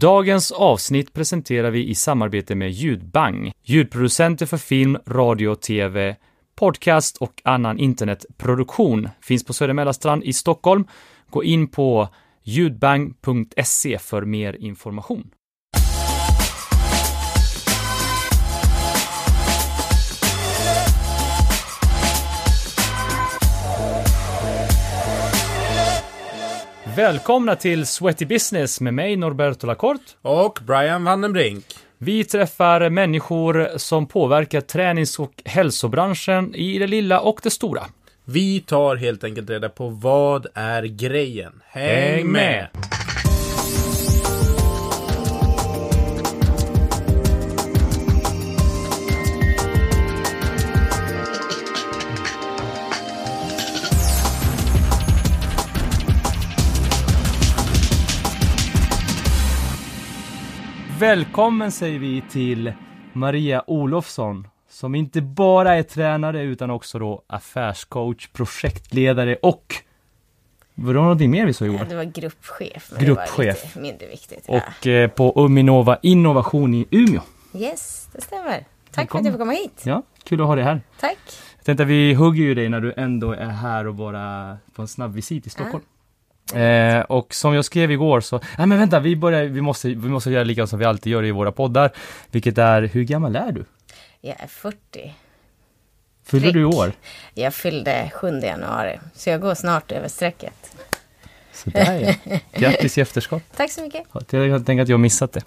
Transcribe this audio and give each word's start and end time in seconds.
Dagens 0.00 0.52
avsnitt 0.52 1.12
presenterar 1.12 1.70
vi 1.70 1.88
i 1.88 1.94
samarbete 1.94 2.54
med 2.54 2.70
Ljudbang, 2.70 3.52
ljudproducenter 3.62 4.46
för 4.46 4.56
film, 4.56 4.98
radio, 5.06 5.54
tv, 5.54 6.16
podcast 6.54 7.16
och 7.16 7.42
annan 7.44 7.78
internetproduktion. 7.78 9.08
Finns 9.22 9.44
på 9.44 9.52
Söder 9.52 10.24
i 10.24 10.32
Stockholm. 10.32 10.84
Gå 11.30 11.44
in 11.44 11.68
på 11.68 12.08
ljudbang.se 12.42 13.98
för 13.98 14.22
mer 14.22 14.56
information. 14.56 15.30
Välkomna 26.98 27.56
till 27.56 27.86
Sweaty 27.86 28.26
Business 28.26 28.80
med 28.80 28.94
mig 28.94 29.16
Norberto 29.16 29.66
Lacorte. 29.66 30.12
Och 30.22 30.58
Brian 30.66 31.04
Vandenbrink. 31.04 31.64
Vi 31.98 32.24
träffar 32.24 32.90
människor 32.90 33.68
som 33.76 34.06
påverkar 34.06 34.60
tränings 34.60 35.18
och 35.18 35.32
hälsobranschen 35.44 36.54
i 36.54 36.78
det 36.78 36.86
lilla 36.86 37.20
och 37.20 37.40
det 37.42 37.50
stora. 37.50 37.82
Vi 38.24 38.60
tar 38.60 38.96
helt 38.96 39.24
enkelt 39.24 39.50
reda 39.50 39.68
på 39.68 39.88
vad 39.88 40.46
är 40.54 40.82
grejen. 40.82 41.62
Häng, 41.66 41.86
Häng 41.86 42.32
med! 42.32 42.68
med! 42.72 43.07
Välkommen 60.98 61.72
säger 61.72 61.98
vi 61.98 62.22
till 62.30 62.72
Maria 63.12 63.64
Olofsson 63.66 64.48
som 64.70 64.94
inte 64.94 65.20
bara 65.22 65.74
är 65.74 65.82
tränare 65.82 66.42
utan 66.42 66.70
också 66.70 66.98
då 66.98 67.22
affärscoach, 67.26 68.28
projektledare 68.28 69.36
och 69.42 69.74
var 70.74 70.94
det 70.94 71.00
någonting 71.00 71.30
mer 71.30 71.46
vi 71.46 71.52
sa 71.52 71.66
Ja, 71.66 71.72
igår? 71.74 71.86
det 71.88 71.96
var 71.96 72.04
gruppchef. 72.04 72.90
Men 72.92 73.00
Det 73.00 73.06
Gruppchef. 73.06 73.36
var 73.38 73.44
lite 73.44 73.80
mindre 73.80 74.06
viktigt. 74.08 74.44
Ja. 74.48 74.60
Och 74.80 74.86
eh, 74.86 75.10
på 75.10 75.32
Uminova 75.36 75.98
Innovation 76.02 76.74
i 76.74 76.86
Umeå. 76.90 77.20
Yes, 77.54 78.08
det 78.12 78.20
stämmer. 78.20 78.44
Tack 78.52 78.64
för 78.94 78.96
Välkommen. 79.00 79.20
att 79.22 79.24
jag 79.26 79.32
får 79.32 79.38
komma 79.38 79.52
hit. 79.52 79.82
Ja, 79.84 80.02
kul 80.24 80.40
att 80.40 80.46
ha 80.46 80.54
dig 80.54 80.64
här. 80.64 80.80
Tack. 81.00 81.18
Jag 81.56 81.64
tänkte 81.64 81.82
att 81.82 81.88
vi 81.88 82.14
hugger 82.14 82.42
ju 82.44 82.54
dig 82.54 82.68
när 82.68 82.80
du 82.80 82.94
ändå 82.96 83.32
är 83.32 83.46
här 83.48 83.86
och 83.86 83.94
bara 83.94 84.56
på 84.74 84.82
en 84.82 84.88
snabb 84.88 85.14
visit 85.14 85.46
i 85.46 85.50
Stockholm. 85.50 85.84
Eh, 86.54 87.00
och 87.00 87.34
som 87.34 87.54
jag 87.54 87.64
skrev 87.64 87.90
igår 87.90 88.20
så, 88.20 88.40
nej 88.58 88.66
men 88.66 88.78
vänta, 88.78 89.00
vi 89.00 89.16
börjar, 89.16 89.44
vi 89.44 89.60
måste, 89.60 89.88
vi 89.88 90.08
måste 90.08 90.30
göra 90.30 90.44
likadant 90.44 90.70
som 90.70 90.78
vi 90.78 90.84
alltid 90.84 91.12
gör 91.12 91.24
i 91.24 91.30
våra 91.30 91.52
poddar. 91.52 91.90
Vilket 92.30 92.58
är, 92.58 92.82
hur 92.82 93.04
gammal 93.04 93.36
är 93.36 93.52
du? 93.52 93.64
Jag 94.20 94.36
är 94.40 94.46
40. 94.46 95.14
Fyller 96.24 96.52
du 96.52 96.60
i 96.60 96.64
år? 96.64 96.92
Jag 97.34 97.54
fyllde 97.54 98.10
7 98.14 98.40
januari, 98.40 98.98
så 99.14 99.30
jag 99.30 99.40
går 99.40 99.54
snart 99.54 99.92
över 99.92 100.08
strecket. 100.08 100.76
Sådär 101.52 102.16
ja. 102.24 102.38
Grattis 102.52 102.98
i 102.98 103.00
efterskott. 103.00 103.42
Tack 103.56 103.70
så 103.70 103.82
mycket. 103.82 104.02
Jag 104.30 104.66
tänker 104.66 104.82
att 104.82 104.88
jag 104.88 105.00
missat 105.00 105.32
det. 105.32 105.42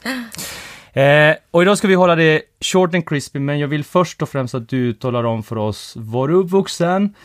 Eh, 1.02 1.36
och 1.52 1.62
idag 1.62 1.78
ska 1.78 1.88
vi 1.88 1.94
hålla 1.94 2.16
det 2.16 2.42
short 2.62 2.96
and 2.96 3.10
crispy, 3.10 3.40
men 3.40 3.60
jag 3.60 3.68
vill 3.68 3.84
först 3.84 4.22
och 4.22 4.30
främst 4.30 4.56
att 4.56 4.70
du 4.70 4.94
talar 4.94 5.24
om 5.24 5.44
för 5.44 5.58
oss 5.58 5.94
var 5.98 6.28
du 6.28 6.34
uppvuxen, 6.34 7.16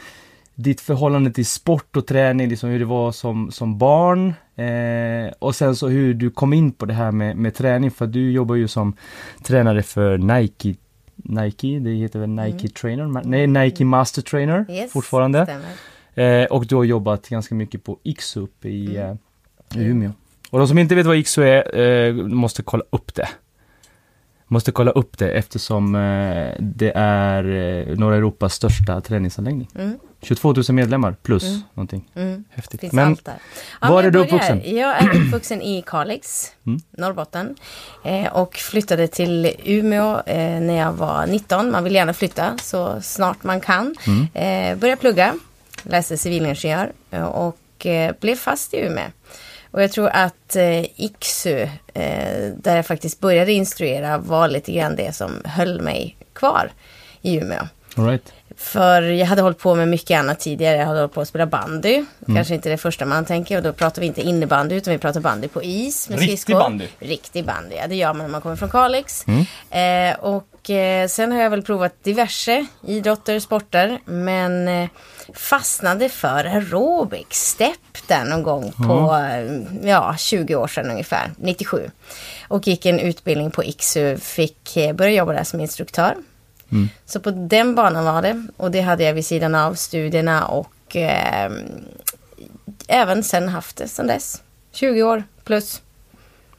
ditt 0.58 0.80
förhållande 0.80 1.30
till 1.30 1.46
sport 1.46 1.96
och 1.96 2.06
träning, 2.06 2.48
liksom 2.48 2.70
hur 2.70 2.78
det 2.78 2.84
var 2.84 3.12
som, 3.12 3.50
som 3.50 3.78
barn, 3.78 4.34
eh, 4.56 5.32
och 5.38 5.54
sen 5.56 5.76
så 5.76 5.88
hur 5.88 6.14
du 6.14 6.30
kom 6.30 6.52
in 6.52 6.72
på 6.72 6.86
det 6.86 6.94
här 6.94 7.10
med, 7.12 7.36
med 7.36 7.54
träning, 7.54 7.90
för 7.90 8.06
du 8.06 8.30
jobbar 8.32 8.54
ju 8.54 8.68
som 8.68 8.96
tränare 9.42 9.82
för 9.82 10.18
Nike 10.18 10.74
Nike, 11.16 11.78
det 11.78 11.90
heter 11.90 12.18
väl 12.18 12.28
Nike 12.28 12.68
Trainer? 12.68 13.04
Ma- 13.04 13.22
Nej, 13.24 13.46
Nike 13.46 13.84
Master 13.84 14.22
Trainer 14.22 14.66
Yes, 14.70 14.92
fortfarande. 14.92 15.60
Eh, 16.14 16.44
och 16.44 16.66
du 16.66 16.76
har 16.76 16.84
jobbat 16.84 17.28
ganska 17.28 17.54
mycket 17.54 17.84
på 17.84 17.98
Iksu 18.02 18.40
uppe 18.40 18.68
i, 18.68 18.96
eh, 18.96 19.14
i 19.74 19.84
Umeå. 19.84 20.10
Och 20.50 20.58
de 20.58 20.68
som 20.68 20.78
inte 20.78 20.94
vet 20.94 21.06
vad 21.06 21.16
Iksu 21.16 21.42
är, 21.42 21.78
eh, 21.80 22.14
måste 22.14 22.62
kolla 22.62 22.84
upp 22.90 23.14
det. 23.14 23.28
Måste 24.48 24.72
kolla 24.72 24.90
upp 24.90 25.18
det 25.18 25.30
eftersom 25.30 25.94
eh, 25.94 26.52
det 26.58 26.92
är 26.96 27.44
eh, 27.44 27.96
norra 27.98 28.16
Europas 28.16 28.54
största 28.54 29.00
träningsanläggning. 29.00 29.68
Mm, 29.74 29.98
22 30.22 30.52
000 30.52 30.64
medlemmar 30.70 31.16
plus 31.22 31.42
Mm. 31.44 31.60
någonting 31.74 32.10
mm. 32.14 32.44
häftigt. 32.50 32.80
Finns 32.80 32.92
Men 32.92 33.08
allt 33.08 33.24
där. 33.24 33.34
var 33.80 33.98
är 34.00 34.04
jag 34.04 34.12
du 34.12 34.18
uppvuxen? 34.18 34.62
Jag 34.76 35.02
är 35.02 35.16
uppvuxen 35.26 35.62
i 35.62 35.82
Kalix, 35.86 36.52
Mm. 36.66 36.80
Norrbotten. 36.90 37.54
Eh, 38.04 38.26
och 38.32 38.54
flyttade 38.56 39.08
till 39.08 39.52
Umeå 39.64 40.20
eh, 40.26 40.60
när 40.60 40.74
jag 40.76 40.92
var 40.92 41.26
19. 41.26 41.70
Man 41.70 41.84
vill 41.84 41.94
gärna 41.94 42.12
flytta 42.14 42.58
så 42.62 43.00
snart 43.02 43.44
man 43.44 43.60
kan. 43.60 43.94
Mm. 44.06 44.26
Eh, 44.72 44.78
började 44.78 45.00
plugga, 45.00 45.34
läste 45.82 46.16
civilingenjör 46.16 46.92
och 47.32 47.86
blev 48.20 48.36
fast 48.36 48.74
i 48.74 48.80
Umeå. 48.80 49.04
Och 49.76 49.82
jag 49.82 49.92
tror 49.92 50.08
att 50.12 50.56
eh, 50.56 50.84
IKSU, 51.00 51.68
eh, 51.94 52.52
där 52.56 52.76
jag 52.76 52.86
faktiskt 52.86 53.20
började 53.20 53.52
instruera, 53.52 54.18
var 54.18 54.48
lite 54.48 54.72
grann 54.72 54.96
det 54.96 55.16
som 55.16 55.42
höll 55.44 55.80
mig 55.80 56.16
kvar 56.32 56.70
i 57.22 57.36
Umeå. 57.36 57.68
all 57.96 58.06
right. 58.06 58.32
För 58.56 59.02
jag 59.02 59.26
hade 59.26 59.42
hållit 59.42 59.58
på 59.58 59.74
med 59.74 59.88
mycket 59.88 60.18
annat 60.18 60.40
tidigare. 60.40 60.76
Jag 60.76 60.86
hade 60.86 61.00
hållit 61.00 61.14
på 61.14 61.20
att 61.20 61.28
spela 61.28 61.46
bandy. 61.46 61.94
Mm. 61.94 62.06
Kanske 62.36 62.54
inte 62.54 62.68
det 62.68 62.76
första 62.76 63.04
man 63.04 63.24
tänker. 63.24 63.56
Och 63.56 63.62
då 63.62 63.72
pratar 63.72 64.00
vi 64.00 64.06
inte 64.06 64.20
innebandy 64.22 64.74
utan 64.74 64.92
vi 64.92 64.98
pratar 64.98 65.20
bandy 65.20 65.48
på 65.48 65.62
is. 65.62 66.08
Med 66.08 66.18
Riktig 66.18 66.38
skridskor. 66.38 66.60
bandy? 66.60 66.86
Riktig 66.98 67.44
bandy, 67.44 67.76
ja. 67.76 67.86
Det 67.86 67.94
gör 67.96 68.14
man 68.14 68.18
när 68.26 68.28
man 68.28 68.40
kommer 68.40 68.56
från 68.56 68.70
Kalix. 68.70 69.24
Mm. 69.26 70.12
Eh, 70.12 70.18
och 70.20 70.44
eh, 70.70 71.08
sen 71.08 71.32
har 71.32 71.40
jag 71.42 71.50
väl 71.50 71.62
provat 71.62 72.04
diverse 72.04 72.66
idrotter, 72.86 73.40
sporter. 73.40 74.00
Men 74.04 74.68
eh, 74.68 74.88
fastnade 75.34 76.08
för 76.08 76.44
aerobic 76.44 77.26
step 77.30 77.78
där 78.06 78.24
någon 78.24 78.42
gång 78.42 78.72
på 78.72 79.14
eh, 79.14 79.88
ja, 79.88 80.14
20 80.18 80.54
år 80.56 80.68
sedan 80.68 80.90
ungefär. 80.90 81.30
97. 81.38 81.90
Och 82.48 82.66
gick 82.68 82.86
en 82.86 82.98
utbildning 82.98 83.50
på 83.50 83.64
IKSU. 83.64 84.16
Fick 84.18 84.76
eh, 84.76 84.92
börja 84.92 85.12
jobba 85.12 85.32
där 85.32 85.44
som 85.44 85.60
instruktör. 85.60 86.14
Så 87.06 87.20
på 87.20 87.30
den 87.30 87.74
banan 87.74 88.04
var 88.04 88.22
det. 88.22 88.46
Och 88.56 88.70
det 88.70 88.80
hade 88.80 89.04
jag 89.04 89.14
vid 89.14 89.26
sidan 89.26 89.54
av 89.54 89.74
studierna 89.74 90.46
och 90.46 90.96
eh, 90.96 91.50
även 92.88 93.22
sen 93.24 93.48
haft 93.48 93.76
det 93.76 93.88
sen 93.88 94.06
dess. 94.06 94.42
20 94.72 95.02
år 95.02 95.22
plus. 95.44 95.82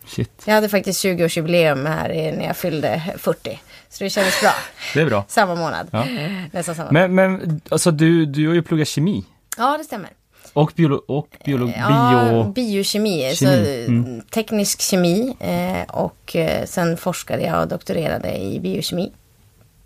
Shit, 0.08 0.32
Jag 0.46 0.54
hade 0.54 0.70
faktiskt 0.70 1.06
20-årsjubileum 1.06 1.88
här 1.88 2.10
i- 2.12 2.32
när 2.32 2.46
jag 2.46 2.58
fyllde 2.58 3.02
40. 3.18 3.60
Så 3.90 4.04
det 4.04 4.10
kändes 4.10 4.42
bra. 4.42 4.52
det 4.94 5.02
är 5.02 5.06
bra. 5.06 5.26
Samma 5.28 5.56
månad. 5.56 5.88
Ja. 5.92 6.06
Nästan 6.52 6.76
samma. 6.76 6.92
Men, 6.92 7.16
men 7.16 7.62
alltså 7.70 7.92
du, 7.92 8.26
du 8.26 8.48
har 8.48 8.56
ju 8.56 8.62
pluggat 8.62 8.88
kemi 8.88 9.26
ja, 9.58 9.78
det 9.78 9.84
stämmer. 9.84 10.10
och 10.54 10.72
biolo, 10.76 10.96
och 11.08 11.30
biolo, 11.46 11.72
Ja, 11.78 12.26
bio... 12.30 12.52
biokemi. 12.54 13.36
Så 13.36 13.48
mm. 13.48 14.22
teknisk 14.22 14.82
kemi. 14.82 15.36
Eh, 15.40 15.96
och 15.96 16.36
eh, 16.36 16.66
sen 16.66 16.98
forskade 16.98 17.44
jag 17.44 17.62
och 17.62 17.68
doktorerade 17.68 18.38
i 18.38 18.60
biokemi. 18.60 19.12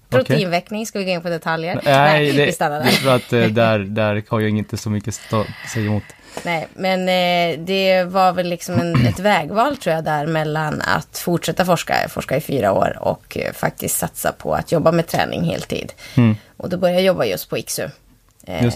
Proteinväckning, 0.10 0.86
ska 0.86 1.00
vi 1.00 1.06
gå 1.06 1.12
in 1.12 1.22
på 1.22 1.30
detaljer? 1.30 1.82
Nej, 1.86 2.32
det, 2.32 2.46
vi 2.46 2.52
stannar 2.52 2.80
där. 2.80 2.86
jag 2.86 2.94
tror 2.94 3.16
att 3.16 3.34
eh, 3.34 3.46
där, 3.48 3.80
där 3.80 4.24
har 4.28 4.40
jag 4.40 4.50
inte 4.50 4.78
så 4.78 4.90
mycket 4.90 5.34
att 5.34 5.48
säga 5.74 5.86
emot. 5.86 6.04
Nej, 6.44 6.68
men 6.74 7.00
eh, 7.10 7.60
det 7.66 8.04
var 8.04 8.34
väl 8.34 8.48
liksom 8.48 8.76
en, 8.76 9.06
ett 9.06 9.20
vägval 9.20 9.78
tror 9.78 9.96
jag 9.96 10.04
där 10.04 10.28
mellan 10.28 10.82
att 10.82 11.18
fortsätta 11.18 11.66
forska, 11.66 12.02
jag 12.02 12.12
forskade 12.12 12.38
i 12.38 12.44
fyra 12.44 12.72
år 12.72 12.98
och 13.00 13.38
eh, 13.38 13.54
faktiskt 13.54 13.98
satsa 13.98 14.32
på 14.32 14.54
att 14.54 14.72
jobba 14.72 14.92
med 14.92 15.08
träning 15.08 15.44
heltid. 15.44 15.94
Mm. 16.18 16.36
Och 16.58 16.70
då 16.70 16.78
började 16.78 17.00
jag 17.00 17.06
jobba 17.06 17.26
just 17.26 17.50
på 17.50 17.58
IKSU. 17.58 17.90
Eh. 18.48 18.70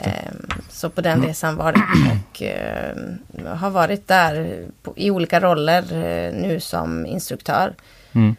Så 0.70 0.90
på 0.90 1.02
den 1.02 1.24
resan 1.24 1.56
var 1.56 1.72
det 1.72 1.82
och 2.12 2.42
eh, 2.42 2.96
har 3.56 3.70
varit 3.70 4.08
där 4.08 4.66
på, 4.84 4.94
i 4.96 5.12
olika 5.12 5.40
roller 5.40 5.84
eh, 5.94 6.34
nu 6.34 6.60
som 6.60 7.06
instruktör 7.06 7.74
Mm. 8.16 8.36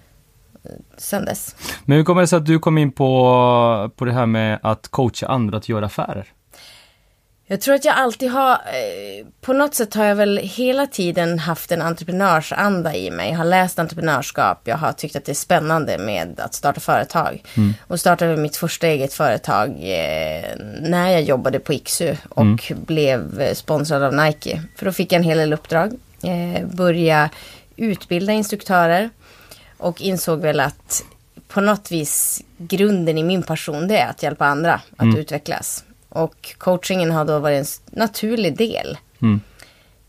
sen 0.96 1.24
dess. 1.24 1.56
Men 1.84 1.96
hur 1.96 2.04
kommer 2.04 2.20
det 2.20 2.26
sig 2.26 2.36
att 2.36 2.46
du 2.46 2.58
kom 2.58 2.78
in 2.78 2.92
på, 2.92 3.90
på 3.96 4.04
det 4.04 4.12
här 4.12 4.26
med 4.26 4.58
att 4.62 4.88
coacha 4.88 5.26
andra 5.26 5.56
att 5.56 5.68
göra 5.68 5.86
affärer? 5.86 6.26
Jag 7.48 7.60
tror 7.60 7.74
att 7.74 7.84
jag 7.84 7.94
alltid 7.96 8.30
har, 8.30 8.52
eh, 8.52 9.26
på 9.40 9.52
något 9.52 9.74
sätt 9.74 9.94
har 9.94 10.04
jag 10.04 10.16
väl 10.16 10.38
hela 10.38 10.86
tiden 10.86 11.38
haft 11.38 11.72
en 11.72 11.82
entreprenörsanda 11.82 12.94
i 12.94 13.10
mig. 13.10 13.30
Jag 13.30 13.36
har 13.36 13.44
läst 13.44 13.78
entreprenörskap, 13.78 14.60
jag 14.64 14.76
har 14.76 14.92
tyckt 14.92 15.16
att 15.16 15.24
det 15.24 15.32
är 15.32 15.34
spännande 15.34 15.98
med 15.98 16.40
att 16.40 16.54
starta 16.54 16.80
företag. 16.80 17.42
Och 17.86 18.00
startade 18.00 18.36
mitt 18.36 18.56
första 18.56 18.86
eget 18.86 19.12
företag 19.12 19.68
eh, 19.68 20.56
när 20.80 21.08
jag 21.08 21.22
jobbade 21.22 21.58
på 21.58 21.72
IKSU 21.72 22.16
och 22.28 22.72
blev 22.86 23.40
eh, 23.40 23.54
sponsrad 23.54 24.02
av 24.02 24.14
Nike. 24.14 24.62
För 24.76 24.86
då 24.86 24.92
fick 24.92 25.12
jag 25.12 25.18
en 25.18 25.24
hel 25.24 25.38
del 25.38 25.52
uppdrag. 25.52 25.92
Eh, 26.22 26.66
börja 26.66 27.30
utbilda 27.76 28.32
instruktörer 28.32 29.10
och 29.78 30.00
insåg 30.00 30.40
väl 30.40 30.60
att 30.60 31.04
på 31.48 31.60
något 31.60 31.92
vis 31.92 32.42
grunden 32.58 33.18
i 33.18 33.22
min 33.22 33.42
passion 33.42 33.88
det 33.88 33.98
är 33.98 34.10
att 34.10 34.22
hjälpa 34.22 34.46
andra 34.46 34.80
att 34.96 35.16
utvecklas. 35.16 35.84
Och 36.08 36.54
coachingen 36.58 37.10
har 37.10 37.24
då 37.24 37.38
varit 37.38 37.58
en 37.58 37.98
naturlig 38.00 38.56
del. 38.56 38.98
Mm. 39.22 39.40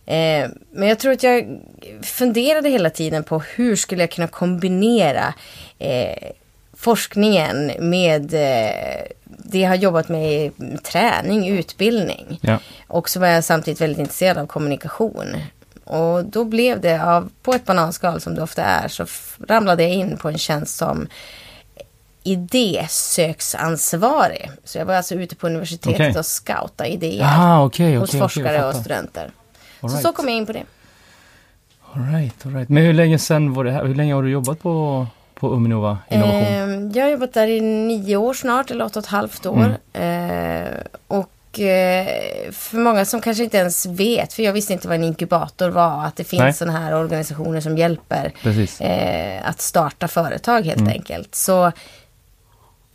Eh, 0.05 0.49
men 0.71 0.87
jag 0.87 0.99
tror 0.99 1.11
att 1.11 1.23
jag 1.23 1.59
funderade 2.01 2.69
hela 2.69 2.89
tiden 2.89 3.23
på 3.23 3.39
hur 3.39 3.75
skulle 3.75 4.03
jag 4.03 4.11
kunna 4.11 4.27
kombinera 4.27 5.33
eh, 5.79 6.31
forskningen 6.73 7.71
med 7.79 8.33
eh, 8.33 9.01
det 9.23 9.59
jag 9.59 9.69
har 9.69 9.75
jobbat 9.75 10.09
med 10.09 10.51
träning, 10.83 11.47
utbildning. 11.47 12.39
Ja. 12.41 12.59
Och 12.87 13.09
så 13.09 13.19
var 13.19 13.27
jag 13.27 13.43
samtidigt 13.43 13.81
väldigt 13.81 13.99
intresserad 13.99 14.37
av 14.37 14.47
kommunikation. 14.47 15.37
Och 15.83 16.25
då 16.25 16.43
blev 16.45 16.81
det 16.81 17.03
av, 17.03 17.29
på 17.41 17.53
ett 17.53 17.65
bananskal 17.65 18.21
som 18.21 18.35
det 18.35 18.41
ofta 18.41 18.63
är, 18.63 18.87
så 18.87 19.05
ramlade 19.47 19.83
jag 19.83 19.91
in 19.91 20.17
på 20.17 20.29
en 20.29 20.37
tjänst 20.37 20.77
som 20.77 21.07
idésöksansvarig. 22.31 24.51
Så 24.63 24.77
jag 24.77 24.85
var 24.85 24.93
alltså 24.93 25.15
ute 25.15 25.35
på 25.35 25.47
universitetet 25.47 25.95
Okej. 25.95 26.17
och 26.19 26.25
scouta 26.25 26.87
idéer 26.87 27.23
Aha, 27.23 27.65
okej, 27.65 27.95
hos 27.95 28.09
okej, 28.09 28.21
okej, 28.21 28.29
forskare 28.29 28.65
och 28.65 28.75
studenter. 28.75 29.31
All 29.81 29.89
Så 29.89 29.95
right. 29.95 30.07
så 30.07 30.13
kom 30.13 30.27
jag 30.27 30.37
in 30.37 30.45
på 30.45 30.51
det. 30.53 30.63
All 31.93 32.01
right, 32.13 32.45
all 32.45 32.53
right. 32.53 32.69
Men 32.69 32.83
hur 32.83 32.93
länge 32.93 33.19
sen 33.19 33.53
var 33.53 33.63
det 33.63 33.71
här? 33.71 33.85
Hur 33.85 33.95
länge 33.95 34.13
har 34.13 34.23
du 34.23 34.29
jobbat 34.29 34.59
på, 34.59 35.07
på 35.35 35.49
Uminova 35.53 35.97
Innovation? 36.09 36.43
Eh, 36.43 36.69
jag 36.97 37.03
har 37.05 37.11
jobbat 37.11 37.33
där 37.33 37.47
i 37.47 37.61
nio 37.61 38.17
år 38.17 38.33
snart, 38.33 38.71
eller 38.71 38.85
åtta 38.85 38.99
och 38.99 39.05
ett 39.05 39.11
halvt 39.11 39.45
år. 39.45 39.77
Eh, 39.93 40.67
och 41.07 41.59
eh, 41.59 42.07
för 42.51 42.77
många 42.77 43.05
som 43.05 43.21
kanske 43.21 43.43
inte 43.43 43.57
ens 43.57 43.85
vet, 43.85 44.33
för 44.33 44.43
jag 44.43 44.53
visste 44.53 44.73
inte 44.73 44.87
vad 44.87 44.95
en 44.95 45.03
inkubator 45.03 45.69
var, 45.69 46.05
att 46.05 46.15
det 46.15 46.23
finns 46.23 46.57
sådana 46.57 46.79
här 46.79 46.93
organisationer 46.95 47.61
som 47.61 47.77
hjälper 47.77 48.31
eh, 48.79 49.49
att 49.49 49.61
starta 49.61 50.07
företag 50.07 50.61
helt 50.65 50.87
enkelt. 50.87 51.35
Så, 51.35 51.71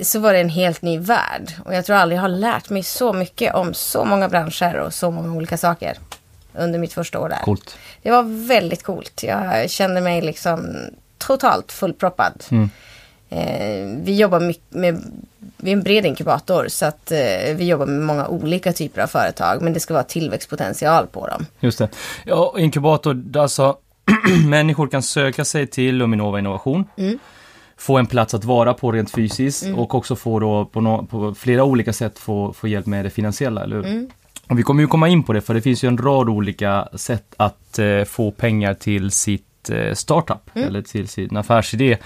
så 0.02 0.18
var 0.18 0.32
det 0.32 0.40
en 0.40 0.48
helt 0.48 0.82
ny 0.82 0.98
värld. 0.98 1.52
Och 1.64 1.74
jag 1.74 1.84
tror 1.84 1.96
aldrig 1.96 2.16
jag 2.16 2.22
har 2.22 2.28
lärt 2.28 2.70
mig 2.70 2.82
så 2.82 3.12
mycket 3.12 3.54
om 3.54 3.74
så 3.74 4.04
många 4.04 4.28
branscher 4.28 4.74
och 4.74 4.94
så 4.94 5.10
många 5.10 5.32
olika 5.32 5.56
saker 5.56 5.98
under 6.54 6.78
mitt 6.78 6.92
första 6.92 7.20
år 7.20 7.28
där. 7.28 7.40
Coolt. 7.44 7.76
Det 8.02 8.10
var 8.10 8.46
väldigt 8.46 8.82
coolt. 8.82 9.22
Jag 9.22 9.70
kände 9.70 10.00
mig 10.00 10.20
liksom 10.20 10.76
totalt 11.18 11.72
fullproppad. 11.72 12.44
Mm. 12.50 12.70
Eh, 13.28 14.02
vi 14.04 14.16
jobbar 14.16 14.40
mycket 14.40 14.64
med, 14.68 15.02
vi 15.56 15.70
är 15.70 15.76
en 15.76 15.82
bred 15.82 16.06
inkubator 16.06 16.68
så 16.68 16.86
att 16.86 17.10
eh, 17.10 17.54
vi 17.56 17.64
jobbar 17.64 17.86
med 17.86 18.00
många 18.00 18.26
olika 18.26 18.72
typer 18.72 19.02
av 19.02 19.06
företag. 19.06 19.62
Men 19.62 19.72
det 19.72 19.80
ska 19.80 19.94
vara 19.94 20.04
tillväxtpotential 20.04 21.06
på 21.06 21.26
dem. 21.26 21.46
Just 21.60 21.78
det. 21.78 21.88
Ja, 22.24 22.54
inkubator, 22.58 23.22
alltså 23.36 23.76
människor 24.48 24.88
kan 24.88 25.02
söka 25.02 25.44
sig 25.44 25.66
till 25.66 26.02
Uminova 26.02 26.38
Innovation. 26.38 26.84
Få 27.76 27.98
en 27.98 28.06
plats 28.06 28.34
att 28.34 28.44
vara 28.44 28.74
på 28.74 28.92
rent 28.92 29.10
fysiskt 29.10 29.62
och 29.76 29.94
också 29.94 30.16
få 30.16 30.38
då 30.40 30.64
på, 30.64 30.80
nå- 30.80 31.06
på 31.06 31.34
flera 31.34 31.64
olika 31.64 31.92
sätt 31.92 32.18
få, 32.18 32.52
få 32.52 32.68
hjälp 32.68 32.86
med 32.86 33.04
det 33.04 33.10
finansiella, 33.10 33.62
eller 33.64 33.76
hur? 33.76 33.84
Och 34.48 34.58
vi 34.58 34.62
kommer 34.62 34.82
ju 34.82 34.86
komma 34.86 35.08
in 35.08 35.22
på 35.22 35.32
det, 35.32 35.40
för 35.40 35.54
det 35.54 35.60
finns 35.60 35.84
ju 35.84 35.88
en 35.88 35.98
rad 35.98 36.28
olika 36.28 36.88
sätt 36.94 37.34
att 37.36 37.78
eh, 37.78 38.04
få 38.04 38.30
pengar 38.30 38.74
till 38.74 39.10
sitt 39.10 39.70
eh, 39.70 39.94
startup, 39.94 40.50
eller 40.54 40.82
till 40.82 41.08
sin 41.08 41.36
affärsidé. 41.36 41.96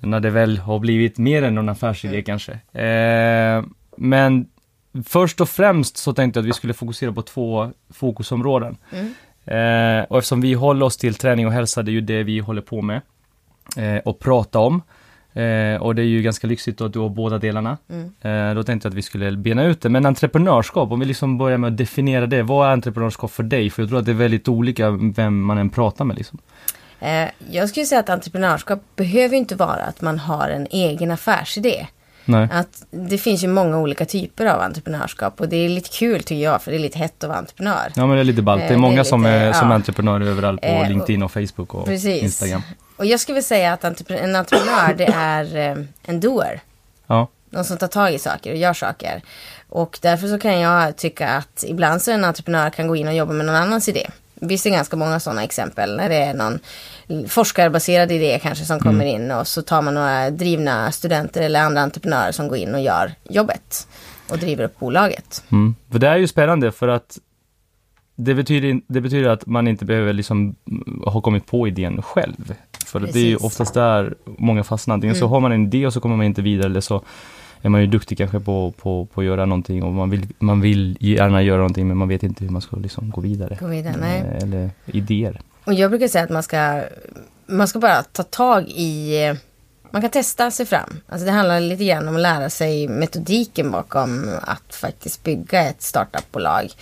När 0.00 0.20
det 0.20 0.30
väl 0.30 0.58
har 0.58 0.78
blivit 0.78 1.18
mer 1.18 1.42
än 1.42 1.58
en 1.58 1.68
affärsidé 1.68 2.22
kanske. 2.22 2.52
Eh, 2.82 3.64
men 3.96 4.46
först 5.06 5.40
och 5.40 5.48
främst 5.48 5.96
så 5.96 6.12
tänkte 6.12 6.38
jag 6.40 6.44
att 6.44 6.48
vi 6.48 6.52
skulle 6.52 6.74
fokusera 6.74 7.12
på 7.12 7.22
två 7.22 7.70
fokusområden. 7.90 8.76
Eh, 9.44 10.04
och 10.08 10.18
eftersom 10.18 10.40
vi 10.40 10.52
håller 10.54 10.86
oss 10.86 10.96
till 10.96 11.14
träning 11.14 11.46
och 11.46 11.52
hälsa, 11.52 11.82
det 11.82 11.90
är 11.90 11.92
ju 11.92 12.00
det 12.00 12.22
vi 12.22 12.38
håller 12.38 12.62
på 12.62 12.82
med. 12.82 13.00
Eh, 13.76 13.96
och 14.04 14.18
prata 14.18 14.58
om. 14.58 14.82
Eh, 15.34 15.82
och 15.82 15.94
det 15.94 16.02
är 16.02 16.06
ju 16.06 16.22
ganska 16.22 16.46
lyxigt 16.46 16.80
att 16.80 16.92
du 16.92 16.98
har 16.98 17.08
båda 17.08 17.38
delarna. 17.38 17.76
Eh, 18.20 18.54
då 18.54 18.62
tänkte 18.62 18.86
jag 18.86 18.90
att 18.90 18.96
vi 18.98 19.02
skulle 19.02 19.32
bena 19.32 19.64
ut 19.64 19.80
det. 19.80 19.88
Men 19.88 20.06
entreprenörskap, 20.06 20.92
om 20.92 21.00
vi 21.00 21.06
liksom 21.06 21.38
börjar 21.38 21.58
med 21.58 21.68
att 21.68 21.76
definiera 21.76 22.26
det. 22.26 22.42
Vad 22.42 22.68
är 22.68 22.72
entreprenörskap 22.72 23.30
för 23.30 23.42
dig? 23.42 23.70
För 23.70 23.82
jag 23.82 23.88
tror 23.88 23.98
att 23.98 24.04
det 24.04 24.12
är 24.12 24.16
väldigt 24.16 24.48
olika 24.48 24.90
vem 24.90 25.42
man 25.44 25.58
än 25.58 25.70
pratar 25.70 26.04
med 26.04 26.16
liksom. 26.16 26.38
Eh, 27.00 27.28
jag 27.50 27.68
skulle 27.68 27.86
säga 27.86 28.00
att 28.00 28.08
entreprenörskap 28.08 28.82
behöver 28.96 29.36
inte 29.36 29.54
vara 29.56 29.82
att 29.84 30.00
man 30.00 30.18
har 30.18 30.48
en 30.48 30.66
egen 30.70 31.10
affärsidé. 31.10 31.86
Nej. 32.24 32.48
Att 32.52 32.84
det 32.90 33.18
finns 33.18 33.44
ju 33.44 33.48
många 33.48 33.78
olika 33.78 34.04
typer 34.04 34.46
av 34.46 34.60
entreprenörskap 34.60 35.40
och 35.40 35.48
det 35.48 35.56
är 35.56 35.68
lite 35.68 35.88
kul 35.88 36.22
tycker 36.22 36.42
jag 36.42 36.62
för 36.62 36.70
det 36.70 36.76
är 36.76 36.80
lite 36.80 36.98
hett 36.98 37.24
att 37.24 37.28
vara 37.28 37.38
entreprenör. 37.38 37.92
Ja 37.96 38.06
men 38.06 38.16
det 38.16 38.20
är 38.22 38.24
lite 38.24 38.42
ballt. 38.42 38.60
Det 38.60 38.64
Eh, 38.64 38.70
är 38.70 38.74
det 38.74 38.80
många 38.80 39.00
är 39.00 39.04
som, 39.04 39.20
lite- 39.22 39.30
är, 39.30 39.52
som 39.52 39.66
är 39.68 39.70
ja. 39.72 39.74
entreprenörer 39.74 40.26
överallt 40.26 40.60
på 40.60 40.66
Eh, 40.66 40.88
LinkedIn 40.88 41.22
och 41.22 41.32
Facebook 41.32 41.74
och 41.74 41.84
Precis. 41.84 42.22
Instagram. 42.22 42.62
Och 43.02 43.06
jag 43.06 43.20
skulle 43.20 43.34
vilja 43.34 43.46
säga 43.46 43.72
att 43.72 43.84
en 43.84 44.36
entreprenör 44.36 44.94
det 44.94 45.06
är 45.14 45.56
eh, 45.56 45.84
en 46.02 46.20
doer. 46.20 46.60
Ja, 47.06 47.28
Någon 47.50 47.64
som 47.64 47.76
tar 47.76 47.88
tag 47.88 48.14
i 48.14 48.18
saker 48.18 48.50
och 48.50 48.56
gör 48.56 48.72
saker. 48.72 49.22
Och 49.68 49.98
därför 50.02 50.28
så 50.28 50.38
kan 50.38 50.60
jag 50.60 50.96
tycka 50.96 51.28
att 51.28 51.64
ibland 51.68 52.02
så 52.02 52.10
en 52.10 52.24
entreprenör 52.24 52.70
kan 52.70 52.88
gå 52.88 52.96
in 52.96 53.08
och 53.08 53.14
jobba 53.14 53.32
med 53.32 53.46
någon 53.46 53.54
annans 53.54 53.88
idé. 53.88 54.06
Är 54.40 54.64
det 54.64 54.70
ganska 54.70 54.96
många 54.96 55.20
sådana 55.20 55.44
exempel 55.44 55.96
när 55.96 56.08
det 56.08 56.16
är 56.16 56.34
någon 56.34 56.58
forskarbaserad 57.28 58.12
idé 58.12 58.40
kanske 58.42 58.64
som 58.64 58.80
kommer 58.80 59.04
in 59.04 59.30
och 59.30 59.48
så 59.48 59.62
tar 59.62 59.82
man 59.82 59.94
några 59.94 60.30
drivna 60.30 60.92
studenter 60.92 61.42
eller 61.42 61.60
andra 61.62 61.82
entreprenörer 61.82 62.32
som 62.32 62.48
går 62.48 62.58
in 62.58 62.74
och 62.74 62.80
gör 62.80 63.12
jobbet 63.22 63.88
och 64.28 64.38
driver 64.38 64.64
upp 64.64 64.78
bolaget. 64.78 65.44
mm. 65.52 65.74
för 65.92 65.98
det 65.98 66.08
är 66.08 66.16
ju 66.16 66.28
spännande 66.28 66.72
för 66.72 66.88
att 66.88 67.18
det 68.16 68.34
betyder, 68.34 68.80
det 68.86 69.00
betyder 69.00 69.28
att 69.30 69.46
man 69.46 69.68
inte 69.68 69.84
behöver 69.84 70.12
liksom 70.12 70.56
mm, 70.70 71.02
ha 71.06 71.20
kommit 71.20 71.46
på 71.46 71.68
idén 71.68 72.02
själv. 72.02 72.54
För 72.86 73.00
det 73.00 73.06
är 73.06 73.08
ju 73.08 73.12
Precis. 73.12 73.28
Mm. 73.28 73.46
oftast 73.46 73.74
där 73.74 74.14
många 74.24 74.64
fastnar. 74.64 74.94
Antingen 74.94 75.16
så 75.16 75.26
har 75.26 75.40
man 75.40 75.52
en 75.52 75.66
idé 75.66 75.86
och 75.86 75.92
så 75.92 76.00
kommer 76.00 76.16
man 76.16 76.26
inte 76.26 76.42
vidare 76.42 76.66
eller 76.66 76.80
så 76.80 77.02
är 77.62 77.68
man 77.68 77.80
ju 77.80 77.86
duktig 77.86 78.18
kanske 78.18 78.40
på, 78.40 78.72
på, 78.78 79.06
på 79.06 79.20
att 79.20 79.26
göra 79.26 79.46
någonting 79.46 79.82
och 79.82 79.92
man 79.92 80.10
vill, 80.10 80.26
man 80.38 80.60
vill 80.60 80.96
gärna 81.00 81.42
göra 81.42 81.56
någonting 81.56 81.88
men 81.88 81.96
man 81.96 82.08
vet 82.08 82.22
inte 82.22 82.44
hur 82.44 82.50
man 82.50 82.62
ska 82.62 82.76
liksom 82.76 83.10
gå 83.10 83.20
vidare. 83.20 83.56
Gå 83.60 83.66
vidare. 83.66 84.16
Eh, 84.16 84.42
Eller 84.42 84.70
idéer. 84.86 85.40
Och 85.64 85.74
jag 85.74 85.90
brukar 85.90 86.08
säga 86.08 86.24
att 86.24 86.30
man 86.30 86.42
ska, 86.42 86.82
man 87.46 87.68
ska 87.68 87.78
bara 87.78 88.02
ta 88.02 88.22
tag 88.22 88.68
i, 88.68 89.16
man 89.92 90.02
kan 90.02 90.10
testa 90.10 90.50
sig 90.50 90.66
fram. 90.66 91.00
Alltså 91.08 91.26
det 91.26 91.32
handlar 91.32 91.60
lite 91.60 91.84
grann 91.84 92.08
om 92.08 92.16
att 92.16 92.22
lära 92.22 92.50
sig 92.50 92.88
metodiken 92.88 93.70
bakom 93.70 94.38
att 94.42 94.74
faktiskt 94.74 95.22
bygga 95.22 95.68
ett 95.68 95.82
startupbolag. 95.82 96.72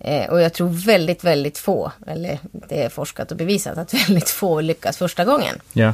Eh, 0.00 0.30
och 0.30 0.40
jag 0.40 0.52
tror 0.52 0.68
väldigt, 0.68 1.24
väldigt 1.24 1.58
få, 1.58 1.92
eller 2.06 2.38
det 2.68 2.82
är 2.82 2.88
forskat 2.88 3.30
och 3.30 3.36
bevisat, 3.36 3.78
att 3.78 3.94
väldigt 3.94 4.30
få 4.30 4.60
lyckas 4.60 4.96
första 4.96 5.24
gången. 5.24 5.60
Ja. 5.72 5.92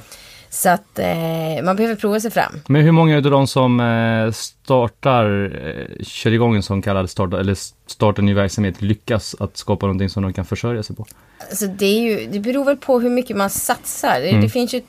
Så 0.52 0.68
att 0.68 0.98
eh, 0.98 1.62
man 1.64 1.76
behöver 1.76 1.94
prova 1.94 2.20
sig 2.20 2.30
fram. 2.30 2.60
Men 2.66 2.82
hur 2.82 2.92
många 2.92 3.16
av 3.16 3.22
de 3.22 3.46
som 3.46 3.80
eh, 3.80 4.32
startar, 4.32 5.52
eh, 5.98 6.04
kör 6.04 6.32
igång 6.32 6.56
en 6.56 6.62
sån 6.62 6.82
kallad 6.82 7.10
start, 7.10 7.34
eller 7.34 7.56
startar 7.86 8.22
en 8.22 8.26
ny 8.26 8.34
verksamhet, 8.34 8.82
lyckas 8.82 9.36
att 9.40 9.56
skapa 9.56 9.86
någonting 9.86 10.08
som 10.08 10.22
de 10.22 10.32
kan 10.32 10.44
försörja 10.44 10.82
sig 10.82 10.96
på? 10.96 11.06
Alltså 11.50 11.66
det, 11.66 11.86
är 11.86 12.00
ju, 12.00 12.26
det 12.26 12.38
beror 12.40 12.64
väl 12.64 12.76
på 12.76 13.00
hur 13.00 13.10
mycket 13.10 13.36
man 13.36 13.50
satsar. 13.50 14.20
Det, 14.20 14.40
det 14.40 14.48
finns 14.48 14.74
ju 14.74 14.82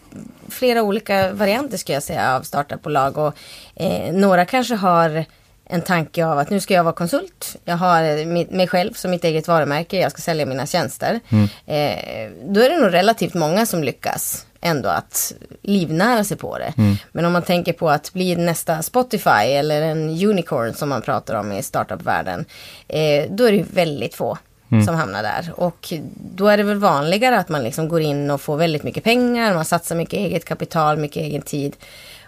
flera 0.50 0.84
olika 0.84 1.34
varianter 1.34 1.78
ska 1.78 1.94
jag 1.94 2.04
säga 2.04 2.36
av 2.36 2.42
startupbolag. 2.42 3.18
Och, 3.18 3.34
eh, 3.76 4.14
några 4.14 4.46
kanske 4.46 4.76
har 4.76 5.26
en 5.66 5.82
tanke 5.82 6.26
av 6.26 6.38
att 6.40 6.50
nu 6.50 6.60
ska 6.60 6.74
jag 6.74 6.84
vara 6.84 6.94
konsult. 6.96 7.56
Jag 7.66 7.78
har 7.78 8.02
mi- 8.26 8.56
mig 8.56 8.68
själv 8.68 8.94
som 8.94 9.12
mitt 9.12 9.24
eget 9.24 9.48
varumärke. 9.48 10.00
Jag 10.00 10.12
ska 10.12 10.22
sälja 10.22 10.46
mina 10.46 10.66
tjänster. 10.66 11.20
Eh, 11.66 12.30
då 12.46 12.62
är 12.62 12.70
det 12.70 12.78
nog 12.82 12.94
relativt 12.94 13.34
många 13.34 13.66
som 13.66 13.84
lyckas 13.84 14.46
ändå 14.62 14.90
att 14.90 15.34
livnära 15.62 16.24
sig 16.24 16.38
på 16.38 16.58
det. 16.58 16.74
Men 17.12 17.26
om 17.26 17.34
man 17.34 17.42
tänker 17.42 17.74
på 17.74 17.90
att 17.90 18.14
bli 18.14 18.36
nästa 18.36 18.82
Spotify 18.82 19.30
eller 19.30 19.82
en 19.82 20.10
unicorn 20.10 20.74
som 20.74 20.90
man 20.90 21.02
pratar 21.02 21.36
om 21.36 21.52
i 21.52 21.64
startupvärlden. 21.64 22.46
Eh, 22.88 23.26
då 23.30 23.44
är 23.44 23.52
det 23.52 23.66
väldigt 23.74 24.16
få 24.16 24.38
som 24.86 24.96
hamnar 24.96 25.24
där. 25.24 25.52
Och 25.56 25.94
då 26.36 26.48
är 26.48 26.58
det 26.58 26.64
väl 26.64 26.78
vanligare 26.78 27.40
att 27.40 27.50
man 27.50 27.64
liksom 27.64 27.90
går 27.90 28.02
in 28.02 28.32
och 28.32 28.42
får 28.42 28.58
väldigt 28.58 28.84
mycket 28.84 29.04
pengar, 29.04 29.54
man 29.54 29.66
satsar 29.66 29.96
mycket 29.96 30.20
eget 30.20 30.46
kapital, 30.46 30.98
mycket 30.98 31.24
egen 31.24 31.42
tid. 31.42 31.76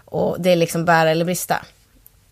Och 0.04 0.36
det 0.40 0.52
är 0.52 0.56
liksom 0.56 0.84
bära 0.84 1.10
eller 1.10 1.24
brista. 1.24 1.64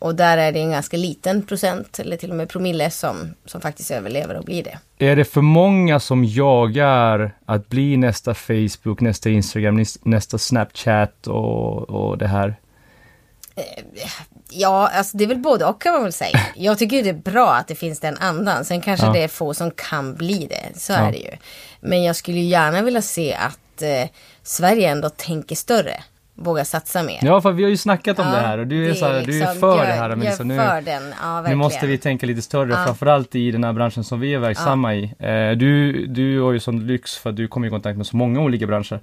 Och 0.02 0.14
där 0.14 0.38
är 0.38 0.52
det 0.52 0.60
en 0.60 0.70
ganska 0.70 0.96
liten 0.96 1.42
procent, 1.42 1.98
eller 1.98 2.16
till 2.16 2.30
och 2.30 2.36
med 2.36 2.48
promille, 2.48 2.90
som, 2.90 3.34
som 3.44 3.60
faktiskt 3.60 3.90
överlever 3.90 4.34
och 4.36 4.44
blir 4.44 4.64
det. 4.64 4.78
Är 5.06 5.16
det 5.16 5.24
för 5.24 5.40
många 5.40 6.00
som 6.00 6.24
jagar 6.24 7.34
att 7.46 7.68
bli 7.68 7.96
nästa 7.96 8.34
Facebook, 8.34 9.00
nästa 9.00 9.30
Instagram, 9.30 9.78
näs- 9.80 9.98
nästa 10.02 10.38
Snapchat 10.38 11.26
och, 11.26 11.90
och 11.90 12.18
det 12.18 12.26
här? 12.26 12.54
Ja, 14.50 14.88
alltså 14.88 15.16
det 15.16 15.24
är 15.24 15.28
väl 15.28 15.38
både 15.38 15.64
och 15.64 15.82
kan 15.82 15.92
man 15.92 16.02
väl 16.02 16.12
säga. 16.12 16.40
Jag 16.56 16.78
tycker 16.78 16.96
ju 16.96 17.02
det 17.02 17.08
är 17.08 17.32
bra 17.32 17.54
att 17.54 17.68
det 17.68 17.74
finns 17.74 18.00
den 18.00 18.16
andan. 18.18 18.64
Sen 18.64 18.80
kanske 18.80 19.06
Ja. 19.06 19.12
det 19.12 19.22
är 19.22 19.28
få 19.28 19.54
som 19.54 19.70
kan 19.70 20.14
bli 20.14 20.46
det. 20.50 20.78
Så 20.80 20.92
Ja. 20.92 20.96
är 20.98 21.12
det 21.12 21.18
ju. 21.18 21.30
Men 21.80 22.02
jag 22.02 22.16
skulle 22.16 22.38
ju 22.38 22.44
gärna 22.44 22.82
vilja 22.82 23.02
se 23.02 23.34
att 23.34 23.82
eh, 23.82 24.08
Sverige 24.42 24.88
ändå 24.90 25.08
tänker 25.10 25.56
större. 25.56 26.02
Vågar 26.44 26.64
satsa 26.64 27.02
mer. 27.02 27.18
Ja, 27.22 27.40
för 27.40 27.52
vi 27.52 27.62
har 27.62 27.70
ju 27.70 27.76
snackat 27.76 28.18
om 28.18 28.26
Ja, 28.26 28.32
det 28.34 28.40
här 28.40 28.58
och 28.58 28.66
du 28.66 28.90
är, 28.90 28.94
så 28.94 29.06
här, 29.06 29.12
du 29.12 29.18
är 29.18 29.26
liksom- 29.26 29.60
för 29.60 29.76
jag- 29.78 29.86
det 29.86 29.92
här. 29.92 30.08
Jag 30.08 30.18
Melissa. 30.18 30.42
är 30.42 30.46
Nu, 30.46 31.12
ja 31.22 31.42
nu 31.48 31.54
måste 31.54 31.86
vi 31.86 31.98
tänka 31.98 32.26
lite 32.26 32.42
större, 32.42 32.70
Ja. 32.70 32.84
framförallt 32.86 33.34
i 33.34 33.50
den 33.50 33.64
här 33.64 33.72
branschen 33.72 34.04
som 34.04 34.20
vi 34.20 34.34
är 34.34 34.38
verksamma 34.38 34.94
i. 34.94 35.02
Eh, 35.18 35.50
du, 35.50 36.06
du 36.06 36.40
har 36.40 36.52
ju 36.52 36.60
sån 36.60 36.86
lyx 36.86 37.16
för 37.18 37.30
att 37.30 37.36
du 37.36 37.48
kommer 37.48 37.66
i 37.66 37.70
kontakt 37.70 37.96
med 37.96 38.06
så 38.06 38.16
många 38.16 38.40
olika 38.40 38.66
branscher. 38.66 39.00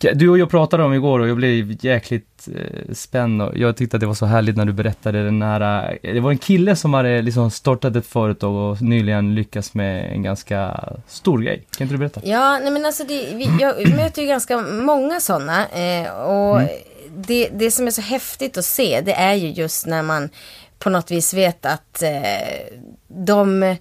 Du 0.00 0.28
och 0.28 0.38
jag 0.38 0.50
pratade 0.50 0.84
om 0.84 0.94
igår 0.94 1.20
och 1.20 1.28
jag 1.28 1.36
blev 1.36 1.84
jäkligt 1.84 2.48
eh, 2.54 2.94
spänd 2.94 3.42
och 3.42 3.56
jag 3.58 3.76
tyckte 3.76 3.96
att 3.96 4.00
det 4.00 4.06
var 4.06 4.14
så 4.14 4.26
härligt 4.26 4.56
när 4.56 4.64
du 4.64 4.72
berättade 4.72 5.24
den 5.24 5.42
här, 5.42 5.98
det 6.02 6.20
var 6.20 6.30
en 6.30 6.38
kille 6.38 6.76
som 6.76 6.94
hade 6.94 7.22
liksom 7.22 7.50
startat 7.50 7.96
ett 7.96 8.06
företag 8.06 8.54
och 8.70 8.82
nyligen 8.82 9.34
lyckats 9.34 9.74
med 9.74 10.12
en 10.12 10.22
ganska 10.22 10.84
stor 11.06 11.38
grej. 11.38 11.64
Kan 11.78 11.84
inte 11.84 11.94
du 11.94 11.98
berätta? 11.98 12.20
Ja, 12.24 12.58
nej 12.58 12.70
men 12.70 12.86
alltså 12.86 13.04
det, 13.04 13.34
vi, 13.34 13.50
jag 13.60 13.88
möter 13.96 14.22
ju 14.22 14.28
ganska 14.28 14.60
många 14.60 15.20
sådana 15.20 15.66
eh, 15.68 16.10
och 16.10 16.60
Mm. 16.60 16.68
det, 17.26 17.48
det 17.52 17.70
som 17.70 17.86
är 17.86 17.90
så 17.90 18.02
häftigt 18.02 18.56
att 18.58 18.64
se 18.64 19.00
det 19.00 19.12
är 19.12 19.34
ju 19.34 19.48
just 19.50 19.86
när 19.86 20.02
man 20.02 20.28
på 20.78 20.90
något 20.90 21.10
vis 21.10 21.34
vet 21.34 21.66
att 21.66 22.02
eh, 22.02 22.10
de 23.08 23.76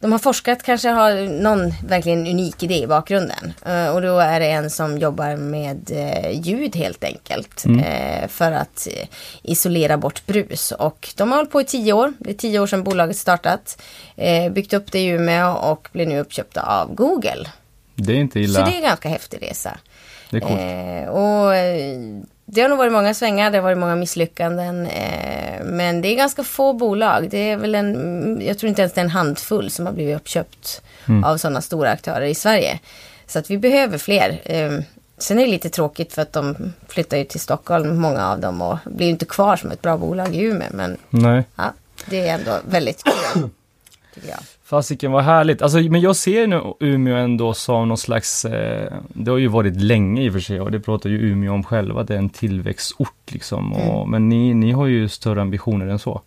de 0.00 0.12
har 0.12 0.18
forskat, 0.18 0.62
kanske 0.62 0.88
har 0.88 1.40
någon 1.42 1.72
verkligen 1.88 2.26
unik 2.26 2.62
idé 2.62 2.82
i 2.82 2.86
bakgrunden. 2.86 3.52
Eh, 3.66 3.88
och 3.88 4.02
då 4.02 4.18
är 4.18 4.40
det 4.40 4.46
en 4.46 4.70
som 4.70 4.98
jobbar 4.98 5.36
med 5.36 5.90
eh, 5.92 6.40
ljud 6.40 6.76
helt 6.76 7.04
enkelt. 7.04 7.64
eh, 7.66 8.28
för 8.28 8.52
att 8.52 8.88
isolera 9.42 9.96
bort 9.96 10.26
brus. 10.26 10.72
Och 10.72 11.08
de 11.16 11.30
har 11.30 11.36
hållit 11.36 11.52
på 11.52 11.60
i 11.60 11.64
tio 11.64 11.92
år. 11.92 12.12
Det 12.18 12.30
är 12.30 12.34
tio 12.34 12.58
år 12.60 12.66
sedan 12.66 12.84
bolaget 12.84 13.16
startat. 13.16 13.82
Byggt 14.50 14.72
upp 14.72 14.92
det 14.92 14.98
i 14.98 15.06
Umeå 15.06 15.52
och 15.52 15.88
blir 15.92 16.06
nu 16.06 16.18
uppköpta 16.18 16.62
av 16.62 16.94
Google. 16.94 17.50
Det 17.94 18.12
är 18.12 18.16
inte 18.16 18.32
Så 18.32 18.38
illa. 18.38 18.64
det 18.64 18.70
är 18.72 18.76
en 18.76 18.82
ganska 18.82 19.08
häftig 19.08 19.42
resa. 19.42 19.78
Det 20.30 20.36
är 20.36 20.40
coolt. 20.40 21.16
Och 21.16 21.52
det 22.46 22.60
har 22.60 22.68
nog 22.68 22.78
varit 22.78 22.92
många 22.92 23.14
svängar, 23.14 23.50
det 23.50 23.58
har 23.58 23.62
varit 23.62 23.78
många 23.78 23.96
misslyckanden. 23.96 24.86
Eh, 24.86 25.64
men 25.64 26.00
det 26.02 26.08
är 26.08 26.16
ganska 26.16 26.44
få 26.44 26.72
bolag. 26.72 27.28
Det 27.30 27.50
är 27.50 27.56
väl 27.56 27.74
en, 27.74 28.40
jag 28.46 28.58
tror 28.58 28.68
inte 28.68 28.82
ens 28.82 28.92
det 28.94 29.00
är 29.00 29.04
en 29.04 29.10
handfull 29.10 29.70
som 29.70 29.86
har 29.86 29.92
blivit 29.92 30.16
uppköpt 30.16 30.82
Mm. 31.08 31.24
av 31.24 31.36
sådana 31.36 31.60
stora 31.60 31.90
aktörer 31.90 32.26
i 32.26 32.34
Sverige. 32.34 32.78
Så 33.26 33.38
att 33.38 33.50
vi 33.50 33.58
behöver 33.58 33.98
fler. 33.98 34.40
Eh, 34.44 34.72
sen 35.18 35.38
är 35.38 35.44
det 35.44 35.50
lite 35.50 35.70
tråkigt 35.70 36.12
för 36.12 36.22
att 36.22 36.32
de 36.32 36.72
flyttar 36.88 37.16
ju 37.16 37.24
till 37.24 37.40
Stockholm, 37.40 37.96
många 37.96 38.28
av 38.30 38.40
dem, 38.40 38.62
och 38.62 38.78
blir 38.84 39.08
inte 39.08 39.24
kvar 39.24 39.56
som 39.56 39.70
ett 39.70 39.82
bra 39.82 39.96
bolag 39.96 40.34
i 40.34 40.40
Umeå. 40.42 40.68
Men 40.70 40.96
Nej. 41.10 41.44
ja, 41.56 41.72
det 42.06 42.28
är 42.28 42.34
ändå 42.34 42.58
väldigt 42.68 43.02
kul, 43.04 43.50
tycker 44.14 44.28
jag. 44.28 44.38
Fasiken 44.66 45.12
vad 45.12 45.24
härligt. 45.24 45.62
Alltså, 45.62 45.78
men 45.78 46.00
jag 46.00 46.16
ser 46.16 46.46
nu 46.46 46.60
Umeå 46.80 47.16
ändå 47.16 47.54
som 47.54 47.88
någon 47.88 47.98
slags, 47.98 48.44
eh, 48.44 48.92
det 49.08 49.30
har 49.30 49.38
ju 49.38 49.48
varit 49.48 49.76
länge 49.76 50.22
i 50.22 50.28
och 50.28 50.32
för 50.32 50.40
sig 50.40 50.60
och 50.60 50.70
det 50.70 50.80
pratar 50.80 51.10
ju 51.10 51.18
Umeå 51.30 51.52
om 51.54 51.64
själva, 51.64 52.02
det 52.02 52.14
är 52.14 52.18
en 52.18 52.28
tillväxtort 52.28 53.30
liksom. 53.32 53.72
Och, 53.72 54.08
Men 54.08 54.28
ni, 54.28 54.54
ni 54.54 54.72
har 54.72 54.86
ju 54.86 55.08
större 55.08 55.40
ambitioner 55.40 55.86
än 55.86 55.98
så. 55.98 56.20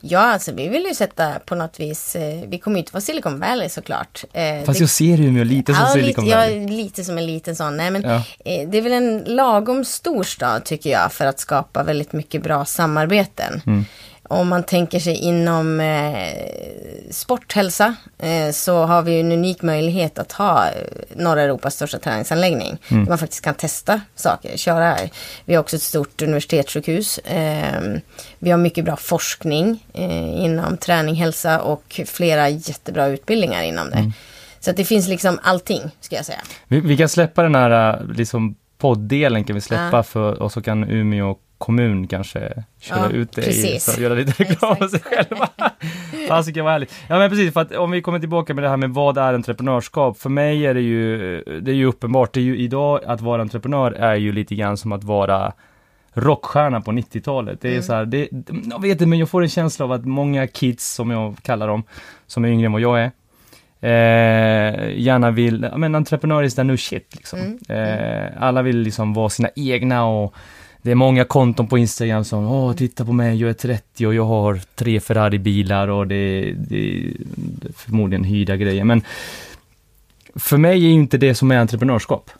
Ja, 0.00 0.18
alltså 0.20 0.52
vi 0.54 0.68
vill 0.68 0.82
ju 0.88 0.94
sätta 0.94 1.32
på 1.46 1.54
något 1.54 1.80
vis, 1.80 2.16
eh, 2.16 2.48
vi 2.48 2.58
kommer 2.58 2.76
ju 2.76 2.78
inte 2.78 2.92
vara 2.92 3.00
Silicon 3.00 3.40
Valley 3.40 3.68
såklart. 3.68 4.24
Eh, 4.32 4.64
Fast 4.64 4.78
det- 4.78 4.82
jag 4.82 4.90
ser 4.90 5.20
Umeå 5.20 5.44
lite 5.44 5.74
som 5.74 5.82
ja, 5.86 5.92
Silicon 5.92 6.24
lite, 6.24 6.36
Valley. 6.36 6.62
ja, 6.62 6.68
lite 6.68 7.04
som 7.04 7.18
en 7.18 7.26
liten 7.26 7.56
sån. 7.56 7.76
Nej, 7.76 7.90
men 7.90 8.02
Ja. 8.02 8.14
eh, 8.44 8.68
det 8.68 8.78
är 8.78 8.82
väl 8.82 8.92
en 8.92 9.18
lagom 9.26 9.84
stor 9.84 10.22
stad 10.22 10.64
tycker 10.64 10.90
jag 10.90 11.12
för 11.12 11.26
att 11.26 11.40
skapa 11.40 11.82
väldigt 11.82 12.12
mycket 12.12 12.42
bra 12.42 12.64
samarbeten. 12.64 13.62
Mm. 13.66 13.84
Om 14.34 14.48
man 14.48 14.62
tänker 14.62 14.98
sig 14.98 15.14
inom 15.16 15.80
eh, 15.80 16.34
sporthälsa 17.10 17.94
eh, 18.18 18.50
så 18.52 18.84
har 18.84 19.02
vi 19.02 19.20
en 19.20 19.32
unik 19.32 19.62
möjlighet 19.62 20.18
att 20.18 20.32
ha 20.32 20.66
eh, 20.66 20.72
norra 21.16 21.42
Europas 21.42 21.74
största 21.74 21.98
träningsanläggning. 21.98 22.78
Mm. 22.88 23.04
Där 23.04 23.10
man 23.10 23.18
faktiskt 23.18 23.44
kan 23.44 23.54
testa 23.54 24.00
saker, 24.14 24.56
köra. 24.56 24.96
Vi 25.44 25.54
har 25.54 25.60
också 25.60 25.76
ett 25.76 25.82
stort 25.82 26.22
universitetssjukhus. 26.22 27.18
Eh, 27.18 27.82
vi 28.38 28.50
har 28.50 28.58
mycket 28.58 28.84
bra 28.84 28.96
forskning 28.96 29.84
eh, 29.92 30.44
inom 30.44 30.76
träning, 30.76 31.14
hälsa 31.14 31.60
och 31.60 32.00
flera 32.06 32.48
jättebra 32.48 33.06
utbildningar 33.06 33.62
inom 33.62 33.86
Mm. 33.92 34.04
det. 34.04 34.12
Så 34.60 34.70
att 34.70 34.76
det 34.76 34.84
finns 34.84 35.08
liksom 35.08 35.38
allting, 35.42 35.82
ska 36.00 36.16
jag 36.16 36.24
säga. 36.24 36.40
Vi, 36.68 36.80
vi 36.80 36.96
kan 36.96 37.08
släppa 37.08 37.42
den 37.42 37.54
här 37.54 37.94
eh, 38.00 38.06
liksom 38.16 38.54
podddelen 38.78 39.44
kan 39.44 39.54
vi 39.54 39.60
släppa 39.60 39.96
Ja. 39.96 40.02
för, 40.02 40.42
och 40.42 40.52
så 40.52 40.62
kan 40.62 40.84
Umeå 40.90 41.36
kommun 41.58 42.06
kanske 42.06 42.64
köra 42.80 42.98
Ja, 43.00 43.10
ut 43.10 43.32
det 43.32 43.42
i, 43.42 43.44
precis. 43.44 43.88
att 43.88 43.98
göra 43.98 44.14
lite 44.14 44.32
reklam 44.44 44.76
för 44.76 44.88
sig 44.88 45.00
själva. 45.00 45.48
Fasiken 46.28 46.64
vad 46.64 46.72
härligt. 46.72 46.94
Ja 47.08 47.18
men 47.18 47.30
precis, 47.30 47.52
för 47.52 47.60
att 47.60 47.72
om 47.72 47.90
vi 47.90 48.02
kommer 48.02 48.18
tillbaka 48.18 48.54
med 48.54 48.64
det 48.64 48.68
här 48.68 48.76
med 48.76 48.90
vad 48.90 49.18
är 49.18 49.34
entreprenörskap? 49.34 50.18
För 50.18 50.30
mig 50.30 50.66
är 50.66 50.74
det 50.74 50.80
ju, 50.80 51.18
det 51.60 51.70
är 51.70 51.74
ju 51.74 51.86
uppenbart, 51.86 52.32
det 52.32 52.40
är 52.40 52.44
ju 52.44 52.58
idag 52.58 53.00
att 53.06 53.20
vara 53.20 53.42
entreprenör 53.42 53.92
är 53.92 54.14
ju 54.14 54.32
lite 54.32 54.54
grann 54.54 54.76
som 54.76 54.92
att 54.92 55.04
vara 55.04 55.52
rockstjärna 56.12 56.80
på 56.80 56.92
90-talet. 56.92 57.60
Det 57.60 57.76
är 57.76 57.80
så 57.82 57.92
här, 57.94 58.04
det, 58.04 58.28
jag 58.70 58.82
vet 58.82 58.90
inte 58.90 59.06
men 59.06 59.18
jag 59.18 59.28
får 59.28 59.42
en 59.42 59.48
känsla 59.48 59.84
av 59.84 59.92
att 59.92 60.04
många 60.04 60.46
kids, 60.46 60.94
som 60.94 61.10
jag 61.10 61.36
kallar 61.42 61.68
dem, 61.68 61.82
som 62.26 62.44
är 62.44 62.48
yngre 62.48 62.66
än 62.66 62.72
vad 62.72 62.80
jag 62.80 63.00
är, 63.00 63.10
eh, 63.80 65.00
gärna 65.00 65.30
vill, 65.30 65.68
men 65.76 65.94
entreprenör 65.94 66.42
is 66.42 66.54
the 66.54 66.64
new 66.64 66.76
shit 66.76 67.14
liksom. 67.14 67.58
Eh, 67.68 68.26
alla 68.38 68.62
vill 68.62 68.78
liksom 68.78 69.14
vara 69.14 69.28
sina 69.28 69.48
egna 69.56 70.04
och 70.04 70.34
det 70.84 70.90
är 70.90 70.94
många 70.94 71.24
konton 71.24 71.66
på 71.66 71.78
Instagram 71.78 72.24
som, 72.24 72.46
åh 72.46 72.74
titta 72.74 73.04
på 73.04 73.12
mig, 73.12 73.40
jag 73.40 73.50
är 73.50 73.54
30 73.54 74.06
och 74.06 74.14
jag 74.14 74.24
har 74.24 74.60
tre 74.74 75.00
Ferrari-bilar 75.00 75.88
och 75.88 76.06
det, 76.06 76.52
det 76.52 76.76
är 76.76 77.12
förmodligen 77.76 78.24
hyrda 78.24 78.56
grejer. 78.56 78.84
Men 78.84 79.02
för 80.34 80.56
mig 80.56 80.72
är 80.72 80.88
ju 80.88 80.90
inte 80.90 81.18
det 81.18 81.34
som 81.34 81.50
är 81.50 81.58
entreprenörskap. 81.58 82.30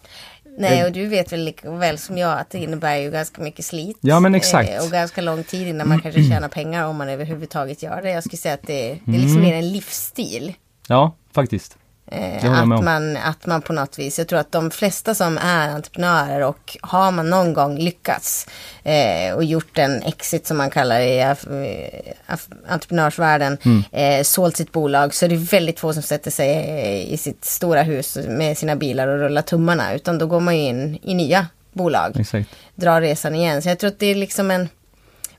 Nej, 0.59 0.85
och 0.85 0.93
du 0.93 1.07
vet 1.07 1.33
väl 1.33 1.45
lika 1.45 1.71
väl 1.71 1.99
som 1.99 2.19
jag 2.19 2.39
att 2.39 2.51
det 2.51 2.59
innebär 2.59 2.97
ju 2.97 3.11
ganska 3.11 3.43
mycket 3.43 3.65
slit. 3.65 3.97
Ja, 4.01 4.21
men 4.21 4.35
exakt. 4.35 4.71
Eh, 4.71 4.85
och 4.85 4.91
ganska 4.91 5.21
lång 5.21 5.45
tid 5.45 5.69
innan 5.69 5.89
man 5.89 6.01
kanske 6.01 6.25
tjänar 6.25 6.49
pengar 6.49 6.87
om 6.87 6.97
man 6.97 7.09
överhuvudtaget 7.09 7.83
gör 7.83 8.03
det. 8.03 8.11
Jag 8.11 8.25
skulle 8.25 8.39
säga 8.39 8.55
att 8.55 8.67
det, 8.67 8.99
det 9.05 9.17
är 9.17 9.21
liksom 9.21 9.41
mer 9.41 9.55
en 9.55 9.73
livsstil. 9.73 10.55
Ja, 10.89 11.15
faktiskt. 11.33 11.77
Eh, 12.07 12.61
att, 12.63 12.69
man, 12.85 13.17
att 13.17 13.47
man 13.47 13.63
på 13.63 13.73
något 13.73 13.99
vis, 13.99 14.19
jag 14.19 14.29
tror 14.29 14.39
att 14.39 14.53
de 14.53 14.71
flesta 14.71 15.15
som 15.15 15.39
är 15.39 15.69
entreprenörer 15.69 16.41
och 16.41 16.77
har 16.81 17.11
man 17.11 17.31
någon 17.31 17.53
gång 17.55 17.79
lyckats 17.79 18.47
eh, 18.83 19.35
och 19.35 19.45
gjort 19.45 19.79
en 19.79 20.03
exit 20.03 20.47
som 20.47 20.57
man 20.57 20.71
kallar 20.71 20.99
det 21.01 21.07
i 21.07 21.21
eh, 21.21 22.37
entreprenörsvärlden, 22.69 23.59
Mm. 23.65 23.83
eh, 23.93 24.23
sålt 24.23 24.57
sitt 24.57 24.73
bolag 24.73 25.15
så 25.15 25.25
är 25.25 25.29
det 25.29 25.37
väldigt 25.37 25.81
få 25.81 25.93
som 25.93 26.03
sätter 26.03 26.31
sig 26.31 27.07
i 27.13 27.17
sitt 27.17 27.45
stora 27.45 27.83
hus 27.83 28.19
med 28.29 28.59
sina 28.59 28.77
bilar 28.77 29.09
och 29.09 29.19
rullar 29.19 29.43
tummarna 29.43 29.95
utan 29.95 30.19
då 30.19 30.27
går 30.27 30.41
man 30.41 30.55
in 30.55 30.99
i 31.03 31.15
nya 31.15 31.47
bolag, 31.73 32.21
Exakt. 32.21 32.49
drar 32.75 33.01
resan 33.01 33.35
igen. 33.35 33.63
Så 33.63 33.69
jag 33.69 33.79
tror 33.79 33.89
att 33.89 33.99
det 33.99 34.07
är 34.07 34.15
liksom 34.15 34.51
en 34.51 34.69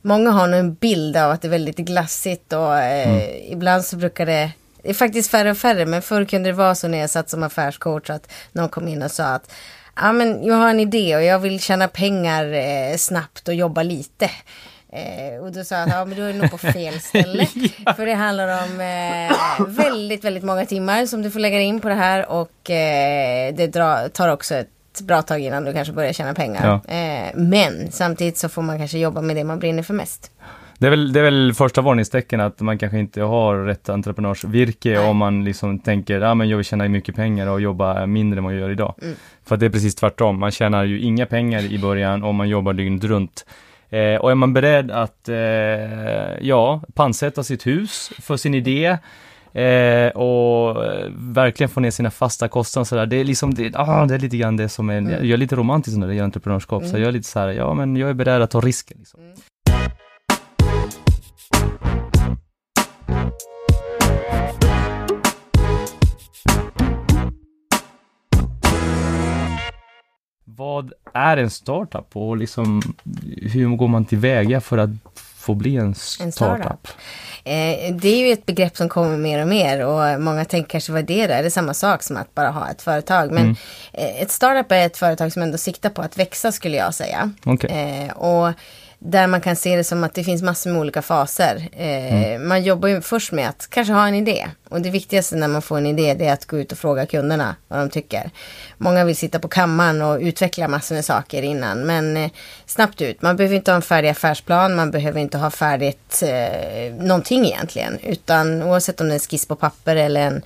Många 0.01 0.31
har 0.31 0.47
nog 0.47 0.59
en 0.59 0.73
bild 0.73 1.17
av 1.17 1.31
att 1.31 1.41
det 1.41 1.47
är 1.47 1.49
väldigt 1.49 1.77
glassigt 1.77 2.53
och 2.53 2.77
eh, 2.77 3.09
Mm. 3.09 3.21
ibland 3.51 3.85
så 3.85 3.95
brukar 3.95 4.25
det 4.25 4.51
det 4.85 4.91
är 4.91 4.93
faktiskt 4.93 5.31
färre 5.31 5.51
och 5.51 5.57
färre, 5.57 5.85
men 5.85 6.01
förr 6.01 6.25
kunde 6.25 6.49
det 6.49 6.53
vara 6.53 6.75
så 6.75 6.87
när 6.87 6.97
jag 6.97 7.09
satt 7.09 7.29
som 7.29 7.43
affärscoach 7.43 8.09
att 8.09 8.31
någon 8.51 8.69
kom 8.69 8.87
in 8.87 9.03
och 9.03 9.11
sa 9.11 9.23
att 9.23 9.51
ja, 9.95 10.11
men 10.11 10.43
jag 10.43 10.55
har 10.55 10.69
en 10.69 10.79
idé 10.79 11.15
och 11.15 11.23
jag 11.23 11.39
vill 11.39 11.59
tjäna 11.59 11.87
pengar 11.87 12.53
eh, 12.53 12.97
snabbt 12.97 13.47
och 13.47 13.53
jobba 13.53 13.83
lite. 13.83 14.29
Eh, 14.89 15.43
och 15.43 15.51
då 15.51 15.63
sa 15.63 15.75
jag 15.75 15.83
att 15.83 15.95
ja, 15.95 16.05
men 16.05 16.17
då 16.17 16.23
är 16.23 16.33
det 16.33 16.39
nog 16.39 16.51
på 16.51 16.57
fel 16.57 16.99
ställe. 17.01 17.45
För 17.95 18.05
det 18.05 18.13
handlar 18.13 18.63
om 18.63 18.81
eh, 18.81 19.67
väldigt, 19.67 20.23
väldigt 20.23 20.43
många 20.43 20.65
timmar 20.65 21.05
som 21.05 21.21
du 21.21 21.31
får 21.31 21.39
lägga 21.39 21.61
in 21.61 21.79
på 21.79 21.89
det 21.89 21.95
här 21.95 22.29
och 22.29 22.69
eh, 22.69 23.53
det 23.55 23.67
dra, 23.67 24.09
tar 24.09 24.29
också 24.29 24.55
ett 24.55 25.01
bra 25.01 25.21
tag 25.21 25.39
innan 25.39 25.63
du 25.63 25.73
kanske 25.73 25.93
börjar 25.93 26.13
tjäna 26.13 26.33
pengar. 26.33 26.81
Ja. 26.87 26.93
Eh, 26.93 27.31
men 27.35 27.91
samtidigt 27.91 28.37
så 28.37 28.49
får 28.49 28.61
man 28.61 28.77
kanske 28.77 28.97
jobba 28.97 29.21
med 29.21 29.35
det 29.35 29.43
man 29.43 29.59
brinner 29.59 29.83
för 29.83 29.93
mest. 29.93 30.31
Det 30.77 30.85
är, 30.85 30.89
väl, 30.89 31.13
det 31.13 31.19
är 31.19 31.23
väl 31.23 31.53
första 31.53 31.81
varningstecken 31.81 32.41
att 32.41 32.59
man 32.59 32.77
kanske 32.77 32.99
inte 32.99 33.21
har 33.21 33.55
rätt 33.55 33.89
entreprenörsvirke 33.89 34.99
om 34.99 35.17
man 35.17 35.43
liksom 35.43 35.79
tänker, 35.79 36.21
ja 36.21 36.35
men 36.35 36.49
jag 36.49 36.57
vill 36.57 36.65
tjäna 36.65 36.87
mycket 36.87 37.15
pengar 37.15 37.47
och 37.47 37.61
jobba 37.61 38.05
mindre 38.05 38.37
än 38.37 38.43
vad 38.43 38.53
jag 38.53 38.59
gör 38.59 38.69
idag. 38.69 38.95
Mm. 39.01 39.15
För 39.45 39.55
att 39.55 39.59
det 39.59 39.65
är 39.65 39.69
precis 39.69 39.95
tvärtom, 39.95 40.39
man 40.39 40.51
tjänar 40.51 40.83
ju 40.83 40.99
inga 40.99 41.25
pengar 41.25 41.61
i 41.61 41.79
början 41.79 42.23
om 42.23 42.35
man 42.35 42.49
jobbar 42.49 42.73
dygnet 42.73 43.03
runt. 43.03 43.45
Eh, 43.89 44.15
och 44.15 44.31
är 44.31 44.35
man 44.35 44.53
beredd 44.53 44.91
att, 44.91 45.29
eh, 45.29 45.35
ja, 46.41 46.81
pantsätta 46.93 47.43
sitt 47.43 47.67
hus 47.67 48.11
för 48.21 48.37
sin 48.37 48.53
idé, 48.53 48.97
Eh, 49.55 50.09
och 50.09 50.85
eh, 50.85 51.11
verkligen 51.17 51.69
få 51.69 51.79
ner 51.79 51.91
sina 51.91 52.11
fasta 52.11 52.47
kostnader 52.47 52.85
sådär. 52.85 53.05
Det 53.05 53.15
är 53.15 53.23
liksom, 53.23 53.53
det, 53.53 53.75
ah, 53.75 54.05
det 54.05 54.15
är 54.15 54.19
lite 54.19 54.37
grann 54.37 54.57
det 54.57 54.69
som 54.69 54.89
är, 54.89 55.01
jag 55.01 55.29
är 55.29 55.37
lite 55.37 55.55
romantisk 55.55 55.97
när 55.97 56.07
det 56.07 56.13
gäller 56.13 56.23
entreprenörskap. 56.23 56.85
Så 56.85 56.97
jag 56.97 57.07
är 57.07 57.11
lite 57.11 57.27
så 57.27 57.39
här, 57.39 57.47
ja 57.47 57.73
men 57.73 57.95
jag 57.95 58.09
är 58.09 58.13
beredd 58.13 58.41
att 58.41 58.51
ta 58.51 58.61
risken. 58.61 58.97
Liksom. 58.99 59.19
Vad 70.57 70.93
är 71.13 71.37
en 71.37 71.49
startup 71.49 72.07
och 72.15 72.37
liksom 72.37 72.81
hur 73.41 73.75
går 73.75 73.87
man 73.87 74.05
tillväga 74.05 74.61
för 74.61 74.77
att 74.77 74.89
få 75.35 75.53
bli 75.55 75.75
en 75.75 75.95
startup? 75.95 76.25
En 76.25 76.31
startup. 76.31 76.87
Eh, 77.43 77.95
det 77.95 78.07
är 78.07 78.27
ju 78.27 78.33
ett 78.33 78.45
begrepp 78.45 78.77
som 78.77 78.89
kommer 78.89 79.17
mer 79.17 79.41
och 79.41 79.47
mer 79.47 79.85
och 79.85 80.21
många 80.21 80.45
tänker 80.45 80.69
kanske 80.69 80.91
vad 80.91 81.05
det 81.05 81.21
är. 81.21 81.27
Det 81.27 81.33
är 81.35 81.49
samma 81.49 81.73
sak 81.73 82.03
som 82.03 82.17
att 82.17 82.35
bara 82.35 82.49
ha 82.49 82.69
ett 82.69 82.81
företag. 82.81 83.31
Men 83.31 83.43
Mm. 83.43 83.55
eh, 83.93 84.21
ett 84.21 84.31
startup 84.31 84.71
är 84.71 84.85
ett 84.85 84.97
företag 84.97 85.33
som 85.33 85.41
ändå 85.41 85.57
siktar 85.57 85.89
på 85.89 86.01
att 86.01 86.17
växa 86.17 86.51
skulle 86.51 86.77
jag 86.77 86.93
säga. 86.93 87.31
Okej. 87.45 87.69
Eh, 88.09 88.17
och 88.17 88.53
där 89.07 89.27
man 89.27 89.41
kan 89.41 89.55
se 89.55 89.75
det 89.75 89.83
som 89.83 90.03
att 90.03 90.13
det 90.13 90.23
finns 90.23 90.41
massor 90.41 90.69
med 90.69 90.79
olika 90.79 91.01
faser. 91.01 91.67
Eh, 91.71 92.39
Man 92.39 92.63
jobbar 92.63 92.89
ju 92.89 93.01
först 93.01 93.31
med 93.31 93.49
att 93.49 93.67
kanske 93.69 93.93
ha 93.93 94.07
en 94.07 94.15
idé. 94.15 94.47
Och 94.69 94.81
det 94.81 94.89
viktigaste 94.89 95.35
när 95.35 95.47
man 95.47 95.61
får 95.61 95.77
en 95.77 95.85
idé 95.85 96.13
det 96.13 96.25
är 96.25 96.33
att 96.33 96.45
gå 96.45 96.57
ut 96.59 96.71
och 96.71 96.77
fråga 96.77 97.05
kunderna 97.05 97.55
vad 97.67 97.79
de 97.79 97.89
tycker. 97.89 98.29
Många 98.77 99.05
vill 99.05 99.15
sitta 99.15 99.39
på 99.39 99.47
kammaren 99.47 100.01
och 100.01 100.19
utveckla 100.19 100.67
massor 100.67 100.95
med 100.95 101.05
saker 101.05 101.41
innan. 101.41 101.85
Men 101.85 102.17
eh, 102.17 102.29
snabbt 102.65 103.01
ut. 103.01 103.21
Man 103.21 103.35
behöver 103.35 103.55
inte 103.55 103.71
ha 103.71 103.75
en 103.75 103.81
färdig 103.81 104.09
affärsplan. 104.09 104.75
Man 104.75 104.91
behöver 104.91 105.19
inte 105.19 105.37
ha 105.37 105.49
färdigt 105.49 106.23
eh, 106.25 106.93
någonting 106.93 107.45
egentligen. 107.45 107.99
Utan 108.03 108.63
oavsett 108.63 109.01
om 109.01 109.07
det 109.07 109.13
är 109.13 109.15
en 109.15 109.19
skiss 109.19 109.47
på 109.47 109.55
papper 109.55 109.95
eller 109.95 110.21
en 110.21 110.41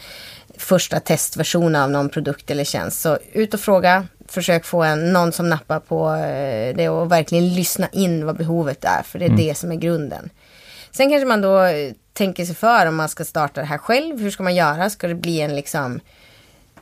första 0.58 1.00
testversion 1.00 1.76
av 1.76 1.92
någon 1.92 2.10
produkt 2.10 2.52
eller 2.52 2.64
tjänst. 2.64 3.02
Så 3.02 3.18
ut 3.34 3.54
och 3.54 3.60
fråga, 3.60 4.08
försök 4.30 4.66
få 4.66 4.84
en, 4.84 5.14
någon 5.14 5.32
som 5.32 5.50
nappar 5.50 5.80
på 5.80 6.14
eh, 6.14 6.76
det 6.76 6.90
och 6.90 7.12
verkligen 7.12 7.54
lyssna 7.56 7.88
in 7.92 8.26
vad 8.26 8.38
behovet 8.38 8.86
är. 8.86 9.04
För 9.04 9.20
det 9.20 9.26
är 9.26 9.30
det 9.38 9.58
som 9.58 9.72
är 9.72 9.76
grunden. 9.76 10.30
Sen 10.92 11.10
kanske 11.10 11.26
man 11.26 11.42
då 11.42 11.64
eh, 11.64 11.94
tänker 12.14 12.46
sig 12.46 12.56
för 12.56 12.86
om 12.86 12.96
man 12.96 13.10
ska 13.10 13.26
starta 13.26 13.62
det 13.62 13.68
här 13.68 13.78
själv. 13.78 14.20
Hur 14.20 14.32
ska 14.32 14.44
man 14.44 14.56
göra? 14.56 14.90
Ska 14.90 15.08
det 15.08 15.16
bli 15.16 15.42
en 15.42 15.56
liksom 15.56 16.00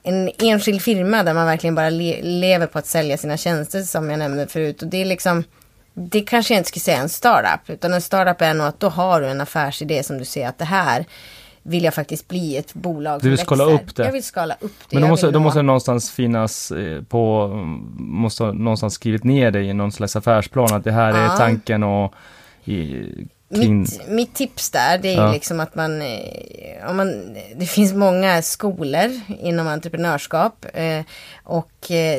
en 0.04 0.32
enskild 0.40 0.82
firma 0.82 1.24
där 1.24 1.34
man 1.34 1.46
verkligen 1.46 1.76
bara 1.76 1.90
le 1.90 2.22
lever 2.22 2.68
på 2.68 2.80
att 2.80 2.86
sälja 2.86 3.18
sina 3.18 3.38
tjänster 3.38 3.82
som 3.82 4.10
jag 4.10 4.20
nämnde 4.20 4.48
förut. 4.48 4.82
Och 4.82 4.88
det 4.88 4.98
är 4.98 5.06
liksom 5.06 5.44
det 5.94 6.22
kanske 6.22 6.54
jag 6.54 6.60
inte 6.60 6.68
skulle 6.68 6.82
säga 6.82 6.98
en 6.98 7.10
startup. 7.10 7.70
Utan 7.70 7.94
en 7.94 8.02
startup 8.02 8.42
är 8.42 8.54
nog 8.54 8.68
att 8.68 8.80
då 8.80 8.90
har 8.90 9.22
du 9.22 9.28
en 9.28 9.42
affärsidé 9.42 10.04
som 10.04 10.18
du 10.18 10.26
ser 10.26 10.48
att 10.48 10.58
det 10.58 10.66
här 10.66 11.06
vill 11.68 11.84
jag 11.84 11.94
faktiskt 11.94 12.28
bli 12.28 12.58
ett 12.58 12.74
bolag 12.74 13.22
Du 13.22 13.30
vill 13.30 13.38
skala 13.40 13.64
upp 13.64 13.96
det. 13.96 14.06
Jag 14.06 14.12
vill 14.12 14.24
skala 14.24 14.56
upp 14.60 14.72
det. 14.90 14.96
Men 14.96 15.02
då 15.02 15.08
måste, 15.10 15.32
då 15.32 15.40
måste 15.40 15.60
det 15.60 15.64
någonstans 15.64 16.12
finnas 16.12 16.72
eh, 16.72 17.02
på, 17.04 17.48
måste 17.98 18.44
någonstans 18.44 18.94
skrivit 18.94 19.24
ner 19.24 19.52
det 19.52 19.62
i 19.62 19.74
någon 19.74 19.92
slags 19.92 20.16
affärsplan 20.16 20.74
att 20.74 20.84
det 20.84 20.92
här 20.92 21.14
är 21.14 21.24
Ja. 21.24 21.38
tanken 21.38 21.84
och 21.84 22.14
i, 22.66 23.04
kring, 23.56 23.80
Mitt, 23.80 24.08
mitt 24.10 24.34
tips 24.34 24.70
där 24.72 24.98
det 24.98 25.14
är 25.14 25.18
Ja. 25.26 25.32
liksom 25.32 25.60
att 25.60 25.76
man, 25.76 26.02
eh, 26.02 26.90
om 26.90 26.98
man, 26.98 27.34
det 27.56 27.66
finns 27.66 27.94
många 27.94 28.42
skolor 28.42 29.12
inom 29.40 29.68
entreprenörskap 29.68 30.66
eh, 30.74 31.02
och 31.44 31.72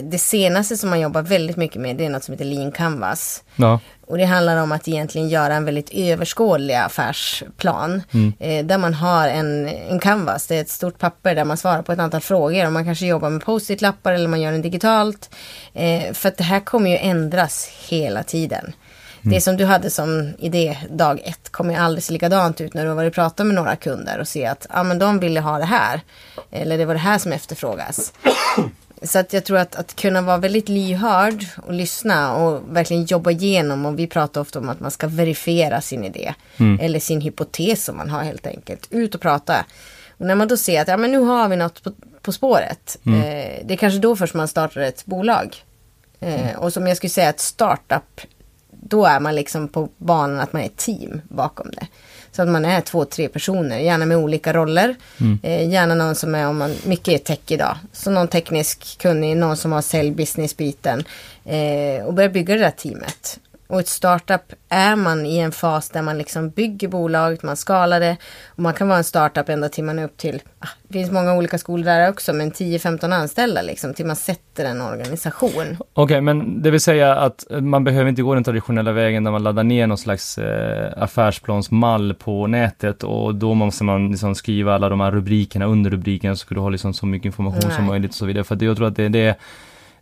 det 0.03 0.21
senaste 0.21 0.77
som 0.77 0.91
man 0.91 1.01
jobbar 1.01 1.23
väldigt 1.23 1.57
mycket 1.57 1.81
med 1.83 1.97
det 1.97 2.05
är 2.05 2.11
något 2.11 2.25
som 2.25 2.33
heter 2.33 2.45
Lean 2.45 2.73
Canvas. 2.73 3.45
ja, 3.57 3.81
Och 4.09 4.19
det 4.19 4.25
handlar 4.25 4.57
om 4.57 4.73
att 4.73 4.89
egentligen 4.89 5.29
göra 5.29 5.55
en 5.55 5.65
väldigt 5.65 5.91
överskådlig 5.93 6.75
affärsplan. 6.75 8.03
Eh, 8.39 8.67
där 8.67 8.79
man 8.79 8.95
har 8.95 9.29
en, 9.29 9.69
en 9.69 9.99
canvas, 9.99 10.47
det 10.47 10.57
är 10.57 10.61
ett 10.61 10.71
stort 10.71 10.99
papper 10.99 11.35
där 11.35 11.45
man 11.45 11.57
svarar 11.57 11.83
på 11.83 11.93
ett 11.93 11.99
antal 11.99 12.21
frågor. 12.21 12.67
Och 12.67 12.73
man 12.73 12.85
kanske 12.85 13.07
jobbar 13.07 13.31
med 13.31 13.45
post-it-lappar 13.45 14.13
eller 14.13 14.29
man 14.29 14.41
gör 14.41 14.53
den 14.53 14.63
digitalt. 14.63 15.31
Eh, 15.75 16.13
för 16.13 16.29
att 16.29 16.37
det 16.37 16.45
här 16.45 16.61
kommer 16.61 16.91
ju 16.91 16.97
ändras 16.97 17.71
hela 17.89 18.23
tiden. 18.23 18.73
Det 19.23 19.41
som 19.41 19.57
du 19.57 19.65
hade 19.65 19.91
som 19.91 20.33
idé 20.39 20.79
dag 20.91 21.21
ett 21.25 21.53
kommer 21.53 21.75
ju 21.75 21.81
aldrig 21.81 22.05
se 22.05 22.13
likadant 22.13 22.61
ut 22.61 22.75
när 22.75 22.83
du 22.83 22.89
har 22.89 22.97
varit 22.97 23.09
och 23.09 23.15
pratat 23.15 23.47
med 23.47 23.55
några 23.55 23.77
kunder 23.77 24.19
och 24.19 24.29
se 24.29 24.47
att 24.47 24.67
ah, 24.71 24.83
men 24.83 24.99
de 24.99 25.19
ville 25.19 25.41
ha 25.41 25.59
det 25.59 25.65
här. 25.65 26.01
Eller 26.51 26.79
det 26.79 26.85
var 26.85 26.95
det 26.95 27.01
här 27.01 27.19
som 27.19 27.33
efterfrågas. 27.33 28.13
Så 29.03 29.19
att 29.19 29.33
jag 29.33 29.45
tror 29.45 29.59
att, 29.59 29.77
att 29.77 29.97
kunna 29.97 30.23
vara 30.23 30.37
väldigt 30.37 30.69
lyhörd 30.69 31.45
och 31.67 31.73
lyssna 31.73 32.37
och 32.37 32.77
verkligen 32.77 33.05
jobba 33.05 33.31
igenom. 33.31 33.87
Och 33.87 33.99
vi 33.99 34.07
pratar 34.07 34.41
ofta 34.41 34.59
om 34.59 34.69
att 34.69 34.81
man 34.81 34.91
ska 34.91 35.07
verifiera 35.07 35.81
sin 35.81 36.05
idé. 36.05 36.35
Eller 36.81 37.01
sin 37.01 37.21
hypotes 37.21 37.85
som 37.85 37.97
man 37.97 38.11
har 38.11 38.23
helt 38.23 38.47
enkelt. 38.47 38.89
Ut 38.91 39.15
och 39.15 39.21
prata. 39.21 39.65
Och 40.19 40.27
när 40.27 40.35
man 40.35 40.49
då 40.49 40.57
ser 40.57 40.83
att 40.83 40.89
ja, 40.89 40.97
men 40.97 41.11
nu 41.11 41.19
har 41.19 41.49
vi 41.49 41.57
något 41.57 41.83
på, 41.83 41.93
på 42.23 42.33
spåret. 42.33 42.99
Eh, 43.07 43.65
det 43.65 43.75
är 43.75 43.77
kanske 43.77 43.99
då 43.99 44.17
först 44.17 44.35
man 44.35 44.49
startar 44.49 44.81
ett 44.81 45.07
bolag. 45.07 45.65
Eh, 46.21 46.57
och 46.59 46.73
som 46.73 46.87
jag 46.87 46.97
skulle 46.97 47.11
säga 47.11 47.31
ett 47.31 47.41
startup. 47.41 48.21
Då 48.71 49.05
är 49.05 49.21
man 49.21 49.35
liksom 49.35 49.69
på 49.69 49.89
banan 49.97 50.41
att 50.41 50.53
man 50.53 50.63
är 50.63 50.67
ett 50.67 50.77
team 50.77 51.21
bakom 51.29 51.71
det. 51.71 51.87
Så 52.39 52.43
att 52.43 52.49
man 52.49 52.65
är 52.65 52.81
två, 52.81 53.05
tre 53.05 53.29
personer, 53.29 53.79
gärna 53.79 54.07
med 54.07 54.17
olika 54.17 54.53
roller. 54.53 54.95
Eh, 55.43 55.69
gärna 55.69 55.95
någon 55.95 56.15
som 56.15 56.35
är, 56.35 56.49
om 56.49 56.59
man, 56.59 56.75
mycket 56.85 57.15
är 57.15 57.19
tech 57.19 57.39
idag. 57.47 57.77
Så 57.93 58.11
någon 58.11 58.29
teknisk 58.29 58.99
kunnig, 58.99 59.37
någon 59.37 59.57
som 59.57 59.73
har 59.73 59.83
sälj 59.83 60.11
business-biten. 60.11 61.05
Eh, 61.45 62.07
och 62.07 62.15
börja 62.15 62.29
bygga 62.29 62.55
det 62.55 62.61
där 62.61 62.71
teamet. 62.71 63.39
Och 63.69 63.81
ett 63.81 63.89
startup 63.89 64.53
är 64.69 64.97
man 64.97 65.27
i 65.27 65.39
en 65.39 65.53
fas 65.53 65.91
där 65.91 66.03
man 66.03 66.19
liksom 66.19 66.51
bygger 66.51 66.89
bolaget, 66.89 67.43
man 67.43 67.57
skalar 67.57 68.01
det. 68.01 68.17
Och 68.47 68.59
man 68.59 68.75
kan 68.75 68.89
vara 68.89 68.99
en 68.99 69.05
startup 69.05 69.49
ända 69.49 69.69
till 69.69 69.85
man 69.85 69.99
är 69.99 70.05
upp 70.05 70.17
till, 70.17 70.43
ah, 70.59 70.69
det 70.83 70.93
finns 70.93 71.11
många 71.11 71.35
olika 71.35 71.59
skolor 71.59 71.85
där 71.85 72.11
också, 72.11 72.33
men 72.33 72.53
10-15 72.53 73.15
anställda 73.15 73.63
liksom, 73.63 73.95
till 73.95 74.07
man 74.07 74.17
sätter 74.17 74.65
en 74.65 74.81
organisation. 74.81 75.77
Okej, 75.93 76.21
men 76.21 76.63
det 76.63 76.71
vill 76.71 76.81
säga 76.81 77.15
att 77.17 77.45
man 77.51 77.85
behöver 77.85 78.09
inte 78.09 78.23
gå 78.23 78.35
den 78.35 78.45
traditionella 78.45 78.93
vägen 78.93 79.25
där 79.25 79.31
man 79.31 79.43
laddar 79.43 79.65
ner 79.65 79.87
någon 79.87 79.99
slags 79.99 80.39
eh, 80.39 80.93
affärsplansmall 81.03 82.15
på 82.15 82.47
nätet 82.47 83.05
och 83.05 83.35
då 83.35 83.55
måste 83.55 83.85
man 83.85 84.11
liksom 84.11 84.35
skriva 84.35 84.75
alla 84.75 84.89
de 84.89 85.01
här 85.01 85.11
rubrikerna 85.11 85.65
under 85.65 85.91
rubriken 85.91 86.37
så 86.37 86.41
ska 86.41 86.55
du 86.55 86.61
ha 86.61 86.69
liksom 86.69 86.95
så 86.95 87.07
mycket 87.07 87.27
information 87.27 87.61
som 87.61 87.71
Nej. 87.79 87.87
möjligt 87.87 88.11
och 88.11 88.17
så 88.17 88.27
vidare. 88.27 88.45
För 88.45 88.65
jag 88.65 88.77
tror 88.77 88.87
att 88.89 88.97
det 88.97 89.05
är 89.05 89.09
det, 89.09 89.37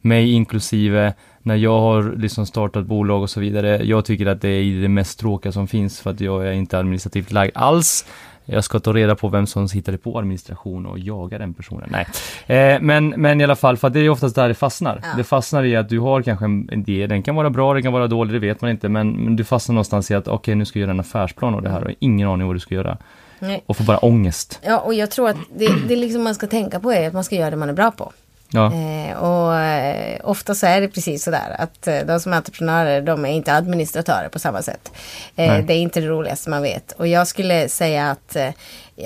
mig 0.01 0.33
inklusive, 0.33 1.15
när 1.43 1.57
jag 1.57 1.81
har 1.81 2.17
liksom 2.17 2.47
startat 2.47 2.87
bolag 2.87 3.23
och 3.23 3.31
så 3.31 3.41
vidare, 3.41 3.85
jag 3.85 4.05
tycker 4.05 4.27
att 4.27 4.41
det 4.41 4.49
är 4.49 4.83
det 4.83 4.89
mest 4.89 5.19
tråkiga 5.19 5.53
som 5.53 5.69
finns 5.69 6.01
för 6.01 6.11
att 6.11 6.21
jag 6.21 6.47
är 6.47 6.53
inte 6.53 6.79
administrativt 6.79 7.33
lagd 7.33 7.53
alls. 7.55 8.07
Jag 8.49 8.65
ska 8.65 8.79
ta 8.79 8.93
reda 8.93 9.15
på 9.15 9.29
vem 9.29 9.47
som 9.47 9.69
hittade 9.75 9.99
på 9.99 10.19
administration 10.19 10.87
och 10.87 10.99
jaga 10.99 11.39
den 11.39 11.55
personen. 11.55 11.89
Nej, 11.91 12.07
eh, 12.47 12.81
men, 12.81 13.09
men 13.09 13.41
i 13.41 13.45
alla 13.45 13.57
fall, 13.57 13.77
för 13.77 13.91
det 13.91 14.01
är 14.01 14.09
oftast 14.09 14.35
där 14.35 14.49
det 14.49 14.55
fastnar. 14.55 15.01
Ja. 15.03 15.09
Det 15.17 15.25
fastnar 15.25 15.65
i 15.65 15.77
att 15.77 15.89
du 15.89 15.99
har 15.99 16.23
kanske 16.23 16.45
en 16.45 16.71
idé, 16.73 17.07
den 17.07 17.23
kan 17.23 17.35
vara 17.35 17.51
bra, 17.51 17.75
den 17.75 17.83
kan 17.83 17.93
vara 17.93 18.07
dålig, 18.07 18.35
det 18.35 18.39
vet 18.39 18.61
man 18.61 18.71
inte, 18.71 18.89
men, 18.89 19.13
men 19.13 19.37
du 19.37 19.45
fastnar 19.45 19.75
någonstans 19.75 20.11
i 20.11 20.15
att 20.15 20.29
okej, 20.29 20.55
nu 20.55 20.65
ska 20.65 20.79
jag 20.79 20.81
göra 20.81 20.91
en 20.91 21.01
affärsplan 21.01 21.55
och 21.55 21.63
det 21.63 21.71
här 21.71 21.85
och 21.85 21.91
ingen 21.99 22.29
aning 22.29 22.47
vad 22.47 22.57
du 22.57 22.61
ska 22.61 22.75
göra. 22.75 22.99
Nej. 23.39 23.63
Och 23.67 23.77
får 23.77 23.85
bara 23.85 23.99
ångest. 23.99 24.61
Ja, 24.65 24.79
och 24.79 24.95
jag 24.95 25.11
tror 25.11 25.29
att 25.29 25.37
det, 25.57 25.69
det 25.89 25.97
liksom 25.97 26.23
man 26.23 26.35
ska 26.35 26.47
tänka 26.47 26.81
på 26.81 26.93
är 26.93 27.07
att 27.07 27.15
man 27.15 27.25
ska 27.25 27.37
göra 27.37 27.51
det 27.51 27.57
man 27.57 27.69
är 27.69 27.73
bra 27.73 27.91
på. 27.91 28.13
Ja, 28.51 28.73
Eh, 28.73 29.17
och 29.17 29.55
eh, 29.61 30.21
ofta 30.25 30.55
så 30.55 30.67
är 30.67 30.81
det 30.81 30.89
precis 30.89 31.25
sådär 31.25 31.57
att 31.59 31.87
eh, 31.87 31.99
de 31.99 32.21
som 32.21 32.33
är 32.33 32.37
entreprenörer 32.37 33.03
de 33.03 33.25
är 33.25 33.29
inte 33.29 33.55
administratörer 33.55 34.29
på 34.29 34.39
samma 34.39 34.63
sätt. 34.63 34.93
Eh, 35.37 35.59
det 35.59 35.75
är 35.75 35.79
inte 35.79 36.01
det 36.01 36.07
roligaste 36.07 36.51
man 36.51 36.63
vet. 36.63 36.93
Och 36.93 37.07
jag 37.09 37.27
skulle 37.27 37.69
säga 37.69 38.11
att, 38.11 38.37
eh, 38.37 38.49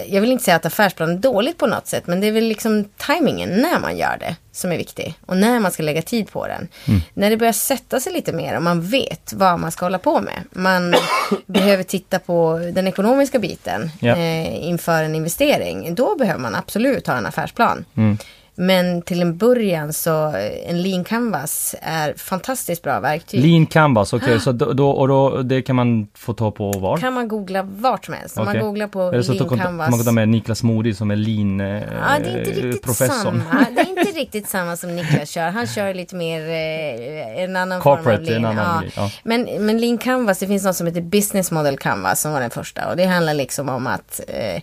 jag 0.07 0.20
vill 0.20 0.33
inte 0.33 0.44
säga 0.44 0.57
att 0.57 0.66
affärsplan 0.66 1.11
är 1.11 1.16
dåligt 1.16 1.59
på 1.59 1.66
något 1.66 1.87
sätt, 1.87 2.07
men 2.07 2.20
det 2.20 2.26
är 2.26 2.33
väl 2.33 2.44
liksom 2.44 2.85
tajmingen 2.96 3.48
när 3.50 3.81
man 3.81 3.96
gör 3.96 4.16
det 4.20 4.37
som 4.53 4.72
är 4.72 4.76
viktig. 4.76 5.14
Och 5.26 5.37
när 5.37 5.61
man 5.61 5.70
ska 5.72 5.83
lägga 5.83 6.03
tid 6.03 6.31
på 6.31 6.46
den. 6.46 6.68
När 7.14 7.31
det 7.31 7.37
börjar 7.37 7.53
sätta 7.53 8.00
sig 8.00 8.12
lite 8.12 8.33
mer 8.33 8.57
och 8.57 8.62
man 8.62 8.83
vet 8.83 9.33
vad 9.33 9.61
man 9.61 9.70
ska 9.72 9.85
hålla 9.85 9.98
på 9.98 10.20
med. 10.20 10.42
Man 10.50 10.94
behöver 11.46 11.83
titta 11.83 12.18
på 12.18 12.70
den 12.74 12.87
ekonomiska 12.88 13.38
biten 13.38 13.90
Ja. 14.00 14.16
eh, 14.16 14.66
inför 14.68 15.03
en 15.03 15.14
investering. 15.14 15.94
Då 15.94 16.16
behöver 16.16 16.40
man 16.40 16.55
absolut 16.55 17.07
ha 17.07 17.14
en 17.14 17.26
affärsplan. 17.26 17.85
Mm. 17.96 18.18
Men 18.55 19.03
till 19.03 19.23
en 19.23 19.37
början 19.37 19.93
så 19.93 20.27
eh, 20.37 20.71
en 20.71 20.83
lean 20.83 21.05
canvas 21.05 21.75
är 21.83 22.15
fantastiskt 22.15 22.83
bra 22.83 23.01
verktyg. 23.01 23.45
Lean 23.45 23.67
Canvas, 23.67 24.13
okej, 24.13 24.41
så 24.41 24.53
då, 24.53 24.91
och 24.91 25.09
då, 25.09 25.43
det 25.43 25.63
kan 25.63 25.77
man 25.77 26.07
få 26.15 26.33
ta 26.33 26.51
på 26.51 26.73
var? 26.73 26.97
kan 26.97 27.13
man 27.13 27.29
googla 27.29 27.63
vart 27.63 28.05
som 28.05 28.15
helst. 28.15 28.39
Om 28.39 28.43
Okej. 28.43 28.61
man 28.61 28.67
googlar 28.67 28.87
på 28.87 29.11
det 29.11 29.25
så 29.25 29.33
lean 29.33 29.49
kan 29.49 29.59
canvas. 29.59 29.91
man 29.91 29.99
kan 29.99 30.07
ta 30.07 30.13
med 30.13 30.29
Niklas 30.29 30.63
Modig 30.63 30.97
som 30.97 31.11
är 31.11 31.17
lean 31.17 31.61
eh, 31.61 31.67
Ja, 31.67 32.19
det 32.25 32.31
är 32.31 32.39
inte 32.39 32.51
riktigt 32.51 32.83
professorn? 32.83 33.43
samma. 33.51 33.67
Det 33.75 33.81
är 33.81 33.89
inte 33.89 34.19
riktigt 34.19 34.49
samma 34.49 34.77
som 34.77 34.97
Niklas 34.97 35.31
kör. 35.31 35.51
Han 35.51 35.67
kör 35.67 35.95
lite 35.95 36.17
mer 36.17 36.41
eh, 36.41 37.43
en 37.43 37.57
annan 37.57 37.83
form 37.83 37.93
av 37.93 37.97
Corporate, 37.97 38.23
lean. 38.23 38.45
en 38.45 38.59
annan 38.59 38.85
ja. 38.85 39.03
ja. 39.03 39.11
Men, 39.23 39.49
men 39.67 39.79
lean 39.79 39.99
canvas, 39.99 40.39
det 40.39 40.47
finns 40.47 40.65
något 40.65 40.77
som 40.77 40.87
heter 40.87 41.01
business 41.01 41.51
model 41.51 41.79
canvas 41.79 42.21
som 42.21 42.33
var 42.33 42.41
den 42.41 42.51
första. 42.51 42.89
Och 42.89 42.97
det 42.97 43.05
handlar 43.05 43.35
liksom 43.35 43.69
om 43.69 43.87
att 43.87 44.21
eh, 44.29 44.63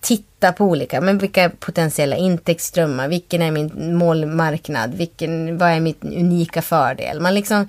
titta 0.00 0.52
på 0.52 0.64
olika, 0.64 1.00
men 1.00 1.18
vilka 1.18 1.50
potentiella 1.50 2.16
intäktsströmmar, 2.16 3.08
vilken 3.08 3.42
är 3.42 3.50
min 3.50 3.96
målmarknad, 3.96 4.94
vilken, 4.94 5.58
vad 5.58 5.70
är 5.70 5.80
mitt 5.80 6.04
unika 6.04 6.62
fördel. 6.62 7.20
Man 7.20 7.34
liksom 7.34 7.68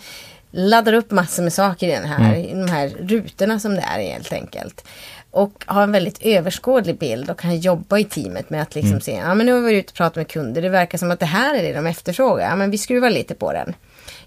laddar 0.51 0.93
upp 0.93 1.11
massor 1.11 1.43
med 1.43 1.53
saker 1.53 1.87
i 1.87 1.91
den 1.91 2.05
här, 2.05 2.35
i 2.35 2.51
de 2.53 2.69
här 2.69 2.89
rutorna 2.99 3.59
som 3.59 3.75
det 3.75 3.81
är 3.81 4.11
helt 4.11 4.33
enkelt. 4.33 4.83
Och 5.31 5.63
har 5.67 5.83
en 5.83 5.91
väldigt 5.91 6.21
överskådlig 6.21 6.97
bild 6.97 7.29
och 7.29 7.39
kan 7.39 7.59
jobba 7.59 7.97
i 7.97 8.03
teamet 8.03 8.49
med 8.49 8.61
att 8.61 8.75
liksom 8.75 9.01
se, 9.01 9.11
ja 9.11 9.33
men 9.33 9.45
nu 9.45 9.51
har 9.51 9.59
vi 9.59 9.65
varit 9.65 9.83
ute 9.83 9.91
och 9.91 9.95
pratat 9.95 10.15
med 10.15 10.27
kunder, 10.27 10.61
det 10.61 10.69
verkar 10.69 10.97
som 10.97 11.11
att 11.11 11.19
det 11.19 11.25
här 11.25 11.55
är 11.55 11.63
det 11.63 11.73
de 11.73 11.87
efterfrågar, 11.87 12.49
ja 12.49 12.55
men 12.55 12.71
vi 12.71 12.77
skruvar 12.77 13.09
lite 13.09 13.35
på 13.35 13.53
den. 13.53 13.75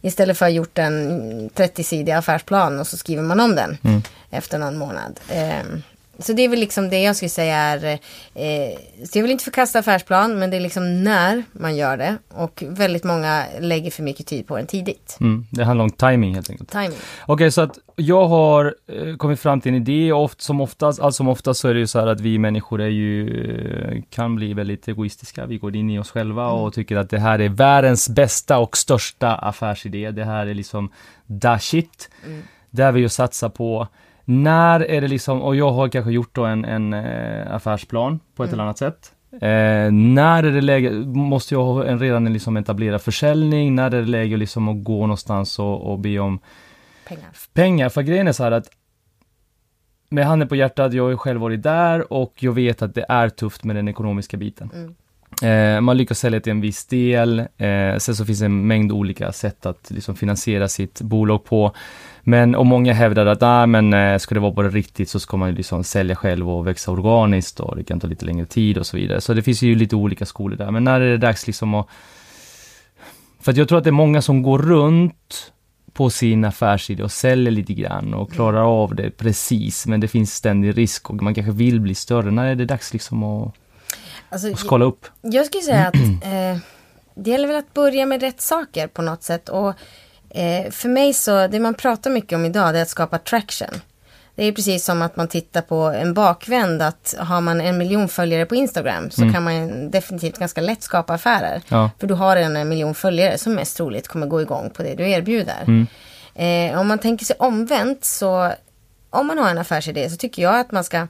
Istället 0.00 0.38
för 0.38 0.46
att 0.46 0.52
ha 0.52 0.56
gjort 0.56 0.78
en 0.78 1.50
30-sidig 1.50 2.12
affärsplan 2.12 2.80
och 2.80 2.86
så 2.86 2.96
skriver 2.96 3.22
man 3.22 3.40
om 3.40 3.54
den 3.54 3.78
efter 4.30 4.58
någon 4.58 4.78
månad. 4.78 5.20
Ehm, 5.28 5.82
så 6.22 6.32
det 6.32 6.42
är 6.42 6.48
väl 6.48 6.58
liksom 6.58 6.90
det 6.90 7.02
jag 7.02 7.16
skulle 7.16 7.28
säga 7.28 7.56
är, 7.56 7.84
eh, 8.34 8.78
så 9.04 9.18
jag 9.18 9.22
vill 9.22 9.30
inte 9.32 9.44
förkasta 9.44 9.78
affärsplan, 9.78 10.38
men 10.38 10.50
det 10.50 10.56
är 10.56 10.60
liksom 10.60 11.04
när 11.04 11.44
man 11.52 11.76
gör 11.76 11.96
det. 11.96 12.16
Och 12.28 12.64
väldigt 12.66 13.04
många 13.04 13.44
lägger 13.60 13.90
för 13.90 14.02
mycket 14.02 14.26
tid 14.26 14.46
på 14.46 14.56
den 14.56 14.66
tidigt. 14.66 15.16
Mm, 15.20 15.46
det 15.50 15.64
handlar 15.64 15.84
om 15.84 15.90
timing 15.90 16.34
helt 16.34 16.50
enkelt. 16.50 16.70
Timing. 16.70 16.98
Okej, 17.26 17.50
så 17.50 17.60
att 17.60 17.78
jag 17.96 18.28
har 18.28 18.74
eh, 18.86 19.16
kommit 19.16 19.40
fram 19.40 19.60
till 19.60 19.74
en 19.74 19.88
idé 19.88 20.12
oft, 20.12 20.40
som 20.40 20.60
oftast, 20.60 21.00
allt 21.00 21.14
som 21.14 21.28
oftast 21.28 21.60
så 21.60 21.68
är 21.68 21.74
det 21.74 21.80
ju 21.80 21.86
så 21.86 22.00
här 22.00 22.06
att 22.06 22.20
vi 22.20 22.38
människor 22.38 22.80
är 22.80 22.88
ju, 22.88 23.40
eh, 23.44 24.02
kan 24.10 24.36
bli 24.36 24.54
väldigt 24.54 24.88
egoistiska. 24.88 25.46
Vi 25.46 25.58
går 25.58 25.76
in 25.76 25.90
i 25.90 25.98
oss 25.98 26.10
själva 26.10 26.48
och 26.48 26.74
tycker 26.74 26.96
att 26.96 27.10
det 27.10 27.18
här 27.18 27.38
är 27.38 27.48
världens 27.48 28.08
bästa 28.08 28.58
och 28.58 28.76
största 28.76 29.34
affärsidé. 29.34 30.10
Det 30.10 30.24
här 30.24 30.46
är 30.46 30.54
liksom 30.54 30.92
da 31.26 31.58
shit. 31.58 32.10
där 32.70 32.92
vi 32.92 33.00
ju 33.00 33.08
satsar 33.08 33.48
på 33.48 33.88
när 34.32 34.80
är 34.80 35.00
det 35.00 35.08
liksom, 35.08 35.42
och 35.42 35.56
jag 35.56 35.72
har 35.72 35.88
kanske 35.88 36.12
gjort 36.12 36.34
då 36.34 36.44
en, 36.44 36.64
en 36.64 36.92
eh, 36.92 37.54
affärsplan 37.54 38.20
på 38.36 38.44
ett 38.44 38.48
Mm. 38.48 38.54
eller 38.54 38.64
annat 38.64 38.78
sätt. 38.78 39.12
Eh, 39.32 39.92
när 39.92 40.42
är 40.42 40.52
det 40.52 40.60
läge, 40.60 40.90
måste 41.06 41.54
jag 41.54 41.64
ha 41.64 41.84
en 41.84 41.98
redan 41.98 42.32
liksom 42.32 42.56
etablerad 42.56 43.02
försäljning? 43.02 43.74
När 43.74 43.86
är 43.86 43.90
det 44.00 44.06
läge 44.08 44.36
liksom 44.36 44.68
att 44.68 44.84
gå 44.84 45.00
någonstans 45.00 45.58
och, 45.58 45.92
och 45.92 45.98
be 45.98 46.18
om 46.18 46.38
Pengar. 47.08 47.28
pengar? 47.54 47.88
För 47.88 48.02
grejen 48.02 48.28
är 48.28 48.32
så 48.32 48.42
här 48.44 48.52
att 48.52 48.68
med 50.08 50.26
handen 50.26 50.48
på 50.48 50.56
hjärtat, 50.56 50.92
jag 50.92 51.02
har 51.02 51.10
ju 51.10 51.16
själv 51.16 51.40
varit 51.40 51.62
där 51.62 52.12
och 52.12 52.32
jag 52.38 52.52
vet 52.52 52.82
att 52.82 52.94
det 52.94 53.06
är 53.08 53.28
tufft 53.28 53.64
med 53.64 53.76
den 53.76 53.88
ekonomiska 53.88 54.36
biten. 54.36 54.70
Mm. 54.74 54.94
Eh, 55.42 55.80
man 55.80 55.96
lyckas 55.96 56.18
sälja 56.18 56.40
till 56.40 56.50
en 56.50 56.60
viss 56.60 56.86
del, 56.86 57.38
eh, 57.38 57.96
sen 57.98 58.14
så 58.16 58.24
finns 58.24 58.38
det 58.38 58.44
en 58.44 58.66
mängd 58.66 58.92
olika 58.92 59.32
sätt 59.32 59.66
att 59.66 59.90
liksom 59.90 60.16
finansiera 60.16 60.68
sitt 60.68 61.00
bolag 61.00 61.44
på. 61.44 61.72
Men, 62.24 62.54
och 62.54 62.66
många 62.66 62.92
hävdar 62.92 63.26
att, 63.26 63.42
ah, 63.42 63.66
men 63.66 63.92
eh, 63.92 64.18
ska 64.18 64.34
det 64.34 64.40
vara 64.40 64.52
på 64.52 64.62
det 64.62 64.68
riktigt 64.68 65.08
så 65.08 65.20
ska 65.20 65.36
man 65.36 65.48
ju 65.48 65.54
liksom 65.54 65.84
sälja 65.84 66.16
själv 66.16 66.50
och 66.50 66.66
växa 66.66 66.90
organiskt 66.90 67.60
och 67.60 67.76
det 67.76 67.84
kan 67.84 68.00
ta 68.00 68.06
lite 68.06 68.24
längre 68.24 68.46
tid 68.46 68.78
och 68.78 68.86
så 68.86 68.96
vidare. 68.96 69.20
Så 69.20 69.34
det 69.34 69.42
finns 69.42 69.62
ju 69.62 69.74
lite 69.74 69.96
olika 69.96 70.26
skolor 70.26 70.56
där. 70.56 70.70
Men 70.70 70.84
när 70.84 71.00
är 71.00 71.10
det 71.10 71.18
dags 71.18 71.46
liksom 71.46 71.74
att... 71.74 71.86
För 73.40 73.52
att 73.52 73.58
jag 73.58 73.68
tror 73.68 73.78
att 73.78 73.84
det 73.84 73.90
är 73.90 73.92
många 73.92 74.22
som 74.22 74.42
går 74.42 74.58
runt 74.58 75.52
på 75.92 76.10
sin 76.10 76.44
affärsidé 76.44 77.02
och 77.02 77.12
säljer 77.12 77.50
lite 77.50 77.74
grann 77.74 78.14
och 78.14 78.32
klarar 78.32 78.82
av 78.82 78.94
det 78.94 79.10
precis, 79.10 79.86
men 79.86 80.00
det 80.00 80.08
finns 80.08 80.34
ständig 80.34 80.78
risk 80.78 81.10
och 81.10 81.22
man 81.22 81.34
kanske 81.34 81.52
vill 81.52 81.80
bli 81.80 81.94
större. 81.94 82.30
När 82.30 82.46
är 82.46 82.54
det 82.54 82.64
dags 82.64 82.92
liksom 82.92 83.22
att, 83.22 83.54
Alltså, 84.28 84.52
att 84.52 84.58
skala 84.58 84.84
upp? 84.84 85.06
Jag 85.20 85.46
skulle 85.46 85.62
säga 85.62 85.86
att 85.88 85.94
eh, 86.24 86.58
det 87.14 87.30
gäller 87.30 87.48
väl 87.48 87.56
att 87.56 87.74
börja 87.74 88.06
med 88.06 88.20
rätt 88.20 88.40
saker 88.40 88.86
på 88.86 89.02
något 89.02 89.22
sätt. 89.22 89.48
Och 89.48 89.74
eh, 90.34 90.70
för 90.70 90.88
mig 90.88 91.14
så, 91.14 91.46
det 91.46 91.60
man 91.60 91.74
pratar 91.74 92.10
mycket 92.10 92.36
om 92.36 92.44
idag 92.44 92.74
det 92.74 92.78
är 92.78 92.82
att 92.82 92.88
skapa 92.88 93.18
traction. 93.18 93.80
Det 94.34 94.44
är 94.44 94.52
precis 94.52 94.84
som 94.84 95.02
att 95.02 95.16
man 95.16 95.28
tittar 95.28 95.62
på 95.62 95.76
en 95.76 96.14
bakvänd, 96.14 96.82
att 96.82 97.14
har 97.18 97.40
man 97.40 97.60
en 97.60 97.78
miljon 97.78 98.08
följare 98.08 98.46
på 98.46 98.54
Instagram 98.54 99.10
så 99.10 99.32
kan 99.32 99.44
man 99.44 99.90
definitivt 99.90 100.38
ganska 100.38 100.60
lätt 100.60 100.82
skapa 100.82 101.14
affärer. 101.14 101.62
Ja. 101.68 101.90
För 101.98 102.06
du 102.06 102.14
har 102.14 102.36
en 102.36 102.68
miljon 102.68 102.94
följare 102.94 103.38
som 103.38 103.54
mest 103.54 103.76
troligt 103.76 104.08
kommer 104.08 104.26
gå 104.26 104.42
igång 104.42 104.70
på 104.70 104.82
det 104.82 104.94
du 104.94 105.10
erbjuder. 105.10 105.86
Eh, 106.34 106.80
om 106.80 106.88
man 106.88 106.98
tänker 106.98 107.24
sig 107.24 107.36
omvänt 107.38 108.04
så, 108.04 108.52
om 109.10 109.26
man 109.26 109.38
har 109.38 109.50
en 109.50 109.58
affärsidé 109.58 110.10
så 110.10 110.16
tycker 110.16 110.42
jag 110.42 110.58
att 110.58 110.72
man 110.72 110.84
ska 110.84 111.06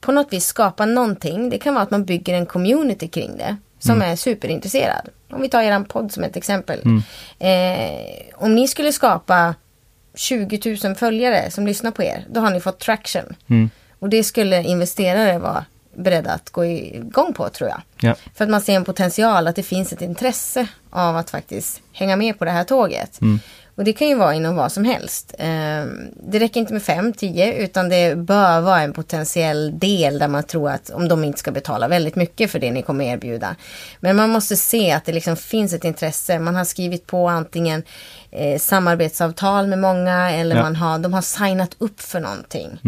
på 0.00 0.12
något 0.12 0.32
vis 0.32 0.46
skapa 0.46 0.86
någonting. 0.86 1.50
Det 1.50 1.58
kan 1.58 1.74
vara 1.74 1.82
att 1.82 1.90
man 1.90 2.04
bygger 2.04 2.34
en 2.34 2.46
community 2.46 3.08
kring 3.08 3.36
det 3.36 3.56
som 3.78 4.02
är 4.02 4.16
superintresserad. 4.16 5.08
Om 5.30 5.42
vi 5.42 5.48
tar 5.48 5.62
eran 5.62 5.84
podd 5.84 6.12
som 6.12 6.24
ett 6.24 6.36
exempel. 6.36 6.80
Eh, 7.38 8.34
om 8.34 8.54
ni 8.54 8.68
skulle 8.68 8.92
skapa 8.92 9.54
20 10.14 10.76
000 10.84 10.94
följare 10.94 11.50
som 11.50 11.66
lyssnar 11.66 11.90
på 11.90 12.02
er, 12.02 12.26
då 12.30 12.40
har 12.40 12.50
ni 12.50 12.60
fått 12.60 12.78
traction. 12.78 13.36
Mm. 13.46 13.70
Och 13.98 14.08
det 14.08 14.24
skulle 14.24 14.62
investerare 14.62 15.38
vara 15.38 15.64
beredda 15.94 16.32
att 16.32 16.50
gå 16.50 16.64
igång 16.64 17.34
på 17.34 17.48
tror 17.48 17.70
jag. 17.70 17.80
Ja. 18.00 18.14
För 18.34 18.44
att 18.44 18.50
man 18.50 18.60
ser 18.60 18.74
en 18.74 18.84
potential, 18.84 19.46
att 19.46 19.56
det 19.56 19.62
finns 19.62 19.92
ett 19.92 20.02
intresse 20.02 20.66
av 20.90 21.16
att 21.16 21.30
faktiskt 21.30 21.82
hänga 21.92 22.16
med 22.16 22.38
på 22.38 22.44
det 22.44 22.50
här 22.50 22.64
tåget. 22.64 23.20
Och 23.78 23.84
det 23.84 23.92
kan 23.92 24.08
ju 24.08 24.14
vara 24.14 24.34
inom 24.34 24.56
vad 24.56 24.72
som 24.72 24.84
helst. 24.84 25.34
Eh, 25.38 25.84
det 26.14 26.38
räcker 26.38 26.60
inte 26.60 26.72
med 26.72 26.82
5, 26.82 27.12
10 27.12 27.52
utan 27.54 27.88
det 27.88 28.16
bör 28.16 28.60
vara 28.60 28.80
en 28.80 28.92
potentiell 28.92 29.78
del 29.78 30.18
där 30.18 30.28
man 30.28 30.42
tror 30.44 30.70
att 30.70 30.90
om 30.90 31.08
de 31.08 31.24
inte 31.24 31.38
ska 31.38 31.50
betala 31.50 31.88
väldigt 31.88 32.16
mycket 32.16 32.50
för 32.50 32.58
det 32.58 32.70
ni 32.70 32.82
kommer 32.82 33.04
erbjuda. 33.04 33.56
Men 34.00 34.16
man 34.16 34.30
måste 34.30 34.56
se 34.56 34.92
att 34.92 35.04
det 35.04 35.12
liksom 35.12 35.36
finns 35.36 35.72
ett 35.72 35.84
intresse. 35.84 36.38
Man 36.38 36.56
har 36.56 36.64
skrivit 36.64 37.06
på 37.06 37.28
antingen 37.28 37.82
eh, 38.30 38.58
samarbetsavtal 38.58 39.66
med 39.66 39.78
många 39.78 40.30
eller 40.30 40.56
Ja. 40.56 40.62
man 40.62 40.76
har, 40.76 40.98
de 40.98 41.12
har 41.12 41.22
signat 41.22 41.74
upp 41.78 42.00
för 42.00 42.20
någonting. 42.20 42.78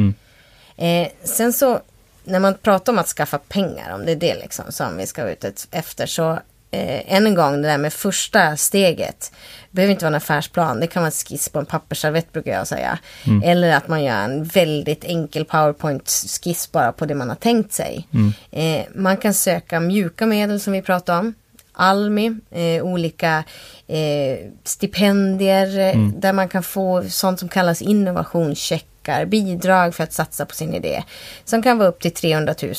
Eh, 0.76 1.08
sen 1.24 1.52
så 1.52 1.80
när 2.24 2.40
man 2.40 2.54
pratar 2.54 2.92
om 2.92 2.98
att 2.98 3.08
skaffa 3.08 3.38
pengar, 3.38 3.94
om 3.94 4.04
det 4.06 4.12
är 4.12 4.16
det 4.16 4.34
liksom 4.34 4.64
som 4.68 4.96
vi 4.96 5.06
ska 5.06 5.30
ut 5.30 5.66
efter, 5.70 6.06
så 6.06 6.30
eh, 6.70 7.14
än 7.14 7.26
en 7.26 7.34
gång 7.34 7.62
det 7.62 7.68
där 7.68 7.78
med 7.78 7.92
första 7.92 8.56
steget. 8.56 9.32
Behöver 9.70 9.92
inte 9.92 10.04
vara 10.04 10.12
en 10.12 10.14
affärsplan, 10.16 10.80
det 10.80 10.86
kan 10.86 11.02
vara 11.02 11.08
en 11.08 11.12
skiss 11.12 11.48
på 11.48 11.58
en 11.58 11.66
pappersservett 11.66 12.32
brukar 12.32 12.52
jag 12.52 12.66
säga. 12.66 12.98
Eller 13.44 13.76
att 13.76 13.88
man 13.88 14.04
gör 14.04 14.14
en 14.24 14.44
väldigt 14.44 15.04
enkel 15.04 15.44
powerpoint-skiss 15.44 16.72
bara 16.72 16.92
på 16.92 17.06
det 17.06 17.14
man 17.14 17.28
har 17.28 17.36
tänkt 17.36 17.72
sig. 17.72 18.08
Eh, 18.50 18.84
man 18.94 19.16
kan 19.16 19.34
söka 19.34 19.80
mjuka 19.80 20.26
medel 20.26 20.60
som 20.60 20.72
vi 20.72 20.82
pratade 20.82 21.18
om. 21.18 21.34
Almi, 21.72 22.36
eh, 22.50 22.84
olika 22.84 23.44
eh, 23.86 24.38
stipendier 24.64 25.78
eh, 25.78 26.08
där 26.08 26.32
man 26.32 26.48
kan 26.48 26.62
få 26.62 27.02
sånt 27.08 27.38
som 27.38 27.48
kallas 27.48 27.82
innovationscheckar, 27.82 29.24
bidrag 29.24 29.94
för 29.94 30.04
att 30.04 30.12
satsa 30.12 30.46
på 30.46 30.54
sin 30.54 30.74
idé. 30.74 31.04
Som 31.44 31.62
kan 31.62 31.78
vara 31.78 31.88
upp 31.88 32.00
till 32.00 32.14
300 32.14 32.54
000. 32.62 32.74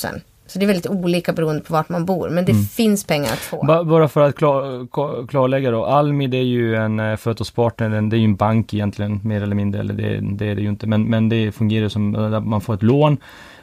Så 0.51 0.59
det 0.59 0.65
är 0.65 0.67
väldigt 0.67 0.87
olika 0.89 1.33
beroende 1.33 1.61
på 1.61 1.73
vart 1.73 1.89
man 1.89 2.05
bor, 2.05 2.29
men 2.29 2.45
det 2.45 2.53
finns 2.53 3.03
pengar 3.03 3.31
att 3.33 3.39
få. 3.39 3.63
Ba- 3.65 3.83
Bara 3.83 4.07
för 4.07 4.21
att 4.21 4.35
klar, 4.35 4.87
klarlägga 5.27 5.71
då, 5.71 5.85
Almi 5.85 6.27
det 6.27 6.37
är 6.37 6.43
ju 6.43 6.75
en 6.75 6.99
eh, 6.99 7.15
företagspartner, 7.15 8.01
det 8.01 8.15
är 8.15 8.19
ju 8.19 8.25
en 8.25 8.35
bank 8.35 8.73
egentligen 8.73 9.19
mer 9.23 9.41
eller 9.43 9.55
mindre, 9.55 9.79
eller 9.81 9.93
det, 9.93 10.19
det 10.21 10.45
är 10.45 10.55
det 10.55 10.61
ju 10.61 10.69
inte, 10.69 10.87
men, 10.87 11.03
men 11.03 11.29
det 11.29 11.51
fungerar 11.51 11.89
som 11.89 12.15
eh, 12.15 12.33
att 12.33 12.45
man 12.47 12.61
får 12.61 12.73
ett 12.73 12.83
lån 12.83 13.17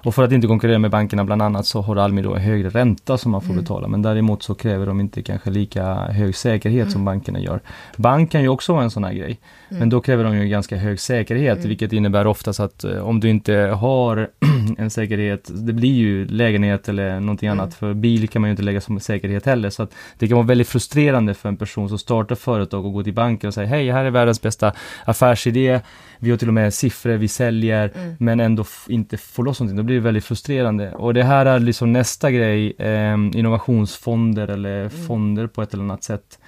och 0.04 0.14
för 0.14 0.22
att 0.22 0.32
inte 0.32 0.46
konkurrera 0.46 0.78
med 0.78 0.90
bankerna 0.90 1.24
bland 1.24 1.42
annat 1.42 1.66
så 1.66 1.80
har 1.80 1.96
Almi 1.96 2.22
då 2.22 2.36
högre 2.36 2.68
ränta 2.68 3.18
som 3.18 3.32
man 3.32 3.40
får 3.40 3.54
betala, 3.54 3.88
men 3.88 4.02
däremot 4.02 4.42
så 4.42 4.54
kräver 4.54 4.86
de 4.86 5.00
inte 5.00 5.22
kanske 5.22 5.50
lika 5.50 5.94
hög 5.94 6.36
säkerhet 6.36 6.90
som 6.90 7.04
bankerna 7.04 7.40
gör. 7.40 7.60
Bank 7.96 8.32
kan 8.32 8.42
ju 8.42 8.48
också 8.48 8.72
vara 8.72 8.84
en 8.84 8.90
sån 8.90 9.04
här 9.04 9.12
grej, 9.12 9.38
men 9.68 9.90
då 9.90 10.00
kräver 10.00 10.24
de 10.24 10.36
ju 10.36 10.48
ganska 10.48 10.76
hög 10.76 11.00
säkerhet, 11.00 11.64
vilket 11.64 11.92
innebär 11.92 12.26
oftast 12.26 12.60
att 12.60 12.84
eh, 12.84 12.98
om 12.98 13.20
du 13.20 13.28
inte 13.28 13.54
har 13.54 14.28
en 14.78 14.90
säkerhet, 14.90 15.50
det 15.54 15.72
blir 15.72 15.94
ju 15.94 16.26
lägenhet 16.26 16.88
eller 16.88 17.20
någonting 17.20 17.48
annat, 17.48 17.74
för 17.74 17.94
bil 17.94 18.28
kan 18.28 18.42
man 18.42 18.48
ju 18.48 18.50
inte 18.50 18.62
lägga 18.62 18.80
som 18.80 19.00
säkerhet 19.00 19.46
heller, 19.46 19.70
så 19.70 19.82
att 19.82 19.94
det 20.18 20.28
kan 20.28 20.36
vara 20.36 20.46
väldigt 20.46 20.68
frustrerande 20.68 21.34
för 21.34 21.48
en 21.48 21.56
person 21.56 21.88
som 21.88 21.98
startar 21.98 22.34
företag 22.34 22.86
och 22.86 22.92
går 22.92 23.02
till 23.02 23.14
banken 23.14 23.48
och 23.48 23.54
säger 23.54 23.68
hej, 23.68 23.90
här 23.90 24.04
är 24.04 24.10
världens 24.10 24.42
bästa 24.42 24.72
affärsidé, 25.04 25.80
vi 26.18 26.30
har 26.30 26.36
till 26.36 26.48
och 26.48 26.54
med 26.54 26.74
siffror, 26.74 27.12
vi 27.12 27.28
säljer, 27.28 27.92
men 28.18 28.40
ändå 28.40 28.64
inte 28.88 29.16
får 29.16 29.44
loss 29.44 29.60
någonting, 29.60 29.76
då 29.76 29.82
blir 29.82 29.96
det 29.96 30.02
väldigt 30.02 30.24
frustrerande. 30.24 30.92
Och 30.92 31.14
det 31.14 31.24
här 31.24 31.46
är 31.46 31.58
liksom 31.58 31.92
nästa 31.92 32.30
grej, 32.30 32.74
eh, 32.78 33.14
innovationsfonder 33.14 34.48
eller 34.48 34.88
fonder 34.88 35.46
på 35.46 35.62
ett 35.62 35.74
eller 35.74 35.84
annat 35.84 36.04
sätt, 36.04 36.38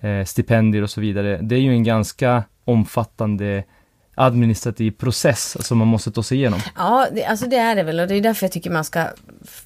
eh, 0.00 0.24
stipendier 0.24 0.82
och 0.82 0.90
så 0.90 1.00
vidare. 1.00 1.38
Det 1.42 1.54
är 1.54 1.60
ju 1.60 1.70
en 1.70 1.84
ganska 1.84 2.44
omfattande 2.64 3.64
administrativ 4.14 4.90
process 4.90 5.66
som 5.66 5.78
man 5.78 5.88
måste 5.88 6.10
ta 6.10 6.22
sig 6.22 6.38
igenom. 6.38 6.60
Ja, 6.76 7.06
det, 7.12 7.24
alltså 7.24 7.46
det 7.46 7.56
är 7.56 7.76
det 7.76 7.82
väl 7.82 8.00
och 8.00 8.08
det 8.08 8.14
är 8.14 8.20
därför 8.20 8.44
jag 8.44 8.52
tycker 8.52 8.70
man 8.70 8.84
ska 8.84 9.06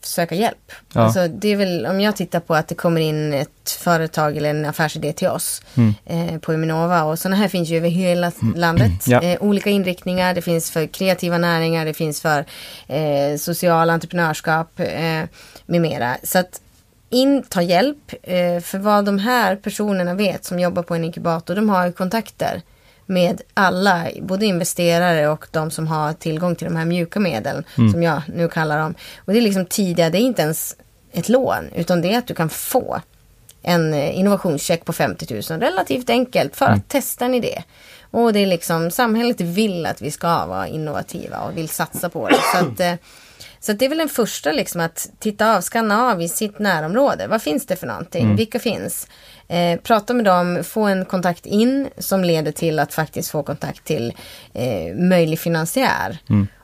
söka 0.01 0.35
hjälp. 0.35 0.73
Ja. 0.93 1.01
Alltså 1.01 1.29
det 1.29 1.49
är 1.49 1.57
väl 1.57 1.87
om 1.87 2.01
jag 2.01 2.17
tittar 2.17 2.41
på 2.41 2.55
att 2.55 2.69
det 2.69 2.75
kommer 2.75 3.01
in 3.01 3.33
ett 3.33 3.71
företag 3.71 4.37
eller 4.37 4.51
en 4.51 4.65
affärsidé 4.65 5.13
till 5.13 5.29
oss 5.29 5.63
eh, 6.05 6.39
på 6.39 6.53
Uminova 6.53 7.05
och 7.05 7.19
sådana 7.19 7.37
här 7.37 7.49
finns 7.49 7.69
ju 7.69 7.77
över 7.77 7.89
hela 7.89 8.33
landet. 8.55 9.07
Ja. 9.07 9.23
Eh, 9.23 9.43
olika 9.43 9.71
inriktningar, 9.71 10.35
det 10.35 10.43
finns 10.43 10.71
för 10.71 10.87
kreativa 10.87 11.39
näringar, 11.39 11.85
det 11.85 11.95
finns 11.95 12.21
för 12.21 12.45
eh, 12.87 13.37
social 13.39 13.91
entreprenörskap 13.91 14.81
eh, 14.81 15.25
med 15.67 15.81
mera. 15.81 16.17
Så 16.23 16.39
att 16.39 16.61
in, 17.11 17.43
ta 17.43 17.63
hjälp, 17.63 18.13
eh, 18.23 18.61
för 18.61 18.79
vad 18.79 19.05
de 19.05 19.19
här 19.19 19.57
personerna 19.57 20.15
vet 20.15 20.45
som 20.45 20.59
jobbar 20.59 20.83
på 20.83 20.95
en 20.95 21.05
inkubator, 21.05 21.55
de 21.55 21.69
har 21.69 21.87
ju 21.87 21.93
kontakter 21.93 22.63
med 23.09 23.43
alla, 23.55 24.07
både 24.23 24.47
investerare 24.47 25.29
och 25.29 25.47
de 25.51 25.71
som 25.71 25.87
har 25.87 26.13
tillgång 26.13 26.57
till 26.57 26.69
de 26.69 26.77
här 26.77 26.85
mjuka 26.85 27.21
medlen, 27.21 27.65
som 27.93 28.03
jag 28.03 28.23
nu 28.35 28.49
kallar 28.49 28.79
dem. 28.79 28.95
Och 29.19 29.33
det 29.33 29.39
är 29.39 29.43
liksom 29.43 29.67
tidiga, 29.67 30.11
det 30.11 30.19
är 30.19 30.23
inte 30.23 30.43
ens 30.43 30.77
ett 31.13 31.29
lån, 31.29 31.69
utan 31.75 32.01
det 32.01 32.15
är 32.15 32.19
att 32.19 32.27
du 32.27 32.35
kan 32.35 32.49
få 32.49 33.01
en 33.63 33.95
eh, 33.95 34.19
innovationscheck 34.19 34.85
på 34.85 34.93
50 34.93 35.43
000, 35.51 35.61
relativt 35.61 36.11
enkelt, 36.11 36.57
för 36.57 36.67
att 36.67 36.89
testa 36.89 37.25
en 37.25 37.35
idé. 37.35 37.63
Och 38.11 38.33
det 38.33 38.41
är 38.41 38.47
liksom, 38.47 38.91
samhället 38.91 39.41
vill 39.41 39.87
att 39.87 40.03
vi 40.03 40.11
ska 40.11 40.47
vara 40.47 40.69
innovativa 40.69 41.39
och 41.39 41.57
vill 41.57 41.69
satsa 41.69 42.09
på 42.09 42.29
det. 42.29 42.39
Så 42.55 42.59
att, 42.59 42.81
eh, 42.81 42.95
så 43.61 43.73
det 43.73 43.85
är 43.85 43.89
väl 43.89 43.99
den 43.99 44.09
första 44.09 44.53
liksom 44.53 44.81
att 44.81 45.11
titta 45.19 45.57
av, 45.57 45.61
skanna 45.63 46.11
av 46.11 46.23
i 46.23 46.29
sitt 46.29 46.59
närområde. 46.59 47.27
Vad 47.27 47.43
finns 47.43 47.67
det 47.67 47.77
för 47.77 47.87
någonting? 47.87 48.37
Vilka 48.37 48.59
finns? 48.59 49.07
Eh, 49.49 49.81
prata 49.81 50.15
med 50.15 50.25
dem, 50.25 50.65
få 50.65 50.83
en 50.83 51.05
kontakt 51.05 51.47
in 51.47 51.89
som 51.99 52.25
leder 52.25 52.53
till 52.53 52.79
att 52.79 52.95
faktiskt 52.95 53.31
få 53.31 53.43
kontakt 53.43 53.85
till 53.85 54.13
eh, 54.53 54.97
möjlig 54.97 55.39
finansiär. 55.39 56.19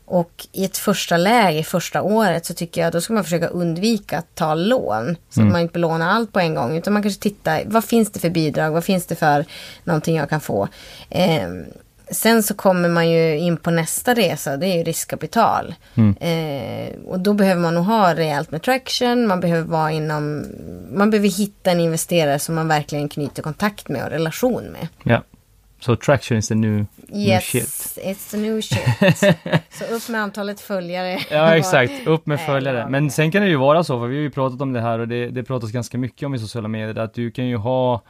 Och 0.07 0.47
i 0.53 0.65
ett 0.65 0.77
första 0.77 1.17
läge, 1.17 1.63
första 1.63 2.03
året, 2.03 2.47
så 2.47 2.55
tycker 2.55 2.81
jag 2.81 2.93
då 2.93 3.01
ska 3.01 3.13
man 3.13 3.25
försöka 3.25 3.47
undvika 3.47 4.19
att 4.19 4.35
ta 4.35 4.55
lån. 4.55 5.17
Så 5.31 5.41
att 5.41 5.47
man 5.53 5.61
inte 5.61 5.73
belånar 5.73 6.09
allt 6.09 6.33
på 6.33 6.41
en 6.41 6.55
gång. 6.55 6.77
Utan 6.77 6.93
man 6.93 7.03
kanske 7.03 7.23
tittar, 7.23 7.63
vad 7.67 7.85
finns 7.85 8.13
det 8.13 8.21
för 8.21 8.31
bidrag? 8.31 8.71
Vad 8.71 8.85
finns 8.85 9.07
det 9.07 9.15
för 9.15 9.45
någonting 9.85 10.17
jag 10.17 10.31
kan 10.31 10.41
få? 10.41 10.69
Eh, 11.11 11.49
sen 12.11 12.43
så 12.43 12.55
kommer 12.55 12.89
man 12.89 13.11
ju 13.11 13.39
in 13.39 13.57
på 13.57 13.71
nästa 13.71 14.15
resa, 14.15 14.57
det 14.57 14.67
är 14.67 14.77
ju 14.77 14.83
riskkapital. 14.85 15.75
Eh, 16.21 16.95
och 17.07 17.21
då 17.21 17.35
behöver 17.35 17.61
man 17.61 17.75
nog 17.75 17.85
ha 17.85 18.15
rejält 18.15 18.51
med 18.51 18.63
traction, 18.63 19.27
man 19.27 19.41
behöver 19.41 19.69
vara 19.69 19.91
inom, 19.93 20.45
man 20.93 21.11
behöver 21.11 21.29
hitta 21.29 21.71
en 21.71 21.81
investerare 21.81 22.39
som 22.39 22.55
man 22.55 22.69
verkligen 22.69 23.09
knyter 23.09 23.43
kontakt 23.43 23.89
med 23.89 24.05
och 24.05 24.11
relation 24.11 24.65
med. 24.65 24.89
Ja. 25.03 25.23
So 25.81 25.97
traction 25.97 26.39
is 26.39 26.49
the 26.49 26.55
new, 26.55 26.71
new 26.71 26.87
Yes, 27.29 27.45
shit. 27.45 27.65
it's 28.05 28.31
the 28.31 28.37
new 28.37 28.61
shit. 28.61 29.19
Så 29.79 29.85
upp 29.95 30.09
med 30.09 30.21
antalet 30.21 30.61
följare. 30.61 31.19
Ja 31.31 31.57
exakt, 31.57 31.93
upp 32.07 32.27
med 32.27 32.41
följare. 32.47 32.79
ja, 32.79 32.89
Men 32.89 33.11
sen 33.11 33.31
kan 33.31 33.43
det 33.43 33.49
ju 33.49 33.57
vara 33.57 33.85
så, 33.85 33.99
för 34.01 34.07
vi 34.07 34.17
har 34.17 34.23
ju 34.23 34.31
pratat 34.31 34.61
om 34.61 34.73
det 34.73 34.81
här 34.81 34.99
och 34.99 35.09
det, 35.09 35.27
det 35.31 35.43
pratas 35.45 35.71
ganska 35.71 35.99
mycket 35.99 36.27
om 36.27 36.35
i 36.35 36.39
sociala 36.39 36.69
medier, 36.69 36.99
att 36.99 37.15
du 37.15 37.31
kan 37.31 37.47
ju 37.47 37.57
ha 37.57 38.03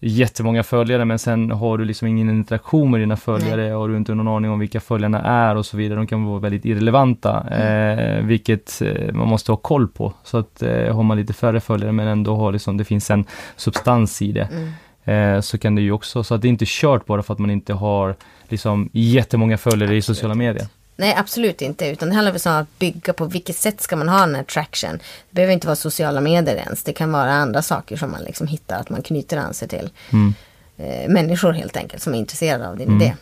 jättemånga 0.00 0.62
följare 0.62 1.04
men 1.04 1.18
sen 1.18 1.50
har 1.50 1.78
du 1.78 1.84
liksom 1.84 2.08
ingen 2.08 2.30
interaktion 2.30 2.90
med 2.90 3.00
dina 3.00 3.16
följare 3.16 3.74
och 3.74 3.88
du 3.88 3.94
har 3.94 3.98
inte 3.98 4.14
någon 4.14 4.28
aning 4.28 4.50
om 4.50 4.58
vilka 4.58 4.80
följarna 4.80 5.20
är 5.22 5.56
och 5.56 5.66
så 5.66 5.76
vidare. 5.76 5.98
De 5.98 6.06
kan 6.06 6.24
vara 6.24 6.38
väldigt 6.38 6.64
irrelevanta, 6.64 7.46
eh, 7.50 8.24
vilket 8.24 8.82
eh, 8.82 9.14
man 9.14 9.28
måste 9.28 9.52
ha 9.52 9.56
koll 9.56 9.88
på. 9.88 10.12
Så 10.24 10.38
att 10.38 10.62
eh, 10.62 10.94
har 10.94 11.02
man 11.02 11.16
lite 11.16 11.32
färre 11.32 11.60
följare 11.60 11.92
men 11.92 12.08
ändå 12.08 12.36
har 12.36 12.52
liksom, 12.52 12.76
det 12.76 12.84
finns 12.84 13.10
en 13.10 13.24
substans 13.56 14.22
i 14.22 14.32
det. 14.32 14.48
Mm. 14.52 14.72
Eh, 15.04 15.40
så 15.40 15.58
kan 15.58 15.74
det 15.74 15.82
ju 15.82 15.92
också, 15.92 16.24
så 16.24 16.34
att 16.34 16.42
det 16.42 16.48
är 16.48 16.50
inte 16.50 16.64
kört 16.68 17.06
bara 17.06 17.22
för 17.22 17.32
att 17.32 17.38
man 17.38 17.50
inte 17.50 17.72
har 17.72 18.14
liksom 18.48 18.90
jättemånga 18.92 19.58
följare 19.58 19.96
i 19.96 20.02
sociala 20.02 20.34
medier. 20.34 20.66
Nej, 21.00 21.14
absolut 21.16 21.62
inte. 21.62 21.86
Utan 21.86 22.08
det 22.08 22.14
handlar 22.14 22.32
väl 22.32 22.40
snarare 22.40 22.58
om 22.58 22.62
att 22.62 22.78
bygga 22.78 23.12
på 23.12 23.24
vilket 23.24 23.56
sätt 23.56 23.80
ska 23.80 23.96
man 23.96 24.08
ha 24.08 24.20
den 24.20 24.34
här 24.34 24.42
traction. 24.42 24.92
Det 24.92 25.34
behöver 25.34 25.52
inte 25.52 25.66
vara 25.66 25.76
sociala 25.76 26.20
medier 26.20 26.56
ens. 26.56 26.82
Det 26.82 26.92
kan 26.92 27.12
vara 27.12 27.32
andra 27.32 27.62
saker 27.62 27.96
som 27.96 28.10
man 28.10 28.22
liksom 28.22 28.46
hittar, 28.46 28.80
att 28.80 28.90
man 28.90 29.02
knyter 29.02 29.36
an 29.36 29.54
sig 29.54 29.68
till. 29.68 29.90
Mm. 30.10 30.34
Eh, 30.76 31.08
människor 31.08 31.52
helt 31.52 31.76
enkelt 31.76 32.02
som 32.02 32.14
är 32.14 32.18
intresserade 32.18 32.68
av 32.68 32.76
din 32.76 33.00
idé. 33.00 33.14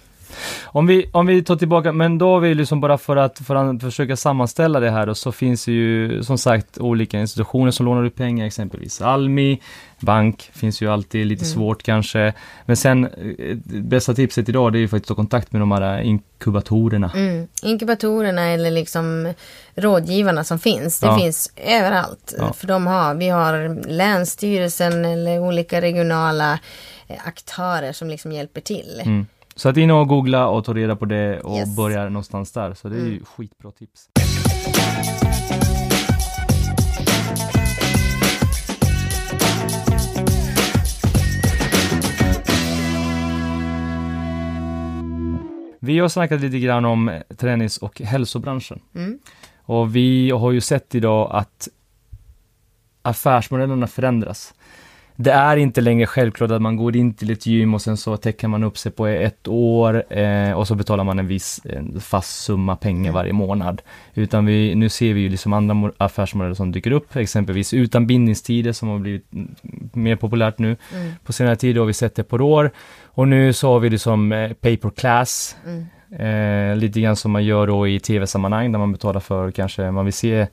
Om 0.65 0.87
vi, 0.87 1.11
om 1.13 1.27
vi 1.27 1.43
tar 1.43 1.57
tillbaka, 1.57 1.93
men 1.93 2.19
då 2.19 2.33
har 2.33 2.41
vi 2.41 2.55
liksom 2.55 2.81
bara 2.81 2.99
för 2.99 3.17
att, 3.17 3.39
för 3.39 3.55
att 3.55 3.81
försöka 3.83 4.17
sammanställa 4.17 4.81
det 4.81 4.91
här 4.91 5.09
och 5.09 5.17
så 5.17 5.33
finns 5.33 5.65
det 5.65 5.73
ju 5.73 6.23
som 6.23 6.39
sagt 6.39 6.79
olika 6.79 7.21
institutioner 7.21 7.71
som 7.71 7.87
lånar 7.87 8.05
ut 8.05 8.15
pengar, 8.15 8.47
exempelvis 8.47 9.03
Almi, 9.03 9.61
bank, 10.01 10.51
finns 10.55 10.83
ju 10.83 10.93
alltid 10.93 11.27
lite 11.27 11.45
svårt 11.45 11.83
kanske. 11.83 12.33
Men 12.67 12.77
sen, 12.77 13.05
eh, 13.39 13.57
bästa 13.67 14.15
tipset 14.15 14.49
idag 14.49 14.73
det 14.73 14.79
är 14.79 14.81
ju 14.81 14.89
faktiskt 14.89 15.11
att 15.11 15.17
ta 15.17 15.21
kontakt 15.23 15.53
med 15.53 15.63
de 15.63 15.73
här 15.73 16.01
inkubatorerna. 16.01 17.11
Mm. 17.15 17.49
Inkubatorerna 17.63 18.43
eller 18.43 18.71
liksom 18.71 19.35
rådgivarna 19.75 20.45
som 20.45 20.59
finns. 20.59 21.01
Det 21.01 21.07
Ja. 21.07 21.19
finns 21.19 21.53
överallt. 21.57 22.35
Ja. 22.39 22.53
För 22.53 22.67
de 22.67 22.87
har, 22.87 23.15
vi 23.15 23.29
har 23.29 23.83
Länsstyrelsen 23.89 25.05
eller 25.05 25.39
olika 25.39 25.81
regionala 25.81 26.59
eh, 27.09 27.17
aktörer 27.25 27.93
som 27.93 28.11
liksom 28.11 28.33
hjälper 28.33 28.61
till. 28.61 29.01
Mm. 29.05 29.27
Så 29.59 29.69
att 29.69 29.77
in 29.77 29.91
och 29.91 30.09
googla 30.09 30.49
och 30.49 30.65
ta 30.65 30.75
reda 30.75 30.97
på 30.97 31.05
det 31.05 31.41
och 31.41 31.57
Yes. 31.57 31.77
börja 31.77 32.05
någonstans 32.09 32.53
där. 32.53 32.75
Så 32.75 32.89
det 32.89 32.97
är 32.97 33.01
ju 33.01 33.13
Mm. 33.13 33.25
skitbra 33.25 33.71
tips. 33.71 34.09
Vi 45.81 45.99
har 45.99 46.09
snackat 46.09 46.41
lite 46.41 46.59
grann 46.59 46.85
om 46.85 47.21
tränings 47.37 47.79
och 47.79 48.01
hälsobranschen. 48.01 48.81
Mm. 48.95 49.19
Och 49.63 49.97
vi 49.97 50.31
har 50.31 50.53
ju 50.53 50.61
sett 50.61 50.95
idag 50.95 51.31
att 51.33 51.69
affärsmodellerna 53.03 53.87
förändras. 53.87 54.55
Det 55.21 55.33
är 55.33 55.57
inte 55.57 55.81
längre 55.81 56.07
självklart 56.07 56.51
att 56.51 56.63
man 56.63 56.77
går 56.77 56.97
in 56.97 57.15
till 57.15 57.31
ett 57.31 57.47
gym 57.47 57.75
och 57.75 57.83
sen 57.83 57.97
så 57.97 58.17
täcker 58.17 58.49
man 58.49 58.65
upp 58.65 58.79
sig 58.79 58.93
på 58.93 59.07
ett 59.07 59.49
år 59.49 60.13
eh, 60.13 60.53
och 60.53 60.67
så 60.67 60.75
betalar 60.75 61.05
man 61.05 61.19
en 61.19 61.27
viss 61.27 61.61
en 61.65 62.01
fast 62.01 62.43
summa 62.43 62.77
pengar 62.77 63.13
varje 63.13 63.33
månad. 63.33 63.83
Utan 64.15 64.47
vi, 64.47 64.75
nu 64.75 64.89
ser 64.89 65.15
vi 65.15 65.21
ju 65.21 65.29
liksom 65.29 65.53
andra 65.53 65.75
mo- 65.75 65.93
affärsmodeller 65.99 66.55
som 66.55 66.73
dyker 66.73 66.91
upp, 66.91 67.17
exempelvis 67.17 67.75
utan 67.75 68.07
bindningstider 68.07 68.73
som 68.73 68.89
har 68.89 68.99
blivit 68.99 69.33
mm, 69.33 69.55
mer 69.93 70.17
populärt 70.17 70.59
nu. 70.59 70.77
Mm. 70.95 71.13
På 71.25 71.33
senare 71.33 71.57
tid 71.57 71.79
har 71.79 71.85
vi 71.85 71.93
sett 71.93 72.15
det 72.15 72.25
på 72.25 72.37
år 72.37 72.71
och 73.05 73.29
nu 73.29 73.53
så 73.53 73.73
har 73.73 73.81
vi 73.81 73.89
det 73.89 73.99
som 73.99 74.33
eh, 74.33 74.53
pay 74.53 74.77
per 74.77 74.91
class. 74.91 75.57
Mm. 75.67 75.87
Eh, 76.11 76.77
lite 76.77 77.01
grann 77.01 77.17
som 77.17 77.33
man 77.33 77.45
gör 77.45 77.67
då 77.67 77.89
i 77.89 78.01
tv-sammanhang 78.01 78.73
där 78.73 78.79
man 78.79 78.93
betalar 78.93 79.21
för 79.21 79.51
kanske, 79.51 79.91
man 79.91 80.05
vill 80.05 80.15
se 80.15 80.47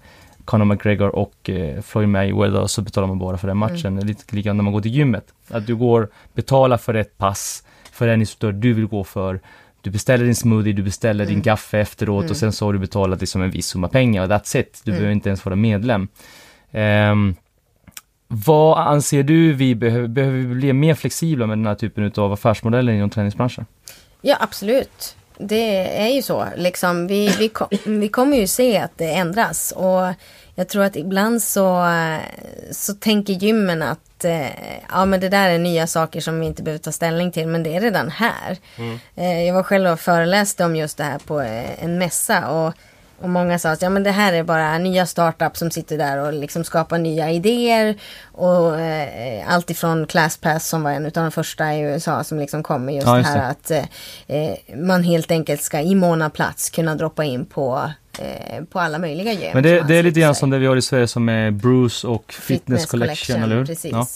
Conor 0.45 0.65
McGregor 0.65 1.15
och 1.15 1.49
eh, 1.49 1.81
Floyd 1.81 2.09
Mayweather 2.09 2.67
så 2.67 2.81
betalar 2.81 3.07
man 3.07 3.19
bara 3.19 3.37
för 3.37 3.47
den 3.47 3.57
matchen. 3.57 3.99
Lite 3.99 4.35
likadant 4.35 4.57
när 4.57 4.63
man 4.63 4.73
går 4.73 4.81
till 4.81 4.91
gymmet. 4.95 5.33
Att 5.49 5.67
du 5.67 5.75
går, 5.75 6.09
betalar 6.33 6.77
för 6.77 6.93
ett 6.93 7.17
pass, 7.17 7.63
för 7.91 8.07
den 8.07 8.19
instruktör 8.19 8.51
du 8.51 8.73
vill 8.73 8.85
gå 8.85 9.03
för. 9.03 9.39
Du 9.81 9.89
beställer 9.91 10.25
din 10.25 10.35
smoothie, 10.35 10.73
du 10.73 10.83
beställer 10.83 11.25
din 11.25 11.41
kaffe 11.41 11.79
efteråt 11.79 12.29
och 12.29 12.37
sen 12.37 12.51
så 12.51 12.65
har 12.65 12.73
du 12.73 12.79
betalat 12.79 13.21
liksom 13.21 13.41
en 13.41 13.51
viss 13.51 13.67
summa 13.67 13.87
pengar 13.87 14.23
och 14.23 14.29
that's 14.29 14.57
it. 14.57 14.81
Du 14.83 14.91
behöver 14.91 15.11
inte 15.11 15.29
ens 15.29 15.45
vara 15.45 15.55
medlem. 15.55 16.07
Ehm, 16.71 17.35
vad 18.27 18.77
anser 18.77 19.23
du 19.23 19.53
vi 19.53 19.75
behöver, 19.75 20.07
behöver 20.07 20.37
vi 20.37 20.55
bli 20.55 20.73
mer 20.73 20.93
flexibla 20.93 21.47
med 21.47 21.57
den 21.57 21.67
här 21.67 21.75
typen 21.75 22.11
av 22.17 22.33
affärsmodeller 22.33 22.93
inom 22.93 23.09
träningsbranschen? 23.09 23.65
Ja, 24.21 24.37
absolut. 24.39 25.15
Det 25.37 25.97
är 26.01 26.07
ju 26.07 26.21
så. 26.21 26.47
Liksom, 26.55 27.07
vi, 27.07 27.35
vi, 27.39 27.49
kom, 27.49 27.67
vi 27.85 28.09
kommer 28.09 28.37
ju 28.37 28.47
se 28.47 28.77
att 28.77 28.97
det 28.97 29.13
ändras. 29.13 29.71
Och 29.71 30.13
jag 30.55 30.67
tror 30.67 30.83
att 30.83 30.95
ibland 30.95 31.41
så, 31.41 31.87
så 32.71 32.93
tänker 32.93 33.33
gymmen 33.33 33.81
att 33.81 34.25
eh, 34.25 34.47
ja, 34.91 35.05
men 35.05 35.19
det 35.19 35.29
där 35.29 35.49
är 35.49 35.57
nya 35.57 35.87
saker 35.87 36.21
som 36.21 36.39
vi 36.39 36.45
inte 36.45 36.63
behöver 36.63 36.83
ta 36.83 36.91
ställning 36.91 37.31
till. 37.31 37.47
Men 37.47 37.63
det 37.63 37.75
är 37.75 37.81
redan 37.81 38.09
här. 38.09 38.57
Eh, 39.15 39.43
jag 39.43 39.53
var 39.53 39.63
själv 39.63 39.89
och 39.89 39.99
föreläste 39.99 40.65
om 40.65 40.75
just 40.75 40.97
det 40.97 41.03
här 41.03 41.19
på 41.19 41.41
eh, 41.41 41.83
en 41.83 41.97
mässa. 41.97 42.49
Och, 42.49 42.73
och 43.25 43.31
många 43.31 43.59
sa 43.59 43.69
att 43.69 43.81
ja, 43.81 43.89
men 43.89 44.03
det 44.03 44.11
här 44.11 44.33
är 44.33 44.43
bara 44.43 44.77
nya 44.77 45.05
startups 45.05 45.59
som 45.59 45.71
sitter 45.71 45.97
där 45.97 46.17
och 46.17 46.33
liksom 46.33 46.63
skapar 46.63 46.97
nya 46.97 47.31
idéer. 47.31 47.95
Och 48.31 48.79
eh, 48.79 49.53
allt 49.53 49.69
ifrån 49.69 50.07
ClassPass 50.07 50.67
som 50.67 50.83
var 50.83 50.91
en 50.91 51.05
av 51.05 51.11
de 51.11 51.31
första 51.31 51.73
i 51.73 51.79
USA 51.81 52.23
som 52.23 52.39
liksom 52.39 52.63
kom 52.63 52.85
med 52.85 52.95
just 52.95 53.07
Ja, 53.07 53.13
det 53.13 53.19
just 53.19 53.29
här 53.29 53.37
det. 53.37 53.47
att 53.47 53.71
eh, 53.71 54.43
eh, 54.43 54.77
man 54.77 55.03
helt 55.03 55.31
enkelt 55.31 55.61
ska 55.61 55.81
i 55.81 55.95
månadsplats 55.95 56.69
kunna 56.69 56.95
droppa 56.95 57.23
in 57.23 57.45
på, 57.45 57.91
eh, 58.19 58.63
på 58.63 58.79
alla 58.79 58.99
möjliga 58.99 59.33
gym. 59.33 59.51
Men 59.53 59.63
det, 59.63 59.81
det 59.81 59.95
är 59.95 60.03
lite 60.03 60.19
grann 60.19 60.35
som 60.35 60.49
det 60.49 60.57
vi 60.57 60.65
har 60.65 60.75
i 60.75 60.81
Sverige 60.81 61.07
som 61.07 61.29
är 61.29 61.51
Bruce 61.51 62.07
och 62.07 62.33
Fitness, 62.33 62.85
Collection, 62.85 63.43
eller 63.43 63.55
hur? 63.55 63.65
Precis. 63.65 63.91
Ja. 63.91 64.07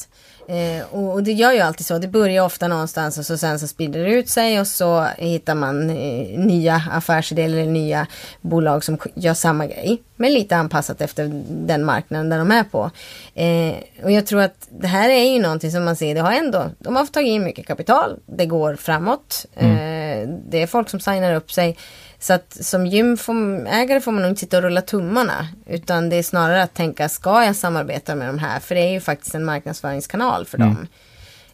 Eh, 0.49 0.85
och, 0.91 1.13
och 1.13 1.23
det 1.23 1.31
gör 1.31 1.51
ju 1.51 1.59
alltid 1.59 1.85
så. 1.85 1.97
Det 1.97 2.07
börjar 2.07 2.43
ofta 2.43 2.67
någonstans 2.67 3.17
och 3.17 3.25
så 3.25 3.38
sen 3.38 3.59
så 3.59 3.67
sprider 3.67 4.03
det 4.03 4.09
ut 4.09 4.29
sig 4.29 4.59
och 4.59 4.67
så 4.67 5.07
hittar 5.17 5.55
man 5.55 5.89
eh, 5.89 6.39
nya 6.39 6.83
affärsidéer 6.91 7.45
eller 7.45 7.65
nya 7.65 8.07
bolag 8.41 8.83
som 8.83 8.97
gör 9.13 9.33
samma 9.33 9.65
grej. 9.65 10.01
Men 10.15 10.33
lite 10.33 10.55
anpassat 10.55 11.01
efter 11.01 11.43
den 11.49 11.85
marknaden 11.85 12.29
där 12.29 12.38
de 12.38 12.51
är 12.51 12.63
på. 12.63 12.91
Eh, 13.35 14.03
och 14.03 14.12
jag 14.12 14.25
tror 14.25 14.41
att 14.41 14.67
det 14.69 14.88
här 14.88 15.09
är 15.09 15.33
ju 15.33 15.41
någonting 15.41 15.71
som 15.71 15.85
man 15.85 15.95
ser, 15.95 16.15
det 16.15 16.21
har 16.21 16.31
ändå, 16.31 16.71
de 16.79 16.95
har 16.95 17.05
tagit 17.05 17.29
in 17.29 17.43
mycket 17.43 17.67
kapital. 17.67 18.19
Det 18.25 18.45
går 18.45 18.75
framåt. 18.75 19.45
Mm. 19.55 19.71
Eh, 19.71 20.35
det 20.49 20.62
är 20.62 20.67
folk 20.67 20.89
som 20.89 20.99
signar 20.99 21.35
upp 21.35 21.51
sig. 21.51 21.77
Så 22.19 22.34
att 22.34 22.58
som 22.65 22.86
gymägare 22.86 24.01
får 24.01 24.12
man 24.12 24.21
nog 24.21 24.32
inte 24.32 24.39
sitta 24.39 24.58
och 24.58 24.63
rulla 24.63 24.82
tummarna. 24.82 25.47
Utan 25.65 26.10
det 26.10 26.15
är 26.15 26.23
snarare 26.23 26.63
att 26.63 26.73
tänka, 26.73 27.10
ska 27.10 27.45
jag 27.45 27.55
samarbeta 27.55 28.15
med 28.15 28.27
de 28.27 28.39
här? 28.39 28.60
För 28.60 28.75
det 28.75 28.82
är 28.82 28.91
ju 28.91 28.99
faktiskt 28.99 29.36
en 29.36 29.45
marknadsföringskanal 29.45 30.45
för 30.45 30.58
dem. 30.58 30.88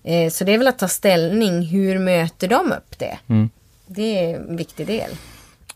Eh, 0.03 0.29
så 0.29 0.43
det 0.43 0.53
är 0.53 0.57
väl 0.57 0.67
att 0.67 0.79
ta 0.79 0.87
ställning, 0.87 1.61
hur 1.61 1.99
möter 1.99 2.47
de 2.47 2.71
upp 2.71 2.99
det? 2.99 3.17
Mm. 3.27 3.49
Det 3.87 4.19
är 4.19 4.35
en 4.35 4.57
viktig 4.57 4.87
del. 4.87 5.09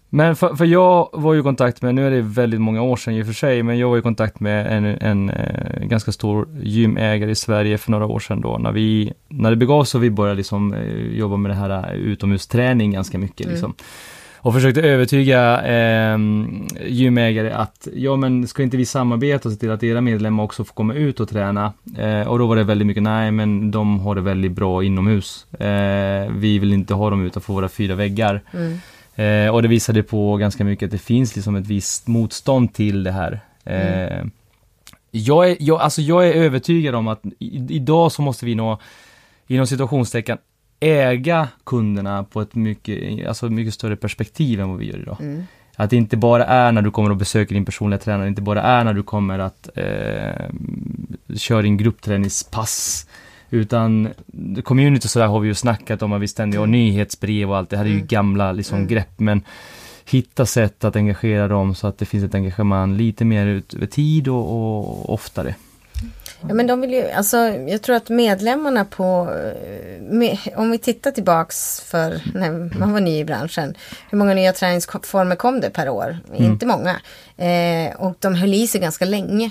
Men 0.09 0.35
för, 0.35 0.55
för 0.55 0.65
jag 0.65 1.09
var 1.13 1.33
ju 1.33 1.39
i 1.39 1.43
kontakt 1.43 1.81
med, 1.81 1.95
nu 1.95 2.07
är 2.07 2.11
det 2.11 2.21
väldigt 2.21 2.61
många 2.61 2.81
år 2.81 2.95
sedan 2.95 3.13
i 3.13 3.21
och 3.21 3.25
för 3.25 3.33
sig, 3.33 3.63
men 3.63 3.79
jag 3.79 3.89
var 3.89 3.97
i 3.97 4.01
kontakt 4.01 4.39
med 4.39 4.77
en, 4.77 4.85
en 4.85 5.29
eh, 5.29 5.83
ganska 5.83 6.11
stor 6.11 6.47
gymägare 6.61 7.31
i 7.31 7.35
Sverige 7.35 7.77
för 7.77 7.91
några 7.91 8.05
år 8.05 8.19
sedan 8.19 8.41
då, 8.41 8.57
när 8.57 8.71
vi, 8.71 9.13
när 9.27 9.49
det 9.49 9.55
begav 9.55 9.83
sig 9.83 9.97
och 9.97 10.03
vi 10.03 10.09
började 10.09 10.37
liksom 10.37 10.73
eh, 10.73 11.17
jobba 11.17 11.37
med 11.37 11.51
det 11.51 11.55
här 11.55 11.93
eh, 11.93 11.99
utomhusträning 11.99 12.91
ganska 12.91 13.17
mycket 13.17 13.47
liksom. 13.47 13.73
Och 14.41 14.53
försökte 14.53 14.81
övertyga 14.81 15.61
eh, 15.61 16.17
gymägare 16.87 17.53
att, 17.53 17.87
ja 17.93 18.15
men 18.15 18.47
ska 18.47 18.63
inte 18.63 18.77
vi 18.77 18.85
samarbeta 18.85 19.49
och 19.49 19.53
se 19.53 19.59
till 19.59 19.71
att 19.71 19.83
era 19.83 20.01
medlemmar 20.01 20.43
också 20.43 20.63
får 20.63 20.73
komma 20.73 20.93
ut 20.93 21.19
och 21.19 21.29
träna? 21.29 21.73
Eh, 21.97 22.27
och 22.27 22.39
då 22.39 22.47
var 22.47 22.55
det 22.55 22.63
väldigt 22.63 22.87
mycket, 22.87 23.03
nej 23.03 23.31
men 23.31 23.71
de 23.71 23.99
har 23.99 24.15
det 24.15 24.21
väldigt 24.21 24.51
bra 24.51 24.83
inomhus. 24.83 25.53
Eh, 25.53 26.31
vi 26.31 26.59
vill 26.59 26.73
inte 26.73 26.93
ha 26.93 27.09
dem 27.09 27.25
utanför 27.25 27.53
våra 27.53 27.69
fyra 27.69 27.95
väggar. 27.95 28.41
Mm. 28.53 28.79
Eh, 29.15 29.53
och 29.53 29.61
det 29.61 29.67
visade 29.67 30.03
på 30.03 30.37
ganska 30.37 30.63
mycket 30.63 30.87
att 30.87 30.91
det 30.91 30.97
finns 30.97 31.35
liksom 31.35 31.55
ett 31.55 31.67
visst 31.67 32.07
motstånd 32.07 32.73
till 32.73 33.03
det 33.03 33.11
här. 33.11 33.39
Eh, 33.63 34.25
jag, 35.11 35.49
är, 35.49 35.57
jag, 35.59 35.81
alltså 35.81 36.01
jag 36.01 36.27
är 36.27 36.33
övertygad 36.33 36.95
om 36.95 37.07
att 37.07 37.21
i, 37.39 37.67
idag 37.69 38.11
så 38.11 38.21
måste 38.21 38.45
vi 38.45 38.55
nå, 38.55 38.79
inom 39.47 39.67
situationstecken, 39.67 40.37
äga 40.79 41.47
kunderna 41.63 42.23
på 42.23 42.41
ett 42.41 42.55
mycket, 42.55 43.27
alltså 43.27 43.49
mycket 43.49 43.73
större 43.73 43.95
perspektiv 43.95 44.59
än 44.59 44.69
vad 44.69 44.79
vi 44.79 44.85
gör 44.91 44.99
idag. 44.99 45.17
Mm. 45.19 45.43
Att 45.75 45.89
det 45.89 45.95
inte 45.95 46.17
bara 46.17 46.45
är 46.45 46.71
när 46.71 46.81
du 46.81 46.91
kommer 46.91 47.09
och 47.09 47.17
besöker 47.17 47.55
din 47.55 47.65
personliga 47.65 47.99
tränare, 47.99 48.27
inte 48.27 48.41
bara 48.41 48.61
är 48.61 48.83
när 48.83 48.93
du 48.93 49.03
kommer 49.03 49.39
att 49.39 49.69
eh, 49.75 50.45
köra 51.37 51.61
din 51.61 51.77
gruppträningspass. 51.77 53.07
Utan 53.49 54.09
community 54.63 55.07
och 55.07 55.09
sådär 55.09 55.27
har 55.27 55.39
vi 55.39 55.47
ju 55.47 55.53
snackat 55.53 56.01
om 56.01 56.13
att 56.13 56.21
vi 56.21 56.27
ständigt 56.27 56.59
har 56.59 56.67
nyhetsbrev 56.67 57.49
och 57.49 57.57
allt 57.57 57.69
det 57.69 57.77
här 57.77 57.85
är 57.85 57.89
ju 57.89 57.99
gamla 57.99 58.51
liksom 58.51 58.87
grepp 58.87 59.19
men 59.19 59.41
hitta 60.05 60.45
sätt 60.45 60.83
att 60.83 60.95
engagera 60.95 61.47
dem 61.47 61.75
så 61.75 61.87
att 61.87 61.97
det 61.97 62.05
finns 62.05 62.23
ett 62.23 62.35
engagemang 62.35 62.97
lite 62.97 63.25
mer 63.25 63.45
ut 63.45 63.73
över 63.73 63.85
tid 63.85 64.27
och, 64.27 64.51
och 64.55 65.13
oftare. 65.13 65.55
Ja, 66.47 66.53
men 66.53 66.67
de 66.67 66.81
vill 66.81 66.93
ju, 66.93 67.11
alltså, 67.11 67.37
jag 67.47 67.81
tror 67.81 67.95
att 67.95 68.09
medlemmarna 68.09 68.85
på, 68.85 69.33
eh, 69.35 70.01
med, 70.01 70.37
om 70.55 70.71
vi 70.71 70.77
tittar 70.77 71.11
tillbaks 71.11 71.81
för 71.81 72.21
när 72.33 72.79
man 72.79 72.93
var 72.93 72.99
ny 72.99 73.19
i 73.19 73.25
branschen, 73.25 73.75
hur 74.09 74.17
många 74.17 74.33
nya 74.33 74.53
träningsformer 74.53 75.35
kom 75.35 75.59
det 75.61 75.69
per 75.69 75.89
år? 75.89 76.17
Mm. 76.29 76.43
Inte 76.43 76.65
många. 76.65 76.95
Eh, 77.37 77.95
och 77.95 78.15
de 78.19 78.35
höll 78.35 78.53
i 78.53 78.67
sig 78.67 78.81
ganska 78.81 79.05
länge. 79.05 79.49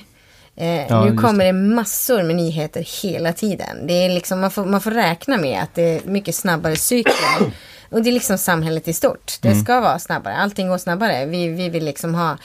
Eh, 0.56 0.86
Ja, 0.88 1.04
nu 1.04 1.16
kommer 1.16 1.44
det 1.44 1.52
massor 1.52 2.22
med 2.22 2.36
nyheter 2.36 3.02
hela 3.02 3.32
tiden. 3.32 3.86
Det 3.86 3.92
är 4.04 4.08
liksom, 4.08 4.40
man, 4.40 4.50
får, 4.50 4.64
man 4.64 4.80
får 4.80 4.90
räkna 4.90 5.36
med 5.36 5.62
att 5.62 5.74
det 5.74 5.82
är 5.82 6.00
mycket 6.04 6.34
snabbare 6.34 6.76
cykler. 6.76 7.52
Och 7.90 8.02
det 8.02 8.10
är 8.10 8.12
liksom 8.12 8.38
samhället 8.38 8.88
i 8.88 8.92
stort. 8.92 9.32
Det 9.42 9.48
Mm. 9.48 9.64
ska 9.64 9.80
vara 9.80 9.98
snabbare. 9.98 10.36
Allting 10.36 10.68
går 10.68 10.78
snabbare. 10.78 11.26
Vi, 11.26 11.48
vi 11.48 11.68
vill 11.68 11.84
liksom 11.84 12.14
ha 12.14 12.36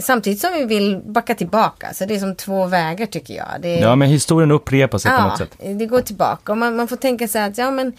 Samtidigt 0.00 0.40
som 0.40 0.52
vi 0.52 0.64
vill 0.64 0.98
backa 1.04 1.34
tillbaka. 1.34 1.94
Så 1.94 2.04
det 2.04 2.14
är 2.14 2.18
som 2.18 2.34
två 2.34 2.66
vägar 2.66 3.06
tycker 3.06 3.34
jag. 3.34 3.64
Är, 3.66 3.82
Ja, 3.82 3.96
men 3.96 4.08
historien 4.08 4.50
upprepar 4.50 4.98
sig 4.98 5.10
på 5.10 5.22
något 5.22 5.40
ja, 5.40 5.46
sätt. 5.46 5.78
det 5.78 5.86
går 5.86 6.00
tillbaka. 6.00 6.52
Och 6.52 6.58
man, 6.58 6.76
man 6.76 6.88
får 6.88 6.96
tänka 6.96 7.28
sig 7.28 7.42
att 7.42 7.58
ja, 7.58 7.70
men 7.70 7.92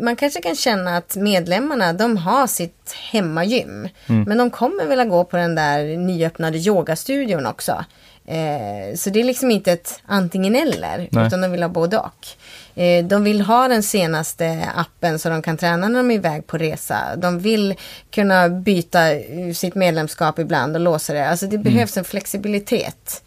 man 0.00 0.16
kanske 0.16 0.40
kan 0.42 0.54
känna 0.56 0.96
att 0.96 1.16
medlemmarna 1.16 1.92
de 1.92 2.16
har 2.16 2.46
sitt 2.46 2.94
hemmagym. 3.12 3.88
Mm. 4.06 4.22
Men 4.22 4.38
de 4.38 4.50
kommer 4.50 4.86
vilja 4.86 5.04
gå 5.04 5.24
på 5.24 5.36
den 5.36 5.54
där 5.54 5.96
nyöppnade 5.96 6.58
yogastudion 6.58 7.46
också. 7.46 7.84
Eh, 8.26 8.96
så 8.96 9.10
det 9.10 9.20
är 9.20 9.24
liksom 9.24 9.50
inte 9.50 9.72
ett 9.72 10.00
antingen 10.06 10.56
eller. 10.56 11.08
Nej. 11.10 11.26
Utan 11.26 11.40
de 11.40 11.50
vill 11.52 11.62
ha 11.62 11.68
både 11.68 11.98
och. 11.98 12.26
Eh, 12.76 13.04
de 13.04 13.24
vill 13.24 13.40
ha 13.40 13.68
den 13.68 13.82
senaste 13.82 14.68
appen 14.76 15.18
så 15.18 15.28
de 15.28 15.42
kan 15.42 15.56
träna 15.56 15.88
när 15.88 15.98
de 15.98 16.10
är 16.10 16.14
iväg 16.14 16.46
på 16.46 16.58
resa. 16.58 17.16
De 17.16 17.38
vill 17.38 17.74
kunna 18.10 18.48
byta 18.48 19.12
eh, 19.12 19.52
sitt 19.54 19.74
medlemskap 19.74 20.38
ibland 20.38 20.76
och 20.76 20.80
låsa 20.80 21.12
det. 21.12 21.28
Alltså 21.28 21.46
det 21.46 21.58
behövs 21.58 21.96
en 21.96 22.04
flexibilitet. 22.04 23.22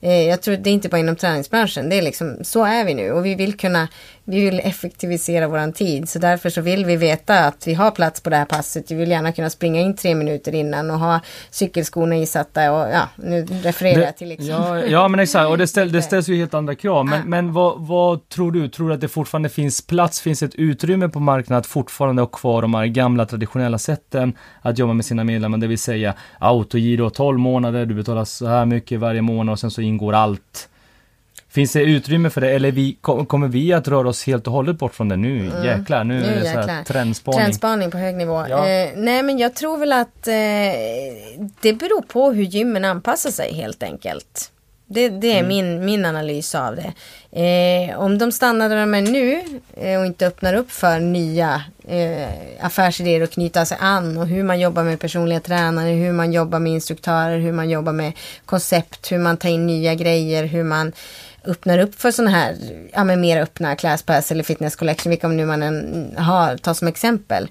Eh, 0.00 0.28
Jag 0.28 0.42
tror 0.42 0.56
det 0.56 0.70
är 0.70 0.74
inte 0.74 0.88
bara 0.88 0.98
inom 0.98 1.16
träningsbranschen. 1.16 1.88
Det 1.88 1.98
är 1.98 2.02
liksom, 2.02 2.36
så 2.42 2.64
är 2.64 2.84
vi 2.84 2.94
nu 2.94 3.12
och 3.12 3.26
vi 3.26 3.34
vill 3.34 3.56
kunna, 3.56 3.88
vi 4.24 4.44
vill 4.44 4.60
effektivisera 4.60 5.48
våran 5.48 5.72
tid. 5.72 6.08
Så 6.08 6.18
därför 6.18 6.50
så 6.50 6.60
vill 6.60 6.84
vi 6.84 6.96
veta 6.96 7.38
att 7.38 7.66
vi 7.66 7.74
har 7.74 7.90
plats 7.90 8.20
på 8.20 8.30
det 8.30 8.36
här 8.36 8.44
passet. 8.44 8.90
Vi 8.90 8.94
vill 8.94 9.10
gärna 9.10 9.32
kunna 9.32 9.50
springa 9.50 9.80
in 9.80 9.96
tre 9.96 10.14
minuter 10.14 10.54
innan 10.54 10.90
och 10.90 10.98
ha 10.98 11.20
cykelskorna 11.50 12.16
isatta 12.16 12.72
och 12.72 12.90
ja, 12.90 13.08
nu 13.16 13.44
refererar 13.44 14.02
jag 14.02 14.16
till 14.16 14.28
liksom. 14.28 14.48
ja, 14.48 14.78
ja, 14.78 15.08
men 15.08 15.20
exakt. 15.20 15.48
Och 15.48 15.58
det, 15.58 15.66
ställ, 15.66 15.92
det 15.92 16.02
ställs 16.10 16.28
ju 16.28 16.36
helt 16.36 16.54
andra 16.54 16.74
krav. 16.74 17.06
Men, 17.06 17.30
men 17.30 17.52
vad, 17.52 17.86
vad 17.86 18.28
tror 18.28 18.52
du? 18.52 18.68
Tror 18.68 18.88
du 18.88 18.94
att 18.94 19.00
det 19.00 19.08
fortfarande 19.08 19.48
finns 19.48 19.86
plats, 19.86 20.20
finns 20.20 20.42
ett 20.42 20.54
utrymme 20.54 21.08
på 21.08 21.20
marknaden 21.20 21.60
att 21.60 21.66
fortfarande 21.66 22.22
ha 22.22 22.26
kvar 22.26 22.62
de 22.62 22.74
här 22.74 22.86
gamla 22.86 23.26
traditionella 23.26 23.78
sätten 23.78 24.36
att 24.62 24.78
jobba 24.78 24.92
med 24.92 25.04
sina 25.04 25.24
medlemmar? 25.24 25.58
Det 25.58 25.66
vill 25.66 25.78
säga 25.78 26.14
autogiro 26.38 27.10
12 27.10 27.38
månader, 27.38 27.86
du 27.86 27.94
betalar 27.94 28.24
så 28.24 28.46
här 28.46 28.66
mycket 28.66 29.00
varje 29.00 29.22
månad 29.22 29.52
och 29.52 29.58
sen 29.58 29.70
så 29.70 29.80
ingår 29.80 30.12
allt. 30.12 30.69
Finns 31.50 31.72
det 31.72 31.80
utrymme 31.82 32.30
för 32.30 32.40
det 32.40 32.50
eller 32.50 32.72
vi, 32.72 32.96
kom- 33.00 33.26
kommer 33.26 33.48
vi 33.48 33.72
att 33.72 33.88
röra 33.88 34.08
oss 34.08 34.26
helt 34.26 34.46
och 34.46 34.52
hållet 34.52 34.78
bort 34.78 34.94
från 34.94 35.08
det 35.08 35.16
nu? 35.16 35.50
Jäklar, 35.64 36.04
nu, 36.04 36.14
Nu 36.14 36.26
är 36.26 36.40
det 36.40 36.52
så 36.64 36.70
här 36.70 36.84
trendspaning. 36.84 37.38
Trendspaning 37.40 37.90
på 37.90 37.98
hög 37.98 38.14
nivå. 38.16 38.46
Ja. 38.48 38.68
Eh, 38.68 38.88
nej 38.96 39.22
men 39.22 39.38
jag 39.38 39.54
tror 39.54 39.78
väl 39.78 39.92
att 39.92 40.28
eh, 40.28 40.34
det 41.60 41.72
beror 41.72 42.02
på 42.02 42.32
hur 42.32 42.42
gymmen 42.44 42.84
anpassar 42.84 43.30
sig 43.30 43.54
helt 43.54 43.82
enkelt. 43.82 44.50
Det, 44.92 45.08
det 45.08 45.32
är 45.32 45.38
Mm. 45.44 45.48
min, 45.48 45.84
min 45.84 46.04
analys 46.04 46.54
av 46.54 46.76
det. 46.76 46.92
Eh, 47.40 47.98
om 48.00 48.18
de 48.18 48.32
stannar 48.32 48.68
där 48.68 48.76
de 48.76 48.94
är 48.94 49.02
nu 49.02 49.40
eh, 49.76 50.00
och 50.00 50.06
inte 50.06 50.26
öppnar 50.26 50.54
upp 50.54 50.70
för 50.70 51.00
nya 51.00 51.62
eh, 51.88 52.28
affärsidéer 52.60 53.22
och 53.22 53.30
knyta 53.30 53.64
sig 53.64 53.78
an 53.80 54.18
och 54.18 54.26
hur 54.26 54.42
man 54.42 54.60
jobbar 54.60 54.82
med 54.84 55.00
personliga 55.00 55.40
tränare, 55.40 55.90
hur 55.90 56.12
man 56.12 56.32
jobbar 56.32 56.58
med 56.58 56.72
instruktörer, 56.72 57.38
hur 57.38 57.52
man 57.52 57.70
jobbar 57.70 57.92
med 57.92 58.12
koncept, 58.44 59.12
hur 59.12 59.18
man 59.18 59.36
tar 59.36 59.48
in 59.48 59.66
nya 59.66 59.94
grejer, 59.94 60.44
hur 60.44 60.64
man 60.64 60.92
öppnar 61.44 61.78
upp 61.78 61.94
för 61.94 62.10
sådana 62.10 62.30
här, 62.30 62.56
ja 62.92 63.04
men 63.04 63.20
mer 63.20 63.42
öppna 63.42 63.76
classpass 63.76 64.30
eller 64.30 64.44
fitness 64.44 64.76
collection, 64.76 65.10
vilka 65.10 65.28
nu 65.28 65.46
man 65.46 65.62
än 65.62 66.14
har, 66.18 66.56
ta 66.56 66.74
som 66.74 66.88
exempel. 66.88 67.48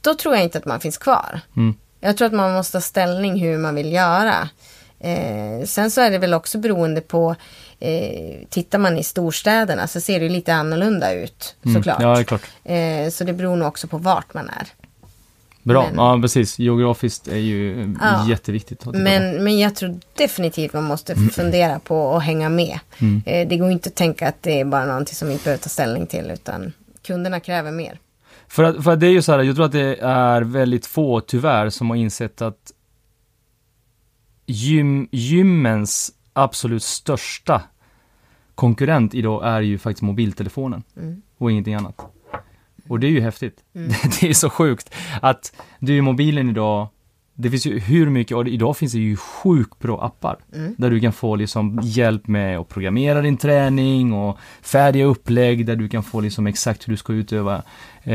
Då 0.00 0.14
tror 0.14 0.34
jag 0.34 0.44
inte 0.44 0.58
att 0.58 0.64
man 0.64 0.80
finns 0.80 0.98
kvar. 0.98 1.40
Mm. 1.56 1.74
Jag 2.00 2.16
tror 2.16 2.26
att 2.26 2.32
man 2.32 2.52
måste 2.52 2.72
ta 2.72 2.80
ställning 2.80 3.40
hur 3.40 3.58
man 3.58 3.74
vill 3.74 3.92
göra. 3.92 4.48
Eh, 5.00 5.64
sen 5.66 5.90
så 5.90 6.00
är 6.00 6.10
det 6.10 6.18
väl 6.18 6.34
också 6.34 6.58
beroende 6.58 7.00
på, 7.00 7.34
eh, 7.80 8.46
tittar 8.50 8.78
man 8.78 8.98
i 8.98 9.04
storstäderna 9.04 9.86
så 9.86 10.00
ser 10.00 10.20
det 10.20 10.28
lite 10.28 10.54
annorlunda 10.54 11.12
ut 11.12 11.56
såklart. 11.74 12.00
Mm. 12.00 12.10
Ja, 12.10 12.14
det 12.14 12.22
är 12.22 12.24
klart. 12.24 12.42
Eh, 12.64 13.10
så 13.10 13.24
det 13.24 13.32
beror 13.32 13.56
nog 13.56 13.68
också 13.68 13.86
på 13.86 13.98
vart 13.98 14.34
man 14.34 14.48
är. 14.48 14.66
Bra, 15.68 15.86
Men- 15.86 15.94
ja 15.96 16.18
precis. 16.22 16.58
Geografiskt 16.58 17.28
är 17.28 17.36
ju 17.36 17.82
eh, 17.82 17.88
Ja. 18.00 18.28
jätteviktigt. 18.28 18.84
Men, 18.86 19.44
men 19.44 19.58
jag 19.58 19.74
tror 19.76 20.00
definitivt 20.16 20.72
man 20.72 20.84
måste 20.84 21.16
fundera 21.16 21.78
på 21.78 22.16
att 22.16 22.22
hänga 22.22 22.48
med. 22.48 22.78
Mm. 22.98 23.22
Eh, 23.26 23.48
det 23.48 23.56
går 23.56 23.70
inte 23.70 23.88
att 23.88 23.94
tänka 23.94 24.28
att 24.28 24.42
det 24.42 24.60
är 24.60 24.64
bara 24.64 24.84
någonting 24.86 25.14
som 25.14 25.28
vi 25.28 25.32
inte 25.34 25.44
behöver 25.44 25.62
ta 25.62 25.68
ställning 25.68 26.06
till 26.06 26.30
utan 26.30 26.72
kunderna 27.06 27.40
kräver 27.40 27.70
mer. 27.72 27.98
För 28.48 28.62
att, 28.64 28.84
för 28.84 28.90
att 28.92 29.00
det 29.00 29.06
är 29.06 29.10
ju 29.10 29.22
så 29.22 29.32
här, 29.32 29.42
jag 29.42 29.56
tror 29.56 29.66
att 29.66 29.72
det 29.72 29.96
är 30.00 30.40
väldigt 30.42 30.86
få 30.86 31.20
tyvärr 31.20 31.70
som 31.70 31.90
har 31.90 31.96
insett 31.96 32.42
att 32.42 32.72
gym, 34.46 35.08
gymmens 35.12 36.10
absolut 36.32 36.82
största 36.82 37.62
konkurrent 38.54 39.14
idag 39.14 39.46
är 39.46 39.60
ju 39.60 39.78
faktiskt 39.78 40.02
mobiltelefonen 40.02 40.82
Mm. 40.96 41.22
och 41.38 41.50
ingenting 41.50 41.74
annat. 41.74 41.94
Och 42.88 43.00
det 43.00 43.06
är 43.06 43.10
ju 43.10 43.20
häftigt. 43.20 43.58
Det 44.20 44.28
är 44.28 44.32
så 44.32 44.50
sjukt 44.50 44.94
att 45.22 45.52
du 45.78 45.96
i 45.96 46.00
mobilen 46.00 46.50
idag, 46.50 46.88
det 47.34 47.50
finns 47.50 47.66
ju 47.66 47.78
hur 47.78 48.10
mycket, 48.10 48.36
och 48.36 48.48
idag 48.48 48.76
finns 48.76 48.92
det 48.92 48.98
ju 48.98 49.16
sjukt 49.16 49.78
bra 49.78 50.04
appar. 50.04 50.36
Mm. 50.54 50.74
Där 50.78 50.90
du 50.90 51.00
kan 51.00 51.12
få 51.12 51.36
liksom 51.36 51.80
hjälp 51.82 52.26
med 52.26 52.58
att 52.58 52.68
programmera 52.68 53.22
din 53.22 53.36
träning 53.36 54.12
och 54.12 54.38
färdiga 54.62 55.04
upplägg 55.04 55.66
där 55.66 55.76
du 55.76 55.88
kan 55.88 56.02
få 56.02 56.20
liksom 56.20 56.46
exakt 56.46 56.88
hur 56.88 56.92
du 56.92 56.96
ska 56.96 57.12
utöva, 57.12 57.56
eh, 58.02 58.12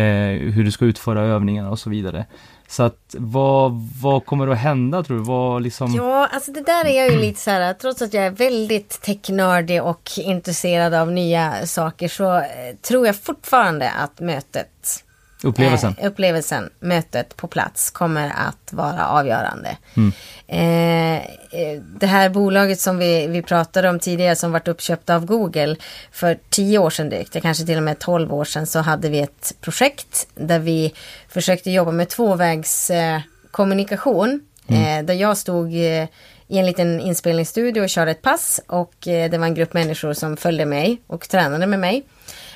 hur 0.54 0.64
du 0.64 0.72
ska 0.72 0.86
utföra 0.86 1.22
övningarna 1.22 1.72
och 1.72 1.80
så 1.80 1.90
vidare. 1.90 2.26
Så 2.68 2.84
att 2.84 3.16
vad, 3.18 3.72
vad 4.02 4.26
kommer 4.26 4.48
att 4.48 4.58
hända 4.58 5.04
tror 5.04 5.18
du? 5.18 5.24
Vad 5.24 5.62
liksom... 5.62 5.96
Ja, 5.96 6.28
alltså 6.32 6.52
det 6.52 6.62
där 6.62 6.86
är 6.86 6.98
jag 6.98 7.12
ju 7.12 7.20
lite 7.22 7.40
så 7.40 7.52
här, 7.52 7.74
trots 7.74 8.02
att 8.02 8.14
jag 8.14 8.26
är 8.26 8.32
väldigt 8.32 9.02
technördig 9.02 9.84
och 9.84 10.12
intresserad 10.18 10.94
av 10.94 11.12
nya 11.12 11.68
saker 11.68 12.08
så 12.08 12.38
eh, 12.38 12.46
tror 12.82 13.06
jag 13.06 13.16
fortfarande 13.16 13.92
att 13.92 14.20
mötet 14.20 15.03
Upplevelsen. 15.44 15.96
Eh, 16.00 16.08
upplevelsen, 16.08 16.70
mötet 16.80 17.38
på 17.38 17.48
plats 17.48 17.92
kommer 17.92 18.34
att 18.36 18.74
vara 18.74 19.08
avgörande. 19.08 19.78
Mm. 19.94 20.12
Eh, 20.48 21.18
eh, 21.62 21.82
det 22.00 22.08
här 22.08 22.30
bolaget 22.30 22.80
som 22.80 22.98
vi, 22.98 23.28
vi 23.28 23.42
pratade 23.42 23.90
om 23.90 24.00
tidigare 24.00 24.36
som 24.36 24.52
varit 24.52 24.68
uppköpt 24.68 25.10
av 25.10 25.26
Google 25.26 25.76
för 26.12 26.40
tio 26.50 26.80
år 26.80 26.90
sedan 26.90 27.10
drygt, 27.10 27.42
kanske 27.42 27.66
till 27.66 27.78
och 27.78 27.84
med 27.84 28.00
tolv 28.00 28.34
år 28.34 28.46
sedan 28.46 28.68
så 28.68 28.80
hade 28.80 29.10
vi 29.10 29.20
ett 29.20 29.56
projekt 29.62 30.28
där 30.36 30.60
vi 30.60 30.94
försökte 31.28 31.72
jobba 31.72 31.92
med 31.92 32.10
tvåvägs 32.10 32.90
eh, 32.90 33.20
kommunikation. 33.52 34.42
Eh, 34.68 35.06
där 35.06 35.14
jag 35.14 35.38
stod 35.38 35.68
eh, 35.68 36.08
i 36.48 36.58
en 36.58 36.66
liten 36.66 37.00
inspelningsstudio 37.00 37.82
och 37.82 37.90
körde 37.90 38.12
ett 38.12 38.22
pass 38.22 38.62
och 38.68 38.94
det 39.04 39.38
var 39.38 39.46
en 39.46 39.56
grupp 39.56 39.74
människor 39.74 40.14
som 40.14 40.38
följde 40.38 40.66
mig 40.66 41.02
och 41.08 41.30
tränade 41.30 41.68
med 41.68 41.80
mig 41.80 42.04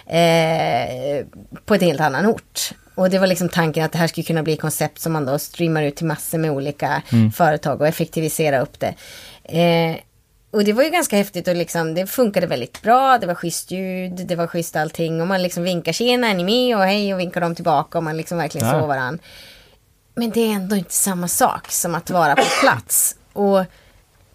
eh, 0.09 1.25
på 1.65 1.75
ett 1.75 1.81
helt 1.81 2.01
annan 2.01 2.25
ort. 2.25 2.71
Och 2.95 3.09
det 3.09 3.19
var 3.19 3.27
liksom 3.27 3.49
tanken 3.49 3.83
att 3.85 3.91
det 3.91 3.97
här 3.97 4.07
skulle 4.07 4.23
kunna 4.25 4.43
bli 4.43 4.57
koncept 4.57 5.01
som 5.01 5.13
man 5.13 5.25
då 5.25 5.39
streamar 5.39 5.83
ut 5.83 5.95
till 5.95 6.05
massor 6.05 6.37
med 6.37 6.51
olika 6.51 7.01
företag 7.35 7.81
och 7.81 7.87
effektivisera 7.87 8.59
upp 8.59 8.79
det. 8.79 8.93
Eh, 9.43 9.95
och 10.51 10.63
det 10.63 10.73
var 10.73 10.83
ju 10.83 10.89
ganska 10.89 11.17
häftigt 11.17 11.47
och 11.47 11.55
liksom 11.55 11.93
det 11.93 12.07
funkade 12.07 12.47
väldigt 12.47 12.81
bra. 12.81 13.17
Det 13.17 13.27
var 13.27 13.35
schysst 13.35 13.71
ljud, 13.71 14.11
det 14.27 14.35
var 14.35 14.47
schysst 14.47 14.75
allting 14.75 15.21
och 15.21 15.27
man 15.27 15.41
liksom 15.41 15.63
vinkar 15.63 15.91
tjena, 15.91 16.27
är 16.29 16.33
ni 16.33 16.43
med 16.43 16.77
och 16.77 16.83
hej 16.83 17.13
och 17.13 17.19
vinkar 17.19 17.41
dem 17.41 17.55
tillbaka 17.55 17.97
och 17.97 18.03
man 18.03 18.17
liksom 18.17 18.37
verkligen 18.37 18.67
Ja. 18.67 18.79
såg 18.79 18.87
varandra. 18.87 19.23
Men 20.15 20.29
det 20.31 20.39
är 20.39 20.53
ändå 20.53 20.75
inte 20.75 20.93
samma 20.93 21.27
sak 21.27 21.71
som 21.71 21.95
att 21.95 22.09
vara 22.09 22.35
på 22.35 22.43
plats. 22.61 23.15
Och 23.33 23.63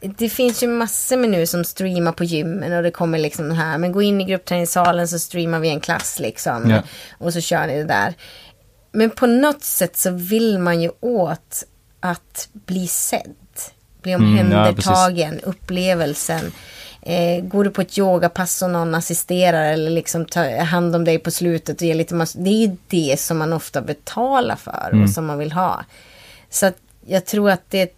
det 0.03 0.29
finns 0.29 0.63
ju 0.63 0.67
massor 0.69 1.17
med 1.17 1.31
nu 1.31 1.47
som 1.47 1.65
streamar 1.65 2.13
på 2.13 2.25
gymmen 2.25 2.73
och 2.73 2.83
det 2.83 2.91
kommer 2.91 3.19
liksom 3.19 3.49
det 3.49 3.55
här, 3.55 3.79
men 3.79 3.93
gå 3.93 4.03
in 4.03 4.21
i 4.21 4.25
gruppträningssalen 4.25 5.09
så 5.09 5.19
streamar 5.19 5.59
vi 5.61 5.69
en 5.69 5.81
klass 5.81 6.19
liksom. 6.21 6.71
Ja. 6.71 6.83
Och 7.19 7.33
så 7.33 7.41
kör 7.41 7.67
ni 7.67 7.75
det 7.79 7.85
där. 7.85 8.15
Men 8.93 9.11
på 9.11 9.27
något 9.27 9.63
sätt 9.65 9.97
så 9.97 10.11
vill 10.11 10.59
man 10.59 10.83
ju 10.83 10.91
åt 11.01 11.65
att 12.01 12.49
bli 12.53 12.87
sedd. 12.87 13.35
Bli 14.03 14.13
Mm, 14.13 14.27
ja, 14.37 14.43
omhändertagen, 14.43 15.41
upplevelsen. 15.41 16.53
Eh, 17.03 17.45
går 17.45 17.65
du 17.65 17.71
på 17.71 17.81
ett 17.81 17.99
yogapass 17.99 18.63
och 18.63 18.71
någon 18.71 18.95
assisterar 18.95 19.73
eller 19.73 19.91
liksom 19.91 20.25
tar 20.25 20.59
hand 20.59 20.97
om 20.97 21.05
dig 21.05 21.19
på 21.19 21.31
slutet 21.31 21.77
och 21.77 21.83
ger 21.87 21.95
lite 21.95 22.15
mass- 22.15 22.33
Det 22.33 22.51
är 22.51 22.67
ju 22.67 22.77
det 22.89 23.21
som 23.21 23.39
man 23.39 23.53
ofta 23.53 23.81
betalar 23.83 24.57
för 24.57 24.89
Mm. 24.93 25.05
och 25.05 25.11
som 25.11 25.27
man 25.27 25.39
vill 25.39 25.53
ha. 25.53 25.85
Så 26.51 26.67
att 26.67 26.77
jag 27.07 27.27
tror 27.27 27.51
att 27.51 27.63
det 27.71 27.93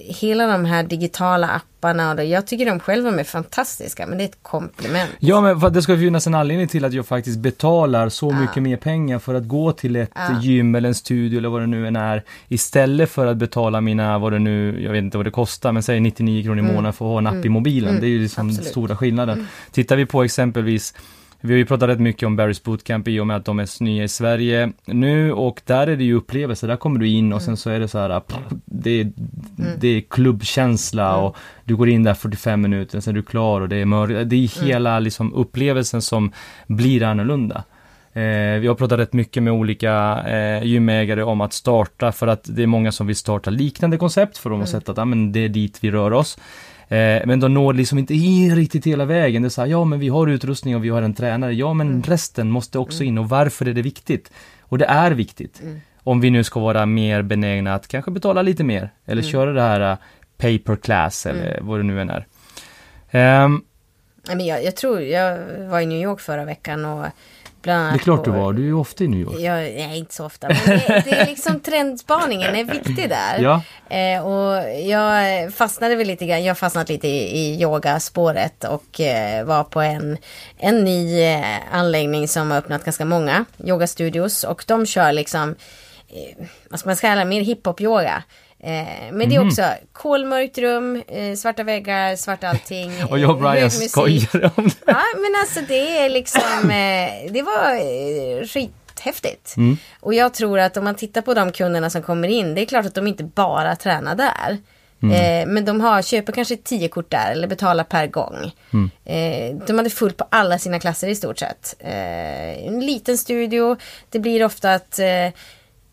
hela 0.00 0.46
de 0.46 0.64
här 0.64 0.82
digitala 0.82 1.48
apparna 1.48 2.10
och 2.10 2.16
det, 2.16 2.24
jag 2.24 2.46
tycker 2.46 2.66
de 2.66 2.80
själva 2.80 3.20
är 3.20 3.24
fantastiska 3.24 4.06
men 4.06 4.18
det 4.18 4.24
är 4.24 4.28
ett 4.28 4.38
komplement. 4.42 5.10
Ja, 5.18 5.40
men 5.40 5.60
för 5.60 5.70
det 5.70 5.82
ska 5.82 5.96
finnas 5.96 6.26
en 6.26 6.34
anledning 6.34 6.68
till 6.68 6.84
att 6.84 6.92
jag 6.92 7.06
faktiskt 7.06 7.38
betalar 7.38 8.08
så 8.08 8.30
mycket 8.32 8.62
mer 8.62 8.76
pengar 8.76 9.18
för 9.18 9.34
att 9.34 9.48
gå 9.48 9.72
till 9.72 9.96
ett 9.96 10.10
Ja. 10.14 10.40
gym 10.40 10.74
eller 10.74 10.88
en 10.88 10.94
studio 10.94 11.38
eller 11.38 11.48
vad 11.48 11.60
det 11.60 11.66
nu 11.66 11.86
än 11.86 11.96
är. 11.96 12.22
Istället 12.48 13.10
för 13.10 13.26
att 13.26 13.36
betala 13.36 13.80
mina, 13.80 14.18
vad 14.18 14.32
det 14.32 14.38
nu, 14.38 14.82
jag 14.82 14.92
vet 14.92 15.02
inte 15.02 15.16
vad 15.16 15.26
det 15.26 15.30
kostar, 15.30 15.72
men 15.72 15.82
säg 15.82 16.00
99 16.00 16.42
kronor 16.42 16.58
i 16.58 16.62
månaden 16.62 16.92
för 16.92 17.04
att 17.04 17.10
ha 17.10 17.18
en 17.18 17.26
app 17.38 17.44
i 17.44 17.48
mobilen. 17.48 18.00
Det 18.00 18.06
är 18.06 18.10
ju 18.10 18.22
liksom 18.22 18.48
den 18.48 18.56
Mm. 18.56 18.70
Stora 18.70 18.96
skillnaden. 18.96 19.46
Tittar 19.72 19.96
vi 19.96 20.06
på 20.06 20.22
exempelvis 20.24 20.94
vi 21.44 21.52
har 21.52 21.58
ju 21.58 21.66
pratat 21.66 21.88
rätt 21.88 22.00
mycket 22.00 22.26
om 22.26 22.40
Barry's 22.40 22.64
Bootcamp 22.64 23.08
i 23.08 23.20
och 23.20 23.26
med 23.26 23.36
att 23.36 23.44
de 23.44 23.58
är 23.58 23.82
nya 23.82 24.04
i 24.04 24.08
Sverige 24.08 24.72
nu 24.84 25.32
och 25.32 25.62
där 25.64 25.86
är 25.86 25.96
det 25.96 26.04
ju 26.04 26.14
upplevelser, 26.14 26.68
där 26.68 26.76
kommer 26.76 27.00
du 27.00 27.08
in 27.08 27.32
och 27.32 27.42
sen 27.42 27.56
så 27.56 27.70
är 27.70 27.80
det 27.80 27.88
så 27.88 27.98
här, 27.98 28.20
pff, 28.20 28.38
det 28.64 29.00
är, 29.00 29.12
det 29.78 29.88
är 29.88 30.00
klubbkänsla 30.00 31.16
och 31.16 31.36
du 31.64 31.76
går 31.76 31.88
in 31.88 32.02
där 32.02 32.14
45 32.14 32.60
minuter, 32.60 33.00
sen 33.00 33.10
är 33.10 33.14
du 33.14 33.22
klar 33.22 33.60
och 33.60 33.68
det 33.68 33.76
är 33.76 33.84
mörkt. 33.84 34.30
Det 34.30 34.36
är 34.36 34.64
hela 34.64 34.98
liksom 34.98 35.34
upplevelsen 35.34 36.02
som 36.02 36.32
blir 36.66 37.02
annorlunda. 37.02 37.64
Eh, 38.14 38.60
vi 38.60 38.66
har 38.66 38.74
pratat 38.74 38.98
rätt 38.98 39.12
mycket 39.12 39.42
med 39.42 39.52
olika 39.52 40.22
eh, 40.26 40.64
gymägare 40.64 41.22
om 41.22 41.40
att 41.40 41.52
starta 41.52 42.12
för 42.12 42.26
att 42.26 42.44
det 42.44 42.62
är 42.62 42.66
många 42.66 42.92
som 42.92 43.06
vill 43.06 43.16
starta 43.16 43.50
liknande 43.50 43.96
koncept 43.96 44.38
för 44.38 44.50
de 44.50 44.58
har 44.58 44.66
sett 44.66 44.88
att 44.88 44.98
ah, 44.98 45.04
men 45.04 45.32
det 45.32 45.40
är 45.40 45.48
dit 45.48 45.78
vi 45.80 45.90
rör 45.90 46.12
oss. 46.12 46.38
Eh, 46.92 47.22
men 47.26 47.40
de 47.40 47.54
når 47.54 47.72
liksom 47.72 47.98
inte 47.98 48.14
in 48.14 48.56
riktigt 48.56 48.86
hela 48.86 49.04
vägen. 49.04 49.42
Det 49.42 49.48
är 49.48 49.50
så 49.50 49.60
här, 49.60 49.68
ja 49.68 49.84
men 49.84 49.98
vi 49.98 50.08
har 50.08 50.26
utrustning 50.26 50.76
och 50.76 50.84
vi 50.84 50.88
har 50.88 51.02
en 51.02 51.14
tränare. 51.14 51.54
Ja 51.54 51.72
men 51.74 52.02
resten 52.02 52.50
måste 52.50 52.78
också 52.78 53.04
in 53.04 53.18
och 53.18 53.28
varför 53.28 53.68
är 53.68 53.72
det 53.72 53.82
viktigt? 53.82 54.32
Och 54.60 54.78
det 54.78 54.84
är 54.84 55.10
viktigt. 55.10 55.62
Om 56.04 56.20
vi 56.20 56.30
nu 56.30 56.44
ska 56.44 56.60
vara 56.60 56.86
mer 56.86 57.22
benägna 57.22 57.74
att 57.74 57.88
kanske 57.88 58.10
betala 58.10 58.42
lite 58.42 58.64
mer 58.64 58.90
eller 59.06 59.22
köra 59.22 59.52
det 59.52 59.62
här 59.62 59.92
uh, 59.92 59.98
pay 60.36 60.58
per 60.58 60.76
class 60.76 61.26
eller 61.26 61.58
vad 61.60 61.78
det 61.78 61.82
nu 61.82 62.00
än 62.00 62.10
är. 62.10 62.26
Nej, 64.26 64.36
men 64.36 64.46
jag, 64.46 64.64
jag 64.64 64.76
tror, 64.76 65.00
jag 65.00 65.38
var 65.68 65.80
i 65.80 65.86
New 65.86 66.02
York 66.02 66.20
förra 66.20 66.44
veckan 66.44 66.84
och 66.84 67.06
bland 67.62 67.92
det 67.92 67.96
är 67.96 67.98
klart 67.98 68.24
du 68.24 68.30
var, 68.30 68.52
du 68.52 68.62
är 68.62 68.66
ju 68.66 68.74
ofta 68.74 69.04
i 69.04 69.08
New 69.08 69.20
York. 69.20 69.40
Jag, 69.40 69.56
nej, 69.56 69.98
inte 69.98 70.14
så 70.14 70.26
ofta. 70.26 70.48
Men 70.48 70.56
det, 70.66 71.02
det 71.04 71.10
är 71.10 71.26
liksom 71.26 71.60
trendspaningen 71.60 72.54
är 72.54 72.64
viktig 72.64 73.08
där. 73.08 73.38
Ja. 73.38 73.62
Eh, 73.96 74.26
och 74.26 74.80
jag 74.80 75.52
fastnade 75.54 75.96
väl 75.96 76.06
lite 76.06 76.26
grann, 76.26 76.44
jag 76.44 76.58
fastnat 76.58 76.88
lite 76.88 77.08
i, 77.08 77.38
i 77.38 77.62
yogaspåret 77.62 78.64
och 78.64 79.00
eh, 79.00 79.44
var 79.44 79.64
på 79.64 79.80
en, 79.80 80.18
en 80.58 80.84
ny 80.84 81.22
eh, 81.22 81.44
anläggning 81.72 82.28
som 82.28 82.50
har 82.50 82.58
öppnat 82.58 82.84
ganska 82.84 83.04
många 83.04 83.44
yogastudios 83.64 84.44
och 84.44 84.64
de 84.66 84.86
kör 84.86 85.12
liksom, 85.12 85.54
eh, 86.08 86.46
vad 86.70 86.80
ska 86.80 86.88
man 86.88 86.96
kalla 86.96 87.24
det, 87.24 87.24
mer 87.24 87.40
hiphop-yoga. 87.40 88.22
Eh, 88.64 89.12
men 89.12 89.28
det 89.28 89.34
är 89.34 89.46
också 89.46 89.62
kolmörkt 89.92 90.58
rum, 90.58 91.02
eh, 91.08 91.34
svarta 91.34 91.62
väggar, 91.62 92.16
svart 92.16 92.44
allting. 92.44 93.04
Och 93.10 93.18
jag 93.18 93.30
och 93.30 93.46
eh, 93.46 93.52
Brian 93.52 93.70
skojar 93.70 94.52
om 94.56 94.64
det. 94.64 94.74
Ja, 94.86 95.02
men 95.14 95.34
alltså 95.40 95.60
det 95.68 95.98
är 95.98 96.08
liksom, 96.08 96.68
det 97.30 97.42
var 97.42 97.74
eh, 97.74 98.46
skithäftigt. 98.46 99.56
Mm. 99.56 99.76
Och 100.00 100.14
jag 100.14 100.34
tror 100.34 100.58
att 100.58 100.76
om 100.76 100.84
man 100.84 100.94
tittar 100.94 101.22
på 101.22 101.34
de 101.34 101.52
kunderna 101.52 101.90
som 101.90 102.02
kommer 102.02 102.28
in, 102.28 102.54
det 102.54 102.62
är 102.62 102.66
klart 102.66 102.86
att 102.86 102.94
de 102.94 103.06
inte 103.06 103.24
bara 103.24 103.76
tränar 103.76 104.14
där. 104.14 104.58
Mm. 105.02 105.14
Eh, 105.14 105.54
men 105.54 105.64
de 105.64 105.80
har, 105.80 106.02
köper 106.02 106.32
kanske 106.32 106.56
tio 106.56 106.88
kort 106.88 107.10
där 107.10 107.32
eller 107.32 107.48
betalar 107.48 107.84
per 107.84 108.06
gång. 108.06 108.52
Mm. 108.72 108.90
Eh, 109.04 109.66
de 109.66 109.78
hade 109.78 109.90
fullt 109.90 110.16
på 110.16 110.26
alla 110.30 110.58
sina 110.58 110.80
klasser 110.80 111.08
i 111.08 111.14
stort 111.14 111.38
sett. 111.38 111.76
Eh, 111.78 112.66
en 112.66 112.86
liten 112.86 113.18
studio, 113.18 113.76
det 114.10 114.18
blir 114.18 114.44
ofta 114.44 114.74
att 114.74 115.00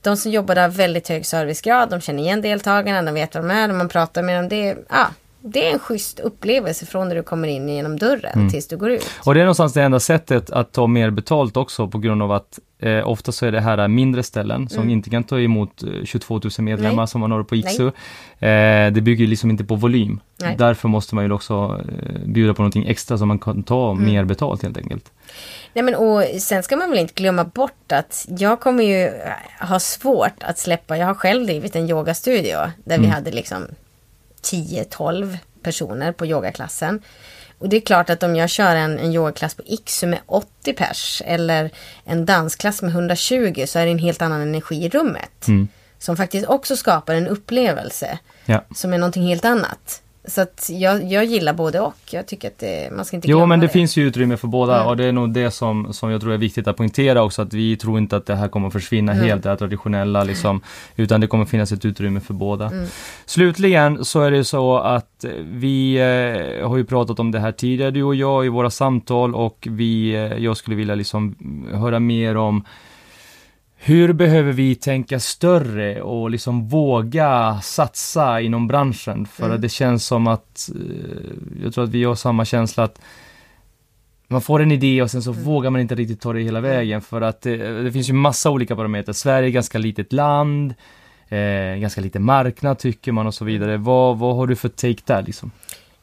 de 0.02 0.18
som 0.18 0.32
jobbar 0.32 0.56
där 0.56 0.62
har 0.62 0.70
väldigt 0.70 1.08
hög 1.08 1.26
servicegrad, 1.26 1.89
de 1.89 2.02
känner 2.02 2.24
igen 2.24 2.41
deltagarna, 2.41 3.02
de 3.02 3.14
vet 3.14 3.36
vad 3.36 3.43
de 3.43 3.52
är, 3.52 3.68
man 3.68 3.89
pratar 3.89 4.24
med 4.24 4.38
dem. 4.38 4.50
Det 4.50 4.70
är, 4.70 4.78
ja, 4.89 5.08
det 5.42 5.68
är 5.68 5.74
en 5.74 5.80
schysst 5.80 6.20
upplevelse 6.20 6.86
från 6.86 7.08
när 7.08 7.16
du 7.16 7.24
kommer 7.24 7.48
in 7.48 7.70
genom 7.70 7.98
dörren 8.00 8.34
Mm. 8.36 8.50
tills 8.50 8.68
du 8.68 8.78
går 8.78 8.90
ut. 8.92 9.06
Och 9.26 9.34
det 9.34 9.40
är 9.40 9.44
någonstans 9.46 9.74
det 9.74 9.84
enda 9.84 10.00
sättet 10.00 10.50
att 10.50 10.72
ta 10.72 10.88
mer 10.88 11.10
betalt 11.10 11.58
också 11.58 11.88
på 11.88 11.98
grund 11.98 12.24
av 12.24 12.32
att 12.32 12.60
eh, 12.80 13.08
ofta 13.10 13.32
så 13.32 13.46
är 13.46 13.52
det 13.52 13.62
här 13.62 13.88
mindre 13.88 14.24
ställen 14.24 14.70
som 14.70 14.90
inte 14.90 15.10
kan 15.10 15.24
ta 15.24 15.40
emot 15.40 15.84
eh, 15.84 15.90
22 16.06 16.34
000 16.44 16.52
medlemmar 16.60 16.90
Mm. 16.90 16.96
Nej. 16.98 17.08
som 17.08 17.22
man 17.22 17.32
har 17.32 17.44
på 17.44 17.56
IKSU. 17.56 17.88
Eh, 17.88 17.92
det 18.92 19.02
bygger 19.04 19.28
liksom 19.28 19.50
inte 19.50 19.64
på 19.64 19.76
volym. 19.76 20.20
Nej. 20.42 20.56
Därför 20.58 20.88
måste 20.88 21.16
man 21.16 21.24
ju 21.26 21.32
också 21.32 21.82
eh, 21.90 22.20
bjuda 22.26 22.54
på 22.54 22.62
någonting 22.62 22.88
extra 22.88 23.18
så 23.18 23.26
man 23.26 23.40
kan 23.40 23.64
ta 23.64 23.92
Mm. 23.92 24.06
mer 24.06 24.24
betalt 24.26 24.64
helt 24.64 24.78
enkelt. 24.78 25.12
Nej 25.74 25.84
men 25.84 25.96
och 25.96 26.24
sen 26.42 26.64
ska 26.64 26.76
man 26.76 26.90
väl 26.90 27.00
inte 27.00 27.14
glömma 27.14 27.44
bort 27.44 27.92
att 27.92 28.26
jag 28.38 28.60
kommer 28.60 28.84
ju 28.84 29.06
eh, 29.06 29.68
ha 29.70 29.80
svårt 29.80 30.44
att 30.44 30.58
släppa, 30.58 30.98
jag 30.98 31.06
har 31.08 31.14
själv 31.14 31.46
drivit 31.46 31.76
en 31.76 31.90
yogastudio 31.90 32.58
där 32.86 33.00
vi 33.00 33.08
hade 33.08 33.32
liksom 33.32 33.64
10-12 34.44 35.38
personer 35.64 36.12
på 36.12 36.26
yogaklassen. 36.26 37.02
Och 37.58 37.70
det 37.70 37.78
är 37.78 37.82
klart 37.82 38.10
att 38.10 38.24
om 38.24 38.36
jag 38.36 38.50
kör 38.50 38.76
en, 38.76 39.00
en 39.00 39.14
yogaklass 39.14 39.56
på 39.56 39.62
IKSU 39.66 40.08
med 40.08 40.20
80 40.26 40.74
pers 40.74 41.22
eller 41.26 41.72
en 42.04 42.26
dansklass 42.26 42.82
med 42.82 42.92
120 42.92 43.64
så 43.68 43.80
är 43.80 43.86
det 43.86 43.92
en 43.92 44.00
helt 44.00 44.22
annan 44.22 44.42
energi 44.42 44.86
i 44.86 44.90
rummet. 44.90 45.46
Som 46.00 46.18
faktiskt 46.18 46.48
också 46.48 46.76
skapar 46.78 47.14
en 47.16 47.28
upplevelse 47.28 48.20
Ja. 48.46 48.66
som 48.76 48.94
är 48.94 48.98
någonting 48.98 49.24
helt 49.28 49.46
annat. 49.46 50.02
Så 50.30 50.41
att 50.41 50.69
jag, 50.73 51.03
jag 51.11 51.25
gillar 51.25 51.53
både 51.53 51.80
och. 51.80 51.95
Jag 52.11 52.27
tycker 52.27 52.47
att 52.47 52.57
det, 52.57 52.93
man 52.95 53.05
ska 53.05 53.15
inte 53.15 53.27
glömma 53.27 53.41
Jo 53.41 53.45
men 53.45 53.59
det, 53.59 53.65
det. 53.67 53.73
finns 53.73 53.97
ju 53.97 54.03
utrymme 54.07 54.38
för 54.38 54.47
båda 54.47 54.75
Mm. 54.75 54.88
och 54.88 54.97
det 54.97 55.05
är 55.05 55.11
nog 55.11 55.34
det 55.34 55.51
som, 55.51 55.93
som 55.93 56.11
jag 56.11 56.21
tror 56.21 56.34
är 56.34 56.38
viktigt 56.38 56.67
att 56.67 56.77
poängtera 56.77 57.23
också 57.23 57.41
att 57.41 57.53
vi 57.53 57.77
tror 57.77 57.97
inte 57.97 58.17
att 58.17 58.25
det 58.25 58.36
här 58.36 58.47
kommer 58.47 58.67
att 58.67 58.73
försvinna 58.73 59.11
Mm. 59.11 59.25
helt, 59.25 59.43
det 59.43 59.49
här 59.49 59.55
traditionella 59.55 60.23
liksom, 60.23 60.61
utan 60.95 61.21
det 61.21 61.27
kommer 61.27 61.45
finnas 61.45 61.71
ett 61.71 61.86
utrymme 61.86 62.19
för 62.19 62.34
båda. 62.34 62.65
Mm. 62.67 62.86
Slutligen 63.25 64.05
så 64.05 64.21
är 64.21 64.32
det 64.32 64.43
så 64.43 64.77
att 64.77 65.25
vi 65.51 65.95
eh, 65.95 66.67
har 66.69 66.77
ju 66.77 66.86
pratat 66.86 67.19
om 67.19 67.32
det 67.32 67.39
här 67.39 67.51
tidigare 67.51 67.91
du 67.91 68.03
och 68.03 68.15
jag 68.15 68.45
i 68.45 68.49
våra 68.49 68.69
samtal 68.69 69.36
och 69.36 69.67
vi, 69.69 70.11
eh, 70.15 70.21
jag 70.21 70.57
skulle 70.57 70.75
vilja 70.75 70.95
liksom 70.95 71.36
höra 71.73 71.99
mer 71.99 72.38
om 72.38 72.63
hur 73.82 74.13
behöver 74.13 74.51
vi 74.51 74.75
tänka 74.75 75.19
större 75.19 76.01
och 76.01 76.30
liksom 76.30 76.67
våga 76.67 77.59
satsa 77.61 78.41
inom 78.41 78.67
branschen? 78.67 79.25
För 79.25 79.49
att 79.49 79.61
det 79.61 79.69
känns 79.69 80.05
som 80.05 80.27
att, 80.27 80.69
eh, 80.75 81.63
jag 81.63 81.73
tror 81.73 81.84
att 81.84 81.89
vi 81.89 82.03
har 82.03 82.15
samma 82.15 82.45
känsla 82.45 82.84
att 82.84 83.01
man 84.27 84.41
får 84.41 84.61
en 84.61 84.71
idé 84.71 85.01
och 85.01 85.11
sen 85.11 85.23
så 85.23 85.32
vågar 85.32 85.69
man 85.69 85.82
inte 85.82 85.95
riktigt 85.95 86.21
ta 86.21 86.34
det 86.34 86.41
hela 86.41 86.61
vägen 86.61 87.01
för 87.01 87.21
att 87.21 87.41
det, 87.41 87.84
det 87.84 87.91
finns 87.91 88.09
ju 88.09 88.13
massa 88.13 88.49
olika 88.49 88.75
parametrar. 88.75 89.13
Sverige 89.13 89.49
är 89.49 89.51
ganska 89.51 89.77
litet 89.77 90.13
land, 90.13 90.73
eh, 91.30 91.80
ganska 91.80 92.01
liten 92.01 92.23
marknad 92.23 92.80
tycker 92.80 93.11
man 93.11 93.27
och 93.27 93.34
så 93.34 93.45
vidare. 93.45 93.77
Vad, 93.77 94.17
vad 94.17 94.36
har 94.36 94.47
du 94.47 94.55
för 94.55 94.69
take 94.69 95.01
där 95.05 95.21
liksom? 95.21 95.51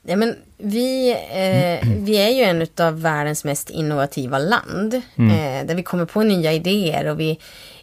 Ja, 0.08 0.16
men 0.16 0.36
vi, 0.58 1.10
eh, 1.10 1.88
vi 1.98 2.16
är 2.16 2.28
ju 2.28 2.42
en 2.42 2.66
av 2.86 3.02
världens 3.02 3.44
mest 3.44 3.70
innovativa 3.70 4.38
land. 4.38 4.94
Eh, 5.30 5.66
där 5.66 5.74
vi 5.74 5.82
kommer 5.82 6.04
på 6.04 6.22
nya 6.22 6.52
idéer 6.52 7.06
och 7.06 7.20
vi, 7.20 7.40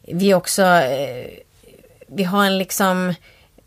vi 0.07 0.34
också, 0.34 0.61
eh, 0.61 1.26
vi 2.07 2.24
har 2.24 2.45
en 2.45 2.57
liksom, 2.57 3.13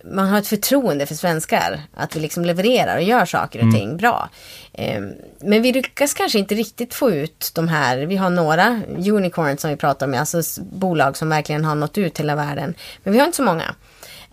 man 0.05 0.29
har 0.29 0.39
ett 0.39 0.47
förtroende 0.47 1.07
för 1.07 1.15
svenskar. 1.15 1.81
Att 1.95 2.17
vi 2.17 2.21
liksom 2.21 2.45
levererar 2.45 2.97
och 2.97 3.03
gör 3.03 3.25
saker 3.25 3.67
och 3.67 3.75
ting 3.75 3.97
bra. 3.97 4.29
Eh, 4.73 5.03
men 5.41 5.63
vi 5.63 5.73
lyckas 5.73 6.15
kanske 6.15 6.39
inte 6.39 6.55
riktigt 6.55 6.95
få 6.95 7.11
ut 7.11 7.51
de 7.55 7.69
här, 7.69 7.99
vi 7.99 8.17
har 8.17 8.31
några 8.31 8.81
unicorns 8.97 9.61
som 9.61 9.71
vi 9.71 9.77
pratar 9.77 10.07
med, 10.07 10.21
alltså 10.21 10.63
bolag 10.63 11.17
som 11.17 11.29
verkligen 11.29 11.65
har 11.65 11.75
nått 11.75 11.99
ut 11.99 12.15
till 12.15 12.25
hela 12.25 12.37
världen. 12.37 12.75
Men 13.03 13.13
vi 13.13 13.19
har 13.19 13.27
inte 13.27 13.37
så 13.37 13.43
många. 13.43 13.75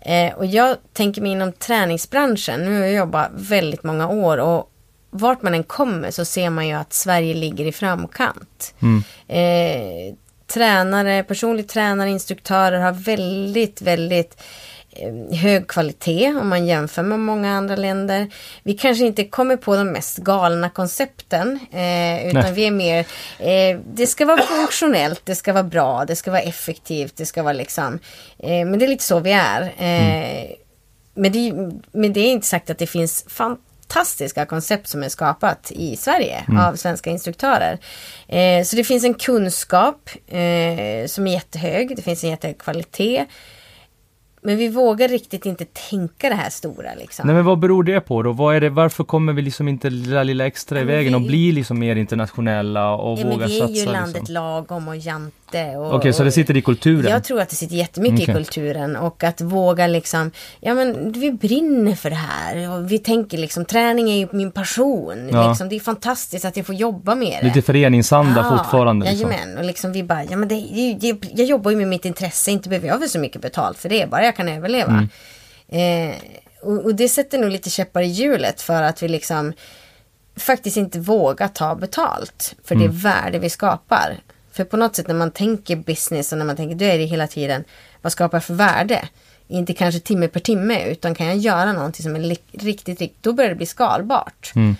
Eh, 0.04 0.34
och 0.34 0.46
jag 0.46 0.76
tänker 0.92 1.22
mig 1.22 1.32
inom 1.32 1.52
träningsbranschen, 1.52 2.64
nu 2.64 2.74
har 2.74 2.86
jag 2.86 2.92
jobbat 2.92 3.30
väldigt 3.34 3.82
många 3.82 4.08
år 4.08 4.38
och 4.38 4.70
vart 5.10 5.42
man 5.42 5.54
än 5.54 5.64
kommer 5.64 6.10
så 6.10 6.24
ser 6.24 6.50
man 6.50 6.68
ju 6.68 6.74
att 6.74 6.92
Sverige 6.92 7.34
ligger 7.34 7.64
i 7.64 7.72
framkant. 7.72 8.74
Eh, 9.28 10.14
tränare, 10.46 11.22
personlig 11.22 11.68
tränare, 11.68 12.10
instruktörer 12.10 12.80
har 12.80 12.92
väldigt, 12.92 13.82
väldigt 13.82 14.42
hög 15.32 15.66
kvalitet 15.66 16.34
om 16.40 16.48
man 16.48 16.66
jämför 16.66 17.02
med 17.02 17.18
många 17.18 17.52
andra 17.52 17.76
länder. 17.76 18.30
Vi 18.62 18.74
kanske 18.74 19.04
inte 19.04 19.24
kommer 19.24 19.56
på 19.56 19.76
de 19.76 19.84
mest 19.84 20.18
galna 20.18 20.70
koncepten 20.70 21.58
eh, 21.72 22.26
utan 22.26 22.42
Nej. 22.42 22.52
vi 22.52 22.66
är 22.66 22.70
mer, 22.70 22.98
eh, 23.38 23.78
det 23.94 24.06
ska 24.06 24.26
vara 24.26 24.42
funktionellt, 24.42 25.20
det 25.24 25.34
ska 25.34 25.52
vara 25.52 25.62
bra, 25.62 26.04
det 26.04 26.16
ska 26.16 26.30
vara 26.30 26.40
effektivt, 26.40 27.16
det 27.16 27.26
ska 27.26 27.42
vara 27.42 27.52
liksom, 27.52 27.98
eh, 28.38 28.66
men 28.66 28.78
det 28.78 28.84
är 28.84 28.88
lite 28.88 29.04
så 29.04 29.20
vi 29.20 29.32
är. 29.32 29.62
Eh, 29.62 30.50
men, 31.14 31.32
det, 31.32 31.52
men 31.92 32.12
det 32.12 32.20
är 32.20 32.32
inte 32.32 32.46
sagt 32.46 32.70
att 32.70 32.78
det 32.78 32.86
finns 32.86 33.24
fantastiska 33.28 34.46
koncept 34.46 34.88
som 34.88 35.02
är 35.02 35.08
skapat 35.08 35.72
i 35.74 35.96
Sverige 35.96 36.44
av 36.60 36.76
svenska 36.76 37.10
instruktörer. 37.10 37.78
Eh, 38.28 38.64
så 38.64 38.76
det 38.76 38.84
finns 38.84 39.04
en 39.04 39.14
kunskap 39.14 40.10
eh, 40.26 41.06
som 41.06 41.26
är 41.26 41.32
jättehög, 41.32 41.96
det 41.96 42.02
finns 42.02 42.24
en 42.24 42.30
jättehög 42.30 42.58
kvalitet. 42.58 43.26
Men 44.46 44.56
vi 44.56 44.68
vågar 44.68 45.08
riktigt 45.08 45.46
inte 45.46 45.64
tänka 45.64 46.28
det 46.28 46.34
här 46.34 46.50
stora 46.50 46.94
liksom. 46.98 47.26
Nej 47.26 47.36
men 47.36 47.44
vad 47.44 47.58
beror 47.58 47.82
det 47.84 48.00
på 48.00 48.22
då? 48.22 48.32
Vad 48.32 48.56
är 48.56 48.60
det, 48.60 48.70
varför 48.70 49.04
kommer 49.04 49.32
vi 49.32 49.42
liksom 49.42 49.68
inte 49.68 49.90
lilla, 49.90 50.22
lilla 50.22 50.46
extra 50.46 50.78
i 50.78 50.80
Ja, 50.80 50.86
men 50.86 50.94
vägen 50.94 51.14
och 51.14 51.20
vi- 51.22 51.26
bli 51.26 51.52
liksom 51.52 51.78
mer 51.78 51.96
internationella 51.96 52.94
och 52.94 53.18
Ja, 53.18 53.22
men 53.22 53.32
våga 53.32 53.46
vi 53.46 53.56
är 53.60 53.66
satsa? 53.66 53.74
ju 53.74 53.86
landet 53.86 54.14
liksom? 54.14 54.34
lagom 54.34 54.88
och 54.88 54.96
jante 54.96 55.36
och- 55.76 55.94
Okej, 55.94 56.12
så 56.12 56.24
det 56.24 56.32
sitter 56.32 56.56
i 56.56 56.62
kulturen? 56.62 57.10
Jag 57.12 57.24
tror 57.24 57.40
att 57.40 57.48
det 57.48 57.56
sitter 57.56 57.76
jättemycket 57.76 58.20
Okej. 58.20 58.30
i 58.34 58.36
kulturen 58.36 58.96
och 58.96 59.24
att 59.24 59.40
våga 59.40 59.86
liksom, 59.86 60.30
ja 60.60 60.74
men 60.74 61.12
vi 61.12 61.32
brinner 61.32 61.94
för 61.94 62.10
det 62.10 62.16
här 62.16 62.70
och 62.70 62.92
vi 62.92 62.98
tänker 62.98 63.38
liksom 63.38 63.64
träning 63.64 64.10
är 64.10 64.16
ju 64.16 64.28
min 64.32 64.50
passion. 64.52 65.28
Ja. 65.32 65.48
Liksom, 65.48 65.68
det 65.68 65.76
är 65.76 65.80
fantastiskt 65.80 66.44
att 66.44 66.56
jag 66.56 66.66
får 66.66 66.74
jobba 66.74 67.14
med 67.14 67.38
det. 67.42 67.46
Lite 67.46 67.62
föreningsanda 67.62 68.44
fortfarande. 68.58 69.10
Liksom. 69.10 69.30
Jajamän, 69.30 69.58
och 69.58 69.64
liksom 69.64 69.92
vi 69.92 70.02
bara, 70.02 70.24
ja 70.24 70.36
men 70.36 70.48
det, 70.48 70.96
det, 71.00 71.18
jag 71.34 71.46
jobbar 71.46 71.70
ju 71.70 71.76
med 71.76 71.88
mitt 71.88 72.04
intresse, 72.04 72.50
inte 72.50 72.68
behöver 72.68 72.88
jag 72.88 72.98
väl 72.98 73.08
så 73.08 73.18
mycket 73.18 73.42
betalt 73.42 73.78
för 73.78 73.88
det, 73.88 74.10
bara 74.10 74.24
jag 74.24 74.36
kan 74.36 74.48
överleva. 74.48 75.06
Mm. 75.70 76.10
Eh, 76.10 76.14
och, 76.62 76.84
och 76.84 76.94
det 76.94 77.08
sätter 77.08 77.38
nog 77.38 77.50
lite 77.50 77.70
käppar 77.70 78.00
i 78.02 78.06
hjulet 78.06 78.60
för 78.62 78.82
att 78.82 79.02
vi 79.02 79.08
liksom 79.08 79.52
faktiskt 80.36 80.76
inte 80.76 80.98
vågar 80.98 81.48
ta 81.48 81.74
betalt 81.74 82.54
för 82.64 82.74
Mm. 82.74 82.86
det 82.86 82.92
värde 82.92 83.38
vi 83.38 83.50
skapar. 83.50 84.16
För 84.54 84.64
på 84.64 84.76
något 84.76 84.96
sätt 84.96 85.08
när 85.08 85.14
man 85.14 85.30
tänker 85.30 85.76
business 85.76 86.32
och 86.32 86.38
när 86.38 86.44
man 86.44 86.56
tänker, 86.56 86.76
då 86.76 86.84
är 86.84 86.98
det 86.98 87.04
hela 87.04 87.26
tiden, 87.26 87.64
vad 88.02 88.12
skapar 88.12 88.36
jag 88.36 88.44
för 88.44 88.54
värde? 88.54 89.08
Inte 89.48 89.74
kanske 89.74 90.00
timme 90.00 90.28
per 90.28 90.40
timme, 90.40 90.90
utan 90.90 91.14
kan 91.14 91.26
jag 91.26 91.36
göra 91.36 91.72
någonting 91.72 92.02
som 92.02 92.16
är 92.16 92.20
riktigt, 92.20 92.62
riktigt, 92.62 93.16
då 93.20 93.32
börjar 93.32 93.50
det 93.50 93.56
bli 93.56 93.66
skalbart. 93.66 94.52
Mm. 94.54 94.76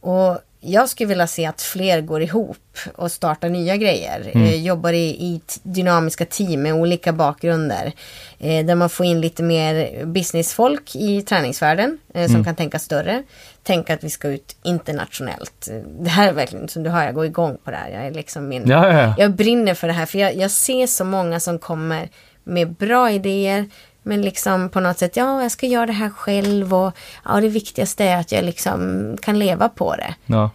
Och 0.00 0.38
jag 0.64 0.88
skulle 0.88 1.08
vilja 1.08 1.26
se 1.26 1.46
att 1.46 1.62
fler 1.62 2.00
går 2.00 2.22
ihop 2.22 2.78
och 2.94 3.12
startar 3.12 3.48
nya 3.48 3.76
grejer. 3.76 4.30
Eh, 4.34 4.64
jobbar 4.64 4.92
i, 4.92 5.08
i 5.08 5.40
dynamiska 5.62 6.24
team 6.24 6.62
med 6.62 6.74
olika 6.74 7.12
bakgrunder. 7.12 7.92
Eh, 8.38 8.66
där 8.66 8.74
man 8.74 8.90
får 8.90 9.06
in 9.06 9.20
lite 9.20 9.42
mer 9.42 10.04
businessfolk 10.04 10.96
i 10.96 11.22
träningsvärlden 11.22 11.98
eh, 12.14 12.30
som 12.30 12.44
kan 12.44 12.54
tänka 12.54 12.78
större. 12.78 13.22
Tänka 13.62 13.94
att 13.94 14.04
vi 14.04 14.10
ska 14.10 14.28
ut 14.28 14.56
internationellt. 14.62 15.68
Det 16.00 16.10
här 16.10 16.28
är 16.28 16.32
verkligen, 16.32 16.68
som 16.68 16.82
du 16.82 16.90
hör, 16.90 17.04
jag 17.04 17.14
går 17.14 17.26
igång 17.26 17.56
på 17.64 17.70
det 17.70 17.76
här. 17.76 17.90
Jag 17.90 18.06
är 18.06 18.10
liksom 18.10 18.48
min... 18.48 18.62
Ja, 18.66 18.88
ja, 18.88 19.02
ja. 19.02 19.14
Jag 19.18 19.34
brinner 19.34 19.74
för 19.74 19.86
det 19.86 19.92
här 19.92 20.06
för 20.06 20.18
jag, 20.18 20.36
jag 20.36 20.50
ser 20.50 20.86
så 20.86 21.04
många 21.04 21.40
som 21.40 21.58
kommer 21.58 22.08
med 22.44 22.72
bra 22.72 23.10
idéer. 23.10 23.66
Men 24.02 24.22
liksom 24.22 24.68
på 24.68 24.80
något 24.80 24.98
sätt, 24.98 25.16
ja 25.16 25.42
jag 25.42 25.50
ska 25.50 25.66
göra 25.66 25.86
det 25.86 25.92
här 25.92 26.10
själv 26.10 26.74
och 26.74 26.92
ja 27.24 27.40
det 27.40 27.48
viktigaste 27.48 28.04
är 28.04 28.16
att 28.20 28.32
jag 28.32 28.44
liksom 28.44 29.16
kan 29.22 29.38
leva 29.38 29.68
på 29.68 29.96
det. 29.96 30.14
Ja. 30.26 30.50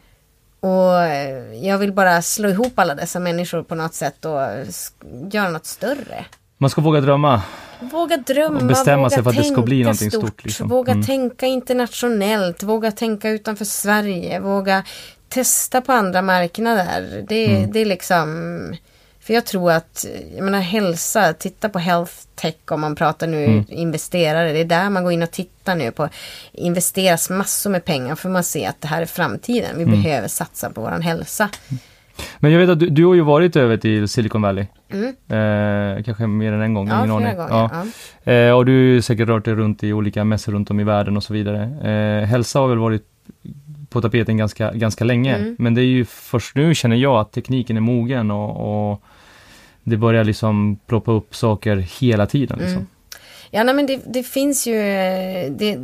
Och 0.59 1.01
eh, 1.03 1.53
jag 1.67 1.77
vill 1.77 1.93
bara 1.93 2.21
slå 2.21 2.49
ihop 2.49 2.79
alla 2.79 2.95
dessa 2.95 3.19
människor 3.19 3.63
på 3.63 3.75
något 3.75 3.93
sätt 3.93 4.25
och 4.25 4.39
göra 5.31 5.49
något 5.49 5.65
större. 5.65 6.25
Man 6.57 6.69
ska 6.69 6.81
våga 6.81 7.01
drömma. 7.01 7.41
Våga 7.79 8.17
drömma, 8.17 8.59
Och 8.59 8.65
bestämma 8.65 8.97
våga 8.97 9.09
sig 9.09 9.23
för 9.23 9.29
att 9.29 9.35
det 9.37 9.43
ska 9.43 9.61
bli 9.61 9.83
någonting 9.83 10.11
stort, 10.11 10.23
stort, 10.27 10.45
liksom. 10.45 10.67
Våga 10.69 10.91
Mm. 10.91 11.05
tänka 11.05 11.45
internationellt, 11.45 12.63
våga 12.63 12.91
tänka 12.91 13.29
utanför 13.29 13.65
Sverige, 13.65 14.39
våga 14.39 14.83
testa 15.29 15.81
på 15.81 15.91
andra 15.93 16.21
marknader. 16.21 17.25
Det, 17.29 17.45
Mm. 17.57 17.71
det 17.71 17.79
är 17.79 17.85
liksom... 17.85 18.75
För 19.27 19.33
jag 19.33 19.45
tror 19.45 19.71
att, 19.71 20.05
jag 20.35 20.43
menar 20.45 20.59
hälsa, 20.59 21.33
titta 21.33 21.69
på 21.69 21.79
health 21.79 22.13
tech 22.35 22.55
om 22.71 22.81
man 22.81 22.95
pratar 22.95 23.27
nu 23.27 23.43
Mm. 23.45 23.65
investerare. 23.69 24.53
Det 24.53 24.59
är 24.59 24.65
där 24.65 24.89
man 24.89 25.03
går 25.03 25.11
in 25.13 25.23
och 25.23 25.31
tittar 25.31 25.75
nu 25.75 25.91
på. 25.91 26.09
Investeras 26.51 27.29
massor 27.29 27.69
med 27.69 27.85
pengar 27.85 28.15
för 28.15 28.29
man 28.29 28.43
ser 28.43 28.69
att 28.69 28.81
det 28.81 28.87
här 28.87 29.01
är 29.01 29.05
framtiden. 29.05 29.77
Vi 29.77 29.83
Mm. 29.83 30.01
behöver 30.01 30.27
satsa 30.27 30.69
på 30.69 30.81
våran 30.81 31.01
hälsa. 31.01 31.49
Men 32.39 32.51
jag 32.51 32.59
vet 32.59 32.69
att 32.69 32.79
du, 32.79 32.89
du 32.89 33.05
har 33.05 33.13
ju 33.15 33.21
varit 33.21 33.55
över 33.55 33.77
till 33.77 34.07
Silicon 34.07 34.41
Valley. 34.41 34.65
Mm. 34.89 35.05
Eh, 35.07 36.03
kanske 36.03 36.27
mer 36.27 36.51
än 36.53 36.61
en 36.61 36.73
gång, 36.73 36.87
Ja, 36.87 36.97
ingen 36.99 37.11
aning. 37.11 37.35
gånger. 37.35 37.69
Ja. 38.25 38.31
Eh, 38.33 38.51
och 38.51 38.65
du 38.65 38.93
har 38.95 39.01
säkert 39.01 39.27
rört 39.27 39.45
dig 39.45 39.53
runt 39.53 39.83
i 39.83 39.93
olika 39.93 40.23
mässor 40.23 40.51
runt 40.51 40.71
om 40.71 40.79
i 40.79 40.83
världen 40.83 41.17
och 41.17 41.23
så 41.23 41.33
vidare. 41.33 41.61
Eh, 41.91 42.27
hälsa 42.27 42.59
har 42.59 42.67
väl 42.67 42.77
varit 42.77 43.03
på 43.89 44.01
tapeten 44.01 44.37
ganska, 44.37 44.71
ganska 44.73 45.03
länge. 45.03 45.35
Mm. 45.35 45.55
Men 45.59 45.73
det 45.75 45.81
är 45.81 45.85
ju 45.85 46.05
först 46.05 46.55
nu 46.55 46.75
känner 46.75 46.95
jag 46.95 47.15
att 47.19 47.31
tekniken 47.31 47.77
är 47.77 47.81
mogen 47.81 48.31
och, 48.31 48.91
och 48.91 49.01
det 49.89 49.97
börjar 49.97 50.23
liksom 50.23 50.79
ploppa 50.85 51.11
upp 51.11 51.35
saker 51.35 51.77
hela 51.77 52.25
tiden. 52.25 52.59
Liksom. 52.59 52.77
Mm. 52.77 52.87
Ja, 53.51 53.63
nej, 53.63 53.75
men 53.75 53.85
det, 53.85 54.01
det 54.05 54.23
finns 54.23 54.67
ju, 54.67 54.75
eh, 54.75 55.51
det, 55.51 55.77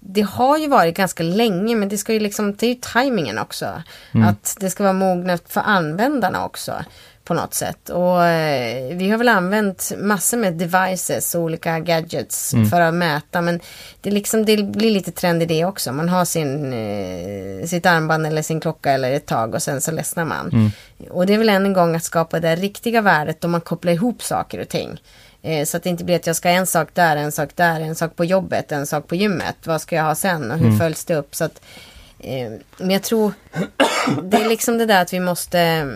det 0.00 0.20
har 0.20 0.58
ju 0.58 0.68
varit 0.68 0.96
ganska 0.96 1.22
länge, 1.22 1.76
men 1.76 1.88
det 1.88 1.98
ska 1.98 2.12
ju 2.12 2.20
liksom, 2.20 2.54
det 2.54 2.66
är 2.66 2.68
ju 2.68 2.78
tajmingen 2.80 3.38
också. 3.38 3.82
Mm. 4.12 4.28
Att 4.28 4.56
det 4.60 4.70
ska 4.70 4.82
vara 4.82 4.92
mognat 4.92 5.42
för 5.46 5.60
användarna 5.60 6.44
också 6.44 6.72
på 7.24 7.34
något 7.34 7.54
sätt. 7.54 7.88
Och 7.88 8.24
eh, 8.26 8.96
vi 8.96 9.10
har 9.10 9.18
väl 9.18 9.28
använt 9.28 9.92
massor 9.98 10.36
med 10.36 10.54
devices 10.54 11.34
och 11.34 11.40
olika 11.42 11.78
gadgets 11.80 12.54
Mm. 12.54 12.70
för 12.70 12.80
att 12.80 12.94
mäta, 12.94 13.40
men 13.40 13.60
det, 14.00 14.10
liksom, 14.10 14.44
det 14.44 14.56
blir 14.62 14.90
lite 14.90 15.12
trend 15.12 15.42
i 15.42 15.46
det 15.46 15.64
också. 15.64 15.92
Man 15.92 16.08
har 16.08 16.24
sin, 16.24 16.72
eh, 16.72 17.66
sitt 17.66 17.86
armband 17.86 18.26
eller 18.26 18.42
sin 18.42 18.60
klocka 18.60 18.92
eller 18.92 19.12
ett 19.12 19.26
tag 19.26 19.54
och 19.54 19.62
sen 19.62 19.80
så 19.80 19.90
ledsnar 19.92 20.24
man. 20.24 20.50
Mm. 20.52 20.70
Och 21.10 21.26
det 21.26 21.34
är 21.34 21.38
väl 21.38 21.48
än 21.48 21.64
en 21.66 21.72
gång 21.72 21.96
att 21.96 22.04
skapa 22.04 22.40
det 22.40 22.56
riktiga 22.56 23.00
värdet 23.00 23.44
om 23.44 23.50
man 23.50 23.60
kopplar 23.60 23.92
ihop 23.92 24.22
saker 24.22 24.60
och 24.60 24.68
ting. 24.68 25.00
Eh, 25.42 25.64
Så 25.64 25.76
att 25.76 25.82
det 25.82 25.90
inte 25.90 26.04
blir 26.04 26.16
att 26.16 26.26
jag 26.26 26.36
ska 26.36 26.48
ha 26.48 26.56
en 26.56 26.66
sak 26.66 26.88
där, 26.94 27.16
en 27.16 27.32
sak 27.32 27.50
där, 27.54 27.80
en 27.80 27.94
sak 27.94 28.16
på 28.16 28.24
jobbet, 28.24 28.72
en 28.72 28.86
sak 28.86 29.06
på 29.06 29.14
gymmet. 29.14 29.56
Vad 29.64 29.80
ska 29.80 29.96
jag 29.96 30.04
ha 30.04 30.14
sen 30.14 30.50
och 30.50 30.58
hur 30.58 30.78
följs 30.78 31.04
det 31.04 31.14
upp? 31.16 31.34
Så 31.34 31.44
att, 31.44 31.60
men 32.78 32.90
jag 32.90 33.02
tror 33.02 33.32
det 34.22 34.36
är 34.36 34.48
liksom 34.48 34.78
det 34.78 34.86
där 34.86 35.02
att 35.02 35.12
vi 35.12 35.20
måste 35.20 35.88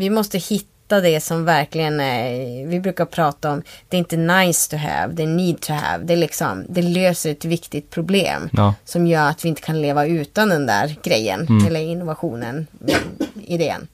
vi 0.00 0.10
måste 0.10 0.38
hitta 0.38 1.00
det 1.00 1.20
som 1.20 1.44
verkligen 1.44 2.00
är, 2.00 2.66
vi 2.66 2.80
brukar 2.80 3.04
prata 3.04 3.50
om, 3.52 3.62
det 3.88 3.96
är 3.96 3.98
inte 3.98 4.16
nice 4.16 4.70
to 4.70 4.76
have, 4.76 5.12
det 5.12 5.22
är 5.22 5.26
need 5.26 5.60
to 5.60 5.72
have. 5.72 6.04
Det, 6.04 6.12
är 6.12 6.16
liksom, 6.16 6.64
det 6.68 6.82
löser 6.82 7.30
ett 7.30 7.44
viktigt 7.44 7.90
problem 7.90 8.48
Ja. 8.52 8.74
som 8.84 9.06
gör 9.06 9.28
att 9.30 9.44
vi 9.44 9.48
inte 9.48 9.62
kan 9.62 9.82
leva 9.82 10.06
utan 10.06 10.48
den 10.48 10.66
där 10.66 10.96
grejen 11.02 11.40
Mm. 11.48 11.66
eller 11.66 11.80
innovationen, 11.80 12.66
idén. 13.46 13.86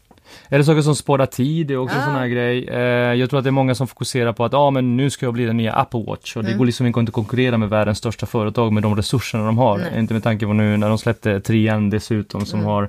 Är 0.48 0.58
det 0.58 0.64
saker 0.64 0.82
som 0.82 0.96
sparar 0.96 1.26
tid? 1.26 1.66
Det 1.66 1.74
är 1.74 1.78
också 1.78 1.96
Ja. 1.96 2.00
en 2.00 2.06
sån 2.06 2.14
här 2.14 2.26
grej. 2.26 2.68
Eh, 2.68 2.78
jag 3.14 3.30
tror 3.30 3.38
att 3.38 3.44
det 3.44 3.50
är 3.50 3.60
många 3.62 3.74
som 3.74 3.86
fokuserar 3.86 4.32
på 4.32 4.44
att 4.44 4.54
ah, 4.54 4.70
men 4.70 4.96
nu 4.96 5.10
ska 5.10 5.26
jag 5.26 5.32
bli 5.34 5.44
den 5.44 5.56
nya 5.56 5.72
Apple 5.72 6.04
Watch 6.06 6.36
och 6.36 6.40
Mm. 6.40 6.52
det 6.52 6.58
går 6.58 6.66
liksom 6.66 6.86
inte 6.86 7.00
att 7.00 7.12
konkurrera 7.12 7.56
med 7.58 7.68
världens 7.68 7.98
största 7.98 8.26
företag 8.26 8.72
med 8.72 8.82
de 8.82 8.96
resurserna 8.96 9.46
de 9.46 9.58
har. 9.58 9.78
Nej. 9.78 9.98
Inte 10.00 10.14
med 10.14 10.22
tanke 10.22 10.46
på 10.46 10.52
nu 10.52 10.76
när 10.76 10.88
de 10.88 10.98
släppte 10.98 11.40
3 11.40 11.70
dessutom 11.90 12.46
som 12.46 12.58
Mm. 12.60 12.70
har 12.72 12.88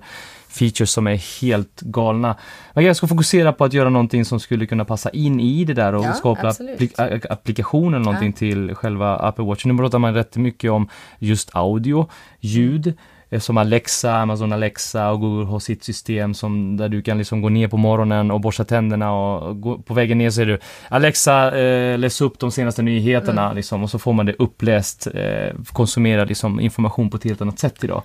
features 0.58 0.92
som 0.92 1.08
är 1.08 1.42
helt 1.42 1.82
galna. 1.82 2.36
Men 2.74 2.84
jag 2.86 2.96
ska 2.96 3.08
fokusera 3.08 3.54
på 3.54 3.64
att 3.66 3.74
göra 3.74 3.90
någonting 3.90 4.26
som 4.26 4.40
skulle 4.40 4.66
kunna 4.66 4.86
passa 4.86 5.10
in 5.10 5.40
i 5.40 5.66
det 5.66 5.74
där 5.74 5.94
och 5.96 6.06
Ja, 6.06 6.14
skapa 6.14 6.50
appli- 6.50 7.26
applikationen 7.30 7.94
eller 7.94 8.06
någonting 8.06 8.34
till 8.34 8.76
själva 8.76 9.16
Apple 9.16 9.46
Watch. 9.46 9.66
Nu 9.66 9.78
pratar 9.78 10.00
man 10.00 10.14
rätt 10.14 10.36
mycket 10.38 10.72
om 10.72 10.90
just 11.20 11.50
audio, 11.56 12.10
ljud, 12.40 12.94
eh, 13.30 13.40
som 13.40 13.58
Alexa, 13.58 14.16
Amazon 14.18 14.54
Alexa 14.54 15.10
och 15.12 15.20
Google 15.20 15.46
har 15.46 15.60
sitt 15.60 15.84
system 15.84 16.34
som 16.34 16.78
där 16.78 16.90
du 16.90 17.02
kan 17.02 17.18
liksom 17.18 17.42
gå 17.42 17.50
ner 17.50 17.68
på 17.68 17.78
morgonen 17.78 18.32
och 18.32 18.42
borsta 18.42 18.64
tänderna 18.64 19.12
och 19.14 19.62
gå, 19.62 19.78
på 19.78 19.94
vägen 19.94 20.18
ner 20.18 20.30
säger 20.30 20.48
du 20.48 20.60
Alexa, 20.90 21.60
eh, 21.60 21.98
läs 21.98 22.22
upp 22.22 22.40
de 22.40 22.52
senaste 22.52 22.82
nyheterna 22.82 23.44
Mm. 23.44 23.56
liksom 23.56 23.84
och 23.84 23.90
så 23.90 24.00
får 24.00 24.14
man 24.14 24.26
det 24.26 24.36
uppläst, 24.40 25.08
eh, 25.14 25.54
konsumera 25.74 26.26
liksom 26.26 26.60
information 26.60 27.10
på 27.10 27.18
ett 27.18 27.24
helt 27.24 27.42
annat 27.42 27.60
sätt 27.60 27.84
idag. 27.84 28.02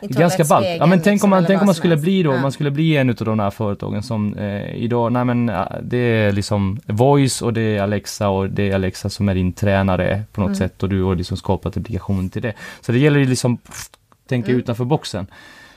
Ganska 0.00 0.44
ballt. 0.44 0.66
Ja 0.78 0.86
men 0.86 0.98
tänk 1.00 1.06
om 1.06 1.12
liksom, 1.12 1.30
man, 1.30 1.44
tänk 1.46 1.60
om 1.60 1.66
man 1.66 1.74
skulle 1.74 1.94
helst. 1.94 2.04
bli 2.04 2.22
då, 2.22 2.32
Ja. 2.32 2.40
man 2.40 2.52
skulle 2.52 2.70
bli 2.70 2.96
en 2.96 3.10
av 3.10 3.14
de 3.16 3.38
här 3.38 3.50
företagen 3.50 4.02
som 4.02 4.34
eh, 4.34 4.74
idag, 4.74 5.12
nej 5.12 5.24
men 5.24 5.46
det 5.82 5.96
är 5.98 6.32
liksom 6.32 6.80
voice 6.86 7.42
och 7.42 7.52
det 7.52 7.60
är 7.76 7.82
Alexa 7.82 8.28
och 8.28 8.50
det 8.50 8.70
är 8.70 8.74
Alexa 8.74 9.08
som 9.08 9.28
är 9.28 9.34
din 9.34 9.52
tränare 9.52 10.22
på 10.32 10.40
något 10.40 10.48
Mm. 10.48 10.58
sätt 10.58 10.82
och 10.82 10.88
du 10.88 11.02
har 11.02 11.14
liksom 11.16 11.36
skapat 11.36 11.76
applikationen 11.76 12.30
till 12.30 12.42
det. 12.42 12.52
Så 12.80 12.92
det 12.92 12.98
gäller 12.98 13.18
ju 13.20 13.26
liksom 13.26 13.56
pff, 13.56 13.88
tänka 14.28 14.48
Mm. 14.48 14.58
utanför 14.60 14.84
boxen. 14.84 15.26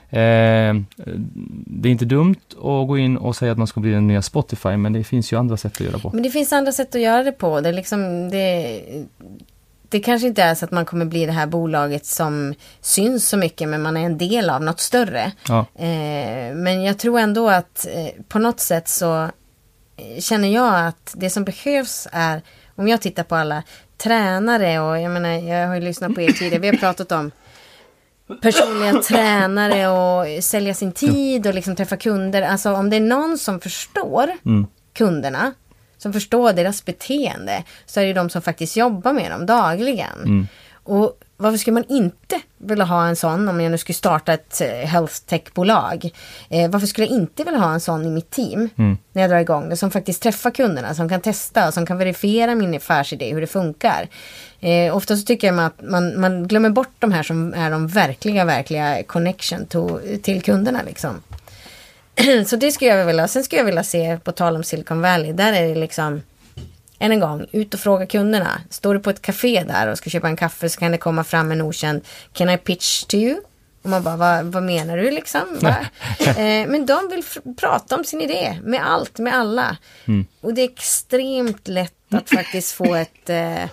Eh, 0.09 0.73
det 1.65 1.89
är 1.89 1.91
inte 1.91 2.05
dumt 2.05 2.35
att 2.51 2.87
gå 2.87 2.97
in 2.97 3.17
och 3.17 3.35
säga 3.35 3.51
att 3.51 3.57
man 3.57 3.67
ska 3.67 3.79
bli 3.79 3.91
den 3.91 4.07
nya 4.07 4.21
Spotify 4.21 4.77
men 4.77 4.93
det 4.93 5.03
finns 5.03 5.33
ju 5.33 5.37
andra 5.39 5.57
sätt 5.57 5.73
att 5.73 5.79
göra 5.87 5.99
på. 5.99 6.09
Men 6.13 6.23
det 6.23 6.29
finns 6.29 6.53
andra 6.53 6.71
sätt 6.71 6.95
att 6.95 7.01
göra 7.01 7.23
det 7.23 7.31
på. 7.31 7.61
Det, 7.61 7.69
är 7.69 7.73
liksom, 7.73 8.29
det, 8.29 8.81
det 9.91 9.99
kanske 9.99 10.27
inte 10.27 10.43
är 10.43 10.55
så 10.55 10.65
att 10.65 10.71
man 10.71 10.85
kommer 10.85 11.05
bli 11.05 11.25
det 11.25 11.31
här 11.31 11.45
bolaget 11.47 12.05
som 12.05 12.53
syns 12.81 13.29
så 13.29 13.37
mycket 13.37 13.69
men 13.69 13.81
man 13.81 13.97
är 13.97 14.05
en 14.05 14.17
del 14.17 14.49
av 14.49 14.63
något 14.63 14.79
större. 14.79 15.31
Ja. 15.47 15.59
Eh, 15.75 16.55
men 16.55 16.83
jag 16.83 16.99
tror 16.99 17.19
ändå 17.19 17.49
att 17.49 17.87
eh, 17.93 18.23
på 18.27 18.39
något 18.39 18.59
sätt 18.59 18.87
så 18.87 19.23
eh, 19.23 20.19
känner 20.19 20.47
jag 20.47 20.87
att 20.87 21.13
det 21.17 21.29
som 21.29 21.43
behövs 21.43 22.07
är, 22.11 22.41
om 22.75 22.87
jag 22.87 23.01
tittar 23.01 23.23
på 23.23 23.35
alla 23.35 23.63
tränare 23.97 24.79
och 24.79 24.99
jag 24.99 25.11
menar, 25.11 25.29
jag 25.29 25.67
har 25.67 25.75
ju 25.75 25.81
lyssnat 25.81 26.15
på 26.15 26.21
er 26.21 26.31
tidigare, 26.31 26.59
vi 26.61 26.67
har 26.67 26.75
pratat 26.77 27.11
om 27.11 27.31
personliga 28.41 28.93
tränare 29.07 29.87
och 29.87 30.43
sälja 30.43 30.73
sin 30.73 30.91
tid 30.91 31.47
och 31.47 31.53
liksom 31.53 31.75
träffa 31.75 31.97
kunder. 31.97 32.41
Alltså 32.41 32.73
om 32.73 32.89
det 32.89 32.95
är 32.95 33.01
någon 33.01 33.37
som 33.37 33.59
förstår 33.59 34.31
Mm. 34.45 34.67
kunderna, 34.93 35.53
som 36.01 36.13
förstår 36.13 36.53
deras 36.53 36.85
beteende, 36.85 37.63
så 37.85 37.99
är 37.99 38.05
det 38.05 38.13
de 38.13 38.29
som 38.29 38.41
faktiskt 38.41 38.77
jobbar 38.77 39.13
med 39.13 39.31
dem 39.31 39.45
dagligen. 39.45 40.23
Mm. 40.23 40.47
Och 40.83 41.19
varför 41.37 41.57
skulle 41.57 41.73
man 41.73 41.85
inte 41.89 42.41
vilja 42.57 42.85
ha 42.85 43.07
en 43.07 43.15
sån 43.15 43.49
om 43.49 43.61
jag 43.61 43.71
nu 43.71 43.77
skulle 43.77 43.95
starta 43.95 44.33
ett 44.33 44.61
eh, 44.61 44.67
health 44.67 45.13
tech-bolag? 45.13 46.09
Eh, 46.49 46.69
varför 46.69 46.87
skulle 46.87 47.07
jag 47.07 47.15
inte 47.15 47.43
vilja 47.43 47.59
ha 47.59 47.73
en 47.73 47.79
sån 47.79 48.05
i 48.05 48.09
mitt 48.09 48.29
team 48.29 48.69
Mm. 48.77 48.97
när 49.13 49.21
jag 49.21 49.31
drar 49.31 49.39
igång 49.39 49.69
det? 49.69 49.77
Som 49.77 49.91
faktiskt 49.91 50.23
träffar 50.23 50.51
kunderna, 50.51 50.93
som 50.95 51.09
kan 51.09 51.21
testa, 51.21 51.71
som 51.71 51.85
kan 51.85 51.97
verifiera 51.97 52.55
min 52.55 52.75
affärsidé, 52.75 53.33
hur 53.33 53.41
det 53.41 53.47
funkar. 53.47 54.07
Eh, 54.59 54.95
ofta 54.95 55.17
så 55.17 55.25
tycker 55.25 55.47
jag 55.47 55.59
att 55.59 55.81
man, 55.81 56.19
man 56.19 56.47
glömmer 56.47 56.69
bort 56.69 56.95
de 56.99 57.11
här 57.11 57.23
som 57.23 57.53
är 57.53 57.71
de 57.71 57.87
verkliga, 57.87 58.45
verkliga 58.45 59.03
connection 59.03 59.65
to, 59.65 59.99
till 60.21 60.41
kunderna 60.41 60.79
liksom. 60.85 61.21
så 62.47 62.55
det 62.55 62.71
skulle 62.71 62.89
jag 62.91 63.05
vilja. 63.05 63.27
Sen 63.27 63.43
skulle 63.43 63.59
jag 63.59 63.65
vilja 63.65 63.83
se, 63.83 64.17
på 64.23 64.31
tal 64.31 64.55
om 64.55 64.63
Silicon 64.63 65.01
Valley, 65.01 65.33
där 65.33 65.53
är 65.53 65.67
det 65.67 65.75
liksom 65.75 66.21
än 66.99 67.11
en 67.11 67.19
gång, 67.19 67.45
ut 67.51 67.73
och 67.73 67.79
fråga 67.79 68.05
kunderna. 68.05 68.61
Står 68.69 68.93
du 68.93 68.99
på 68.99 69.09
ett 69.09 69.21
café 69.21 69.63
där 69.67 69.87
och 69.87 69.97
ska 69.97 70.09
köpa 70.09 70.27
en 70.27 70.35
kaffe 70.35 70.69
så 70.69 70.79
kan 70.79 70.91
det 70.91 70.97
komma 70.97 71.23
fram 71.23 71.51
en 71.51 71.61
okänd 71.61 72.01
Can 72.33 72.49
I 72.49 72.57
pitch 72.57 73.03
to 73.03 73.15
you? 73.15 73.39
Och 73.81 73.89
man 73.89 74.03
bara, 74.03 74.15
vad, 74.15 74.45
vad 74.45 74.63
menar 74.63 74.97
du 74.97 75.11
liksom? 75.11 75.41
Eh, 76.19 76.67
men 76.67 76.85
de 76.85 77.09
vill 77.09 77.23
prata 77.55 77.95
om 77.95 78.03
sin 78.03 78.21
idé 78.21 78.59
med 78.63 78.87
allt, 78.87 79.19
med 79.19 79.35
alla. 79.35 79.77
Mm. 80.05 80.25
Och 80.41 80.53
det 80.53 80.61
är 80.61 80.69
extremt 80.69 81.67
lätt 81.67 81.93
att 82.13 82.29
faktiskt 82.29 82.71
få 82.71 82.95
ett 82.95 83.29
eh, 83.29 83.63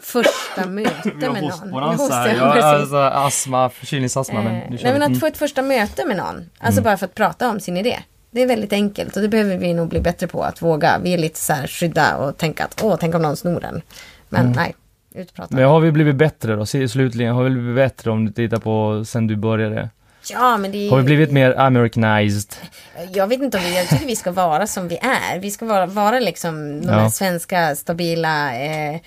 första 0.00 0.66
möte 0.68 1.10
med 1.14 1.42
någon. 1.70 1.94
Hostar 1.96 2.26
jag, 2.28 2.36
Ja, 2.36 2.62
alltså 2.64 2.96
astma, 2.96 3.68
förkylningsastma. 3.68 4.42
Men 4.42 4.54
Eh, 4.54 4.60
kör 4.62 4.68
nej, 4.70 4.78
vi. 4.82 4.92
men 4.92 5.02
att 5.02 5.08
Mm. 5.08 5.20
få 5.20 5.26
ett 5.26 5.36
första 5.36 5.62
möte 5.62 6.06
med 6.06 6.16
någon. 6.16 6.50
Alltså 6.58 6.82
bara 6.82 6.96
för 6.96 7.06
att 7.06 7.14
prata 7.14 7.48
om 7.50 7.60
sin 7.60 7.76
idé. 7.76 7.98
Det 8.30 8.42
är 8.42 8.46
väldigt 8.46 8.72
enkelt 8.72 9.16
och 9.16 9.22
det 9.22 9.28
behöver 9.28 9.56
vi 9.56 9.74
nog 9.74 9.88
bli 9.88 10.00
bättre 10.00 10.26
på 10.26 10.42
att 10.42 10.62
våga. 10.62 10.98
Vi 11.02 11.14
är 11.14 11.18
lite 11.18 11.38
så 11.38 11.52
här 11.52 11.66
skydda 11.66 12.16
och 12.16 12.36
tänka 12.38 12.64
att 12.64 12.80
åh, 12.84 12.96
tänk 13.00 13.14
om 13.14 13.22
någon 13.22 13.36
snor 13.36 13.60
den. 13.60 13.82
Men 14.28 14.52
nej, 14.52 14.74
ut 15.14 15.30
och 15.30 15.36
prata. 15.36 15.56
Men 15.56 15.64
har 15.64 15.80
vi 15.80 15.92
blivit 15.92 16.16
bättre 16.16 16.56
då? 16.56 16.66
Slutligen, 16.66 17.34
har 17.34 17.44
vi 17.44 17.50
blivit 17.50 17.76
bättre 17.76 18.10
om 18.10 18.24
du 18.26 18.32
tittar 18.32 18.58
på 18.58 19.04
sen 19.04 19.26
du 19.26 19.36
började? 19.36 19.88
Ja, 20.30 20.56
men 20.56 20.72
det 20.72 20.78
är 20.86 20.90
Har 20.90 20.96
vi 20.98 21.02
blivit 21.04 21.30
mer 21.32 21.58
americanized? 21.58 22.54
Jag 23.12 23.26
vet 23.26 23.42
inte 23.42 23.58
om 23.58 23.64
vi, 23.64 23.76
jag 23.76 23.88
tycker 23.88 24.06
vi 24.06 24.16
ska 24.16 24.30
vara 24.32 24.66
som 24.66 24.88
vi 24.88 24.96
är. 24.96 25.38
Vi 25.38 25.50
ska 25.50 25.64
vara, 25.66 25.86
vara 25.86 26.20
liksom 26.20 26.80
de 26.80 26.88
här 26.88 27.02
Ja. 27.02 27.10
svenska 27.10 27.76
stabila 27.76 28.56
eh, 28.56 29.00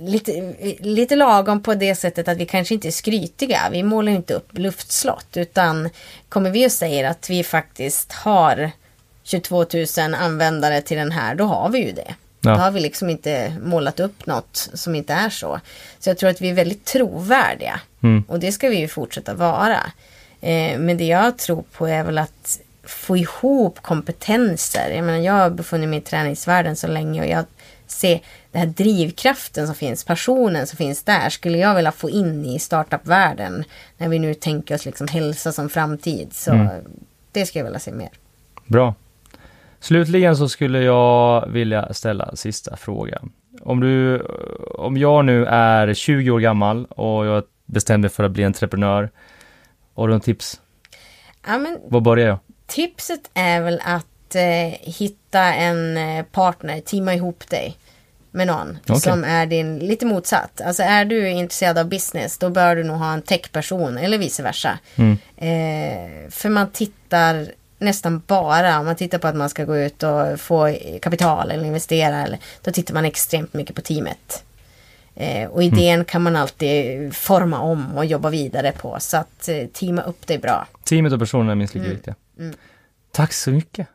Lite, 0.00 0.54
lite 0.80 1.16
lagom 1.16 1.62
på 1.62 1.74
det 1.74 1.94
sättet 1.94 2.28
att 2.28 2.38
vi 2.38 2.46
kanske 2.46 2.74
inte 2.74 2.88
är 2.88 2.92
skrytiga. 2.92 3.68
Vi 3.72 3.82
målar 3.82 4.12
inte 4.12 4.34
upp 4.34 4.58
luftslott. 4.58 5.36
Utan 5.36 5.90
kommer 6.28 6.50
vi 6.50 6.66
och 6.66 6.72
säger 6.72 7.10
att 7.10 7.30
vi 7.30 7.44
faktiskt 7.44 8.12
har 8.12 8.70
22 9.22 9.66
000 9.98 10.14
användare 10.14 10.80
till 10.80 10.96
den 10.96 11.12
här, 11.12 11.34
då 11.34 11.44
har 11.44 11.68
vi 11.68 11.78
ju 11.78 11.92
det. 11.92 12.14
Ja. 12.40 12.50
Då 12.50 12.60
har 12.60 12.70
vi 12.70 12.80
liksom 12.80 13.10
inte 13.10 13.56
målat 13.62 14.00
upp 14.00 14.26
något 14.26 14.70
som 14.74 14.94
inte 14.94 15.12
är 15.12 15.30
så. 15.30 15.60
Så 15.98 16.10
jag 16.10 16.18
tror 16.18 16.30
att 16.30 16.40
vi 16.40 16.50
är 16.50 16.54
väldigt 16.54 16.84
trovärdiga. 16.84 17.80
Mm. 18.02 18.24
Och 18.28 18.40
det 18.40 18.52
ska 18.52 18.68
vi 18.68 18.76
ju 18.76 18.88
fortsätta 18.88 19.34
vara. 19.34 19.80
Eh, 20.40 20.78
men 20.78 20.96
det 20.96 21.04
jag 21.04 21.38
tror 21.38 21.64
på 21.72 21.86
är 21.86 22.04
väl 22.04 22.18
att 22.18 22.60
få 22.84 23.16
ihop 23.16 23.82
kompetenser. 23.82 24.90
Jag 24.90 25.04
menar, 25.04 25.18
jag 25.18 25.32
har 25.32 25.50
befunnit 25.50 25.88
mig 25.88 25.98
i 25.98 26.02
träningsvärlden 26.02 26.76
så 26.76 26.86
länge 26.86 27.20
och 27.20 27.28
jag 27.28 27.44
ser 27.86 28.20
den 28.52 28.60
här 28.60 28.68
drivkraften 28.68 29.66
som 29.66 29.74
finns, 29.74 30.04
passionen 30.04 30.66
som 30.66 30.76
finns 30.76 31.02
där, 31.02 31.28
skulle 31.28 31.58
jag 31.58 31.74
vilja 31.74 31.92
få 31.92 32.10
in 32.10 32.44
i 32.44 32.58
startupvärlden. 32.58 33.64
När 33.96 34.08
vi 34.08 34.18
nu 34.18 34.34
tänker 34.34 34.74
oss 34.74 34.84
liksom 34.84 35.08
hälsa 35.08 35.52
som 35.52 35.68
framtid. 35.68 36.32
Så 36.32 36.68
det 37.32 37.46
skulle 37.46 37.60
jag 37.60 37.64
vilja 37.64 37.78
se 37.78 37.92
mer. 37.92 38.10
Bra. 38.66 38.94
Slutligen 39.80 40.36
så 40.36 40.48
skulle 40.48 40.82
jag 40.82 41.48
vilja 41.48 41.94
ställa 41.94 42.36
sista 42.36 42.76
frågan. 42.76 43.32
Om 43.60 43.80
du, 43.80 44.20
om 44.74 44.96
jag 44.96 45.24
nu 45.24 45.46
är 45.46 45.94
20 45.94 46.30
år 46.30 46.40
gammal 46.40 46.84
och 46.84 47.26
jag 47.26 47.44
bestämde 47.66 48.06
mig 48.06 48.10
för 48.10 48.24
att 48.24 48.30
bli 48.30 48.44
entreprenör, 48.44 49.10
har 49.94 50.08
du 50.08 50.12
någon 50.14 50.20
tips? 50.20 50.60
Ja, 51.46 51.58
men 51.58 51.78
Var 51.88 52.00
börjar 52.00 52.28
jag? 52.28 52.38
Tipset 52.66 53.30
är 53.34 53.60
väl 53.60 53.80
att 53.84 54.34
eh, 54.34 54.78
hitta 54.80 55.40
en 55.40 55.96
eh, 55.96 56.24
partner, 56.24 56.80
teama 56.80 57.14
ihop 57.14 57.50
dig 57.50 57.76
med 58.30 58.46
någon 58.46 58.78
Okej. 58.86 59.00
som 59.00 59.24
är 59.24 59.46
din, 59.46 59.78
lite 59.78 60.06
motsatt. 60.06 60.60
Alltså 60.60 60.82
är 60.82 61.04
du 61.04 61.28
intresserad 61.28 61.78
av 61.78 61.88
business 61.88 62.38
då 62.38 62.50
bör 62.50 62.76
du 62.76 62.84
nog 62.84 62.96
ha 62.96 63.12
en 63.12 63.22
techperson 63.22 63.98
eller 63.98 64.18
vice 64.18 64.42
versa. 64.42 64.78
Mm. 64.96 65.18
Eh, 65.36 66.30
för 66.30 66.48
man 66.48 66.70
tittar 66.70 67.52
nästan 67.78 68.22
bara, 68.26 68.78
om 68.78 68.86
man 68.86 68.96
tittar 68.96 69.18
på 69.18 69.28
att 69.28 69.36
man 69.36 69.48
ska 69.48 69.64
gå 69.64 69.78
ut 69.78 70.02
och 70.02 70.40
få 70.40 70.76
kapital 71.02 71.50
eller 71.50 71.64
investera, 71.64 72.22
eller, 72.22 72.38
då 72.62 72.70
tittar 72.70 72.94
man 72.94 73.04
extremt 73.04 73.54
mycket 73.54 73.76
på 73.76 73.82
teamet. 73.82 74.44
Eh, 75.14 75.48
och 75.48 75.62
idén 75.62 76.04
kan 76.04 76.22
man 76.22 76.36
alltid 76.36 77.14
forma 77.14 77.60
om 77.60 77.96
och 77.96 78.04
jobba 78.04 78.30
vidare 78.30 78.72
på. 78.72 78.96
Så 79.00 79.16
att 79.16 79.48
eh, 79.48 79.66
teama 79.66 80.02
upp 80.02 80.26
dig 80.26 80.38
bra. 80.38 80.66
Teamet 80.84 81.12
och 81.12 81.18
personen 81.18 81.48
är 81.48 81.54
minst 81.54 81.74
lika 81.74 81.88
viktiga. 81.88 82.14
Mm. 82.38 82.54
Tack 83.12 83.32
så 83.32 83.50
mycket. 83.50 83.88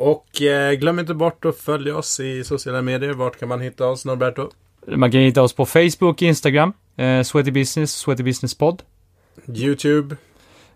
Och 0.00 0.42
eh, 0.42 0.72
glöm 0.72 0.98
inte 0.98 1.14
bort 1.14 1.44
att 1.44 1.56
följa 1.56 1.96
oss 1.96 2.20
i 2.20 2.44
sociala 2.44 2.82
medier. 2.82 3.12
Vart 3.12 3.38
kan 3.38 3.48
man 3.48 3.60
hitta 3.60 3.86
oss, 3.86 4.04
Norberto? 4.04 4.50
Man 4.86 5.12
kan 5.12 5.20
hitta 5.20 5.42
oss 5.42 5.52
på 5.52 5.66
Facebook, 5.66 6.22
Instagram, 6.22 6.72
eh, 6.96 7.22
Sweaty 7.22 7.50
Business, 7.50 7.92
Sweaty 7.92 8.22
Business 8.22 8.54
Pod, 8.54 8.82
YouTube. 9.46 10.16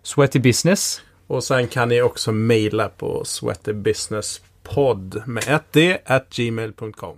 Sweaty 0.03 0.39
Business. 0.39 1.01
Och 1.27 1.43
sen 1.43 1.67
kan 1.67 1.89
ni 1.89 2.01
också 2.01 2.31
mejla 2.31 2.89
på 2.89 3.25
sweatybusinesspodd 3.25 5.23
med 5.27 5.43
ett 5.47 5.73
d 5.73 5.97
at 6.05 6.29
gmail.com. 6.29 7.17